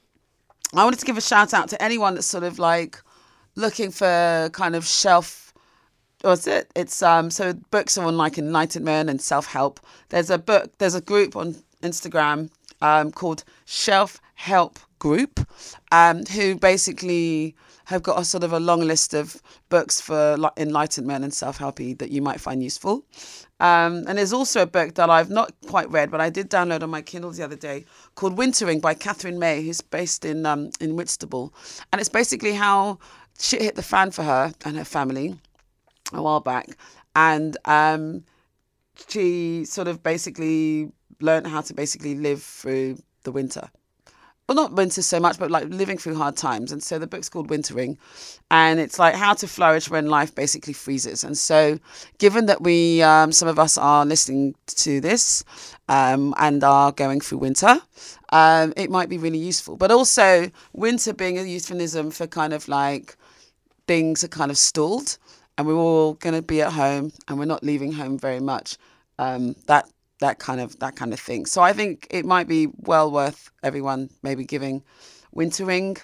I 0.74 0.84
wanted 0.84 1.00
to 1.00 1.06
give 1.06 1.16
a 1.16 1.22
shout 1.22 1.54
out 1.54 1.68
to 1.70 1.82
anyone 1.82 2.14
that's 2.14 2.26
sort 2.26 2.44
of 2.44 2.58
like 2.58 3.00
looking 3.54 3.90
for 3.90 4.50
kind 4.52 4.76
of 4.76 4.86
shelf 4.86 5.48
what's 6.22 6.46
it? 6.46 6.70
It's 6.74 7.02
um 7.02 7.30
so 7.30 7.52
books 7.70 7.96
are 7.98 8.06
on 8.06 8.16
like 8.16 8.38
enlightenment 8.38 9.10
and 9.10 9.20
self 9.20 9.46
help. 9.46 9.80
There's 10.08 10.30
a 10.30 10.38
book, 10.38 10.70
there's 10.78 10.94
a 10.94 11.00
group 11.00 11.36
on 11.36 11.56
Instagram 11.82 12.50
um 12.82 13.12
called 13.12 13.44
Shelf 13.64 14.20
Help 14.34 14.78
Group, 14.98 15.40
um, 15.92 16.24
who 16.26 16.56
basically 16.56 17.54
have 17.88 18.02
got 18.02 18.20
a 18.20 18.24
sort 18.24 18.44
of 18.44 18.52
a 18.52 18.60
long 18.60 18.80
list 18.80 19.14
of 19.14 19.40
books 19.70 19.98
for 19.98 20.36
enlightenment 20.58 21.24
and 21.24 21.32
self 21.32 21.58
helpy 21.58 21.96
that 21.98 22.10
you 22.10 22.20
might 22.20 22.38
find 22.38 22.62
useful. 22.62 23.02
Um, 23.60 24.04
and 24.06 24.18
there's 24.18 24.34
also 24.34 24.60
a 24.60 24.66
book 24.66 24.94
that 24.96 25.08
I've 25.08 25.30
not 25.30 25.54
quite 25.66 25.90
read, 25.90 26.10
but 26.10 26.20
I 26.20 26.28
did 26.28 26.50
download 26.50 26.82
on 26.82 26.90
my 26.90 27.00
Kindle 27.00 27.30
the 27.30 27.42
other 27.42 27.56
day 27.56 27.86
called 28.14 28.36
Wintering 28.36 28.80
by 28.80 28.92
Katherine 28.92 29.38
May, 29.38 29.62
who's 29.62 29.80
based 29.80 30.26
in 30.26 30.44
um, 30.44 30.70
in 30.80 30.96
Whitstable, 30.96 31.54
and 31.90 31.98
it's 31.98 32.10
basically 32.10 32.52
how 32.52 32.98
shit 33.40 33.62
hit 33.62 33.74
the 33.74 33.82
fan 33.82 34.10
for 34.10 34.22
her 34.22 34.52
and 34.66 34.76
her 34.76 34.84
family 34.84 35.40
a 36.12 36.22
while 36.22 36.40
back, 36.40 36.68
and 37.16 37.56
um, 37.64 38.22
she 39.08 39.64
sort 39.64 39.88
of 39.88 40.02
basically 40.02 40.92
learned 41.22 41.46
how 41.46 41.62
to 41.62 41.72
basically 41.72 42.16
live 42.16 42.42
through 42.42 42.98
the 43.22 43.32
winter. 43.32 43.70
Well, 44.48 44.56
not 44.56 44.72
winter 44.72 45.02
so 45.02 45.20
much, 45.20 45.38
but 45.38 45.50
like 45.50 45.68
living 45.68 45.98
through 45.98 46.14
hard 46.14 46.34
times. 46.34 46.72
And 46.72 46.82
so 46.82 46.98
the 46.98 47.06
book's 47.06 47.28
called 47.28 47.50
Wintering, 47.50 47.98
and 48.50 48.80
it's 48.80 48.98
like 48.98 49.14
how 49.14 49.34
to 49.34 49.46
flourish 49.46 49.90
when 49.90 50.06
life 50.06 50.34
basically 50.34 50.72
freezes. 50.72 51.22
And 51.22 51.36
so, 51.36 51.78
given 52.16 52.46
that 52.46 52.62
we, 52.62 53.02
um, 53.02 53.30
some 53.30 53.46
of 53.46 53.58
us 53.58 53.76
are 53.76 54.06
listening 54.06 54.54
to 54.68 55.00
this 55.02 55.44
um, 55.90 56.34
and 56.38 56.64
are 56.64 56.92
going 56.92 57.20
through 57.20 57.38
winter, 57.38 57.76
um, 58.30 58.72
it 58.74 58.90
might 58.90 59.10
be 59.10 59.18
really 59.18 59.38
useful. 59.38 59.76
But 59.76 59.90
also, 59.90 60.50
winter 60.72 61.12
being 61.12 61.38
a 61.38 61.42
euphemism 61.42 62.10
for 62.10 62.26
kind 62.26 62.54
of 62.54 62.68
like 62.68 63.16
things 63.86 64.24
are 64.24 64.28
kind 64.28 64.50
of 64.50 64.56
stalled 64.56 65.18
and 65.58 65.66
we're 65.66 65.74
all 65.74 66.14
going 66.14 66.34
to 66.34 66.42
be 66.42 66.62
at 66.62 66.72
home 66.72 67.12
and 67.26 67.38
we're 67.38 67.44
not 67.44 67.64
leaving 67.64 67.92
home 67.92 68.16
very 68.18 68.40
much. 68.40 68.78
Um, 69.18 69.56
that 69.66 69.90
that 70.20 70.38
kind 70.38 70.60
of 70.60 70.78
that 70.80 70.96
kind 70.96 71.12
of 71.12 71.20
thing. 71.20 71.46
So 71.46 71.62
I 71.62 71.72
think 71.72 72.06
it 72.10 72.24
might 72.24 72.48
be 72.48 72.68
well 72.78 73.10
worth 73.10 73.50
everyone 73.62 74.10
maybe 74.22 74.44
giving 74.44 74.82
wintering 75.32 75.96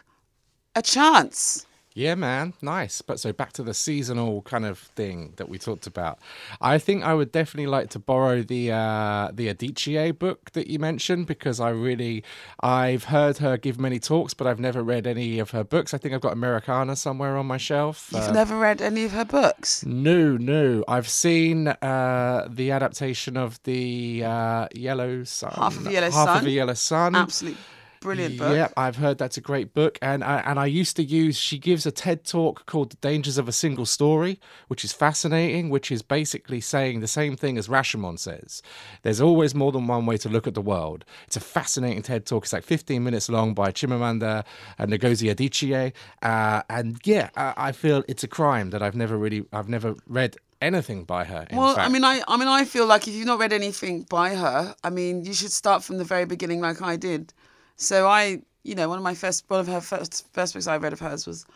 a 0.74 0.82
chance. 0.82 1.66
Yeah, 1.96 2.16
man, 2.16 2.54
nice. 2.60 3.02
But 3.02 3.20
so 3.20 3.32
back 3.32 3.52
to 3.52 3.62
the 3.62 3.72
seasonal 3.72 4.42
kind 4.42 4.64
of 4.66 4.78
thing 4.80 5.34
that 5.36 5.48
we 5.48 5.58
talked 5.58 5.86
about. 5.86 6.18
I 6.60 6.76
think 6.76 7.04
I 7.04 7.14
would 7.14 7.30
definitely 7.30 7.68
like 7.68 7.88
to 7.90 8.00
borrow 8.00 8.42
the 8.42 8.72
uh, 8.72 9.30
the 9.32 9.46
Adichie 9.54 10.18
book 10.18 10.50
that 10.54 10.66
you 10.66 10.80
mentioned 10.80 11.28
because 11.28 11.60
I 11.60 11.70
really 11.70 12.24
I've 12.58 13.04
heard 13.04 13.38
her 13.38 13.56
give 13.56 13.78
many 13.78 14.00
talks, 14.00 14.34
but 14.34 14.48
I've 14.48 14.58
never 14.58 14.82
read 14.82 15.06
any 15.06 15.38
of 15.38 15.50
her 15.52 15.62
books. 15.62 15.94
I 15.94 15.98
think 15.98 16.14
I've 16.14 16.20
got 16.20 16.32
Americanah 16.32 16.96
somewhere 16.96 17.36
on 17.36 17.46
my 17.46 17.58
shelf. 17.58 18.08
You've 18.12 18.22
Uh, 18.22 18.32
never 18.32 18.58
read 18.58 18.82
any 18.82 19.04
of 19.04 19.12
her 19.12 19.24
books? 19.24 19.84
no, 19.86 20.36
no. 20.36 20.82
I've 20.88 21.08
seen 21.08 21.68
uh, 21.68 22.48
the 22.50 22.72
adaptation 22.72 23.36
of 23.36 23.62
the 23.62 24.24
uh, 24.24 24.66
Yellow 24.74 25.22
Sun. 25.22 25.52
Half 25.54 25.76
of 25.76 25.84
the 25.84 25.92
Yellow 25.92 26.10
Half 26.10 26.38
of 26.38 26.44
the 26.44 26.50
Yellow 26.50 26.74
Sun. 26.74 27.14
Absolutely 27.14 27.60
brilliant 28.04 28.38
book. 28.38 28.54
Yeah, 28.54 28.68
I've 28.76 28.96
heard 28.96 29.18
that's 29.18 29.36
a 29.36 29.40
great 29.40 29.74
book, 29.74 29.98
and 30.00 30.22
I, 30.22 30.38
and 30.46 30.58
I 30.60 30.66
used 30.66 30.94
to 30.96 31.02
use. 31.02 31.36
She 31.36 31.58
gives 31.58 31.84
a 31.86 31.90
TED 31.90 32.24
talk 32.24 32.66
called 32.66 32.90
"The 32.90 32.96
Dangers 33.08 33.38
of 33.38 33.48
a 33.48 33.52
Single 33.52 33.86
Story," 33.86 34.38
which 34.68 34.84
is 34.84 34.92
fascinating. 34.92 35.70
Which 35.70 35.90
is 35.90 36.02
basically 36.02 36.60
saying 36.60 37.00
the 37.00 37.08
same 37.08 37.36
thing 37.36 37.58
as 37.58 37.66
Rashomon 37.68 38.18
says. 38.18 38.62
There's 39.02 39.20
always 39.20 39.54
more 39.54 39.72
than 39.72 39.86
one 39.88 40.06
way 40.06 40.16
to 40.18 40.28
look 40.28 40.46
at 40.46 40.54
the 40.54 40.60
world. 40.60 41.04
It's 41.26 41.36
a 41.36 41.40
fascinating 41.40 42.02
TED 42.02 42.26
talk. 42.26 42.44
It's 42.44 42.52
like 42.52 42.64
15 42.64 43.02
minutes 43.02 43.28
long 43.28 43.54
by 43.54 43.72
Chimamanda 43.72 44.44
Ngozi 44.78 45.34
Adichie, 45.34 45.92
uh, 46.22 46.62
and 46.68 46.98
yeah, 47.04 47.30
I, 47.36 47.54
I 47.68 47.72
feel 47.72 48.04
it's 48.08 48.22
a 48.24 48.28
crime 48.28 48.70
that 48.70 48.82
I've 48.82 48.94
never 48.94 49.16
really, 49.16 49.44
I've 49.52 49.68
never 49.68 49.94
read 50.06 50.36
anything 50.62 51.04
by 51.04 51.24
her. 51.24 51.46
in 51.50 51.56
Well, 51.56 51.74
fact. 51.74 51.88
I 51.88 51.92
mean, 51.92 52.04
I, 52.04 52.22
I 52.26 52.36
mean, 52.36 52.48
I 52.48 52.64
feel 52.64 52.86
like 52.86 53.06
if 53.06 53.14
you've 53.14 53.26
not 53.26 53.38
read 53.38 53.52
anything 53.52 54.02
by 54.02 54.34
her, 54.34 54.74
I 54.82 54.90
mean, 54.90 55.24
you 55.24 55.34
should 55.34 55.52
start 55.52 55.84
from 55.84 55.98
the 55.98 56.04
very 56.04 56.24
beginning, 56.24 56.60
like 56.60 56.80
I 56.82 56.96
did. 56.96 57.32
So 57.76 58.06
I, 58.06 58.42
you 58.62 58.74
know, 58.74 58.88
one 58.88 58.98
of 58.98 59.04
my 59.04 59.14
first, 59.14 59.44
one 59.48 59.60
of 59.60 59.66
her 59.66 59.80
first, 59.80 60.32
first 60.32 60.54
books 60.54 60.66
I 60.66 60.76
read 60.76 60.92
of 60.92 61.00
hers 61.00 61.26
was 61.26 61.46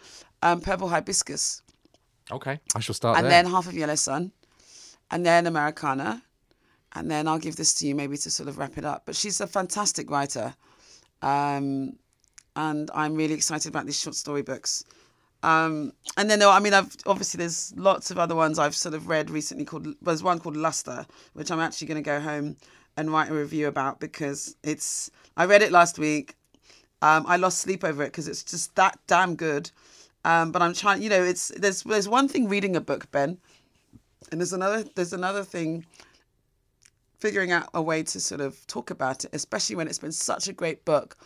um, 0.43 0.61
Purple 0.61 0.89
Hibiscus, 0.89 1.63
okay, 2.31 2.61
I 2.75 2.81
shall 2.81 2.95
start 2.95 3.17
and 3.17 3.25
there. 3.25 3.43
then 3.43 3.51
Half 3.51 3.67
of 3.67 3.75
Yellow 3.75 3.95
Sun, 3.95 4.33
and 5.11 5.25
then 5.25 5.47
Americanah, 5.47 6.23
and 6.95 7.11
then 7.11 7.29
I'll 7.29 7.39
give 7.39 7.57
this 7.57 7.75
to 7.75 7.87
you 7.87 7.95
maybe 7.95 8.17
to 8.17 8.31
sort 8.31 8.49
of 8.49 8.59
wrap 8.59 8.79
it 8.79 8.85
up. 8.85 9.03
But 9.07 9.17
she's 9.17 9.41
a 9.41 9.47
fantastic 9.47 10.11
writer, 10.11 10.55
um, 11.23 11.97
and 12.57 12.91
I'm 12.95 13.15
really 13.15 13.35
excited 13.35 13.69
about 13.69 13.87
these 13.87 13.99
short 13.99 14.17
story 14.17 14.43
books. 14.43 14.85
Um, 15.43 15.93
and 16.17 16.29
then, 16.29 16.43
I 16.43 16.59
mean, 16.59 16.75
I've 16.75 16.95
obviously 17.07 17.39
there's 17.39 17.73
lots 17.77 18.11
of 18.11 18.19
other 18.19 18.35
ones 18.35 18.59
I've 18.59 18.75
sort 18.75 18.95
of 18.95 19.09
read 19.09 19.31
recently. 19.31 19.65
Called 19.65 19.87
there's 20.03 20.23
one 20.23 20.41
called 20.41 20.57
Luster, 20.57 21.07
which 21.35 21.51
I'm 21.53 21.61
actually 21.61 21.87
going 21.87 22.03
to 22.03 22.07
go 22.07 22.21
home 22.21 22.57
and 22.99 23.13
write 23.13 23.31
a 23.31 23.35
review 23.35 23.69
about 23.69 24.01
because 24.01 24.57
it's. 24.63 25.11
I 25.37 25.47
read 25.47 25.63
it 25.63 25.73
last 25.73 25.99
week. 25.99 26.35
Um, 27.01 27.25
I 27.29 27.37
lost 27.37 27.59
sleep 27.61 27.85
over 27.85 28.03
it 28.03 28.07
because 28.07 28.27
it's 28.27 28.43
just 28.43 28.75
that 28.75 28.99
damn 29.07 29.37
good. 29.37 29.71
Um, 30.25 30.51
but 30.51 30.63
I'm 30.63 30.75
trying, 30.75 31.01
you 31.01 31.09
know, 31.09 31.23
it's 31.23 31.49
there's 31.57 31.85
there's 31.85 32.09
one 32.09 32.29
thing 32.29 32.49
reading 32.49 32.75
a 32.75 32.81
book, 32.81 33.09
Ben, 33.13 33.39
and 34.33 34.41
there's 34.41 34.53
another 34.53 34.85
there's 34.97 35.13
another 35.13 35.45
thing 35.45 35.87
figuring 37.21 37.53
out 37.53 37.69
a 37.73 37.81
way 37.81 38.03
to 38.03 38.21
sort 38.21 38.41
of 38.41 38.67
talk 38.67 38.91
about 38.91 39.25
it, 39.25 39.31
especially 39.33 39.77
when 39.77 39.87
it's 39.87 39.99
been 39.99 40.13
such 40.13 40.49
a 40.49 40.53
great 40.53 40.85
book. 40.85 41.17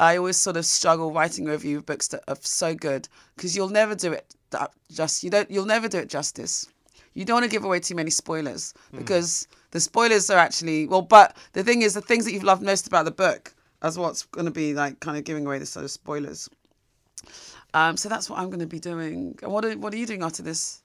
I 0.00 0.16
always 0.16 0.36
sort 0.36 0.56
of 0.56 0.66
struggle 0.66 1.12
writing 1.12 1.48
a 1.48 1.52
review 1.52 1.78
of 1.78 1.86
books 1.86 2.08
that 2.08 2.24
are 2.26 2.36
so 2.40 2.74
good 2.74 3.08
because 3.36 3.54
you'll 3.54 3.68
never 3.68 3.94
do 3.94 4.12
it 4.12 4.34
that 4.50 4.72
just 4.90 5.22
you 5.22 5.30
don't 5.30 5.48
you'll 5.50 5.66
never 5.66 5.88
do 5.88 5.98
it 5.98 6.08
justice. 6.08 6.66
You 7.14 7.24
don't 7.24 7.36
want 7.36 7.44
to 7.44 7.50
give 7.50 7.64
away 7.64 7.78
too 7.78 7.94
many 7.94 8.10
spoilers 8.10 8.74
because 8.96 9.46
the 9.72 9.80
spoilers 9.80 10.30
are 10.30 10.38
actually 10.38 10.86
well. 10.86 11.02
But 11.02 11.36
the 11.52 11.64
thing 11.64 11.82
is, 11.82 11.94
the 11.94 12.00
things 12.00 12.24
that 12.24 12.32
you've 12.32 12.44
loved 12.44 12.62
most 12.62 12.86
about 12.86 13.04
the 13.04 13.10
book 13.10 13.54
as 13.82 13.98
what's 13.98 14.24
going 14.26 14.46
to 14.46 14.52
be 14.52 14.72
like 14.74 15.00
kind 15.00 15.18
of 15.18 15.24
giving 15.24 15.44
away 15.44 15.58
the 15.58 15.66
sort 15.66 15.84
of 15.84 15.90
spoilers. 15.90 16.48
Um, 17.74 17.96
so 17.96 18.08
that's 18.08 18.30
what 18.30 18.38
I'm 18.38 18.46
going 18.46 18.60
to 18.60 18.66
be 18.66 18.78
doing. 18.78 19.38
And 19.42 19.52
what 19.52 19.64
are, 19.64 19.72
what 19.76 19.92
are 19.92 19.96
you 19.96 20.06
doing 20.06 20.22
after 20.22 20.42
this? 20.42 20.82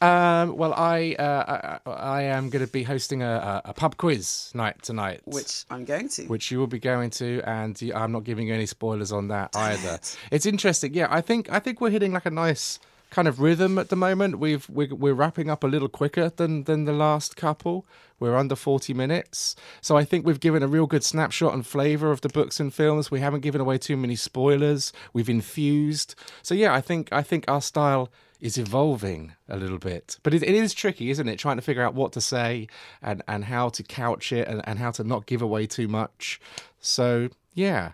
Um, 0.00 0.56
well, 0.56 0.74
I, 0.74 1.14
uh, 1.18 1.80
I 1.86 1.90
I 1.90 2.22
am 2.22 2.50
going 2.50 2.64
to 2.66 2.70
be 2.70 2.82
hosting 2.82 3.22
a, 3.22 3.62
a, 3.64 3.70
a 3.70 3.72
pub 3.72 3.96
quiz 3.96 4.50
night 4.52 4.82
tonight, 4.82 5.22
Which 5.24 5.64
I'm 5.70 5.84
going 5.86 6.08
to. 6.10 6.24
which 6.24 6.50
you 6.50 6.58
will 6.58 6.66
be 6.66 6.80
going 6.80 7.08
to, 7.10 7.40
and 7.46 7.80
I'm 7.94 8.12
not 8.12 8.24
giving 8.24 8.48
you 8.48 8.54
any 8.54 8.66
spoilers 8.66 9.12
on 9.12 9.28
that 9.28 9.56
either. 9.56 9.98
It's 10.30 10.44
interesting. 10.44 10.92
Yeah, 10.92 11.06
I 11.10 11.22
think 11.22 11.50
I 11.50 11.58
think 11.58 11.80
we're 11.80 11.90
hitting 11.90 12.12
like 12.12 12.26
a 12.26 12.30
nice 12.30 12.80
kind 13.14 13.28
of 13.28 13.40
rhythm 13.40 13.78
at 13.78 13.90
the 13.90 13.96
moment. 13.96 14.40
We've 14.40 14.68
we're, 14.68 14.92
we're 14.92 15.14
wrapping 15.14 15.48
up 15.48 15.62
a 15.62 15.68
little 15.68 15.88
quicker 15.88 16.30
than 16.30 16.64
than 16.64 16.84
the 16.84 16.92
last 16.92 17.36
couple. 17.36 17.86
We're 18.18 18.36
under 18.36 18.56
40 18.56 18.92
minutes. 18.92 19.54
So 19.80 19.96
I 19.96 20.04
think 20.04 20.26
we've 20.26 20.40
given 20.40 20.62
a 20.62 20.66
real 20.66 20.86
good 20.86 21.04
snapshot 21.04 21.54
and 21.54 21.64
flavor 21.64 22.10
of 22.10 22.22
the 22.22 22.28
books 22.28 22.58
and 22.58 22.74
films. 22.74 23.10
We 23.10 23.20
haven't 23.20 23.42
given 23.42 23.60
away 23.60 23.78
too 23.78 23.96
many 23.96 24.16
spoilers. 24.16 24.92
We've 25.12 25.28
infused. 25.28 26.16
So 26.42 26.54
yeah, 26.54 26.74
I 26.74 26.80
think 26.80 27.12
I 27.12 27.22
think 27.22 27.44
our 27.46 27.62
style 27.62 28.10
is 28.40 28.58
evolving 28.58 29.32
a 29.48 29.56
little 29.56 29.78
bit. 29.78 30.18
But 30.24 30.34
it, 30.34 30.42
it 30.42 30.54
is 30.54 30.74
tricky, 30.74 31.10
isn't 31.10 31.28
it? 31.28 31.38
Trying 31.38 31.56
to 31.56 31.62
figure 31.62 31.84
out 31.84 31.94
what 31.94 32.12
to 32.14 32.20
say 32.20 32.66
and, 33.00 33.22
and 33.28 33.44
how 33.44 33.68
to 33.70 33.82
couch 33.84 34.32
it 34.32 34.48
and, 34.48 34.60
and 34.66 34.80
how 34.80 34.90
to 34.90 35.04
not 35.04 35.26
give 35.26 35.40
away 35.40 35.66
too 35.66 35.86
much. 35.86 36.40
So 36.80 37.28
yeah, 37.54 37.92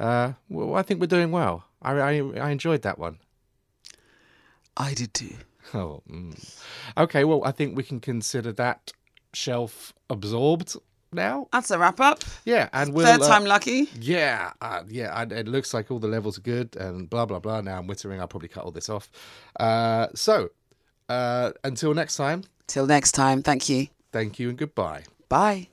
uh, 0.00 0.32
well, 0.48 0.74
I 0.74 0.82
think 0.82 1.00
we're 1.00 1.06
doing 1.06 1.30
well. 1.30 1.64
I, 1.80 1.92
I, 1.92 2.12
I 2.46 2.50
enjoyed 2.50 2.82
that 2.82 2.98
one. 2.98 3.18
I 4.78 4.94
did 4.94 5.12
too. 5.12 5.34
Oh, 5.74 6.02
mm. 6.08 6.62
okay. 6.96 7.24
Well, 7.24 7.42
I 7.44 7.52
think 7.52 7.76
we 7.76 7.82
can 7.82 8.00
consider 8.00 8.52
that 8.52 8.92
shelf 9.34 9.92
absorbed 10.08 10.76
now. 11.12 11.48
That's 11.52 11.70
a 11.70 11.78
wrap 11.78 12.00
up. 12.00 12.24
Yeah, 12.44 12.68
and 12.72 12.94
we'll. 12.94 13.04
Third 13.04 13.22
uh, 13.22 13.28
time 13.28 13.44
lucky. 13.44 13.88
yeah, 14.00 14.52
uh, 14.60 14.84
yeah. 14.88 15.20
And 15.20 15.32
it 15.32 15.48
looks 15.48 15.74
like 15.74 15.90
all 15.90 15.98
the 15.98 16.08
levels 16.08 16.38
are 16.38 16.42
good, 16.42 16.76
and 16.76 17.10
blah 17.10 17.26
blah 17.26 17.40
blah. 17.40 17.60
Now 17.60 17.78
I'm 17.78 17.88
wittering. 17.88 18.20
I'll 18.20 18.28
probably 18.28 18.48
cut 18.48 18.64
all 18.64 18.70
this 18.70 18.88
off. 18.88 19.10
Uh, 19.58 20.08
so, 20.14 20.50
uh, 21.08 21.52
until 21.64 21.92
next 21.92 22.16
time. 22.16 22.44
Till 22.66 22.86
next 22.86 23.12
time. 23.12 23.42
Thank 23.42 23.68
you. 23.68 23.88
Thank 24.12 24.38
you 24.38 24.48
and 24.48 24.58
goodbye. 24.58 25.04
Bye. 25.28 25.68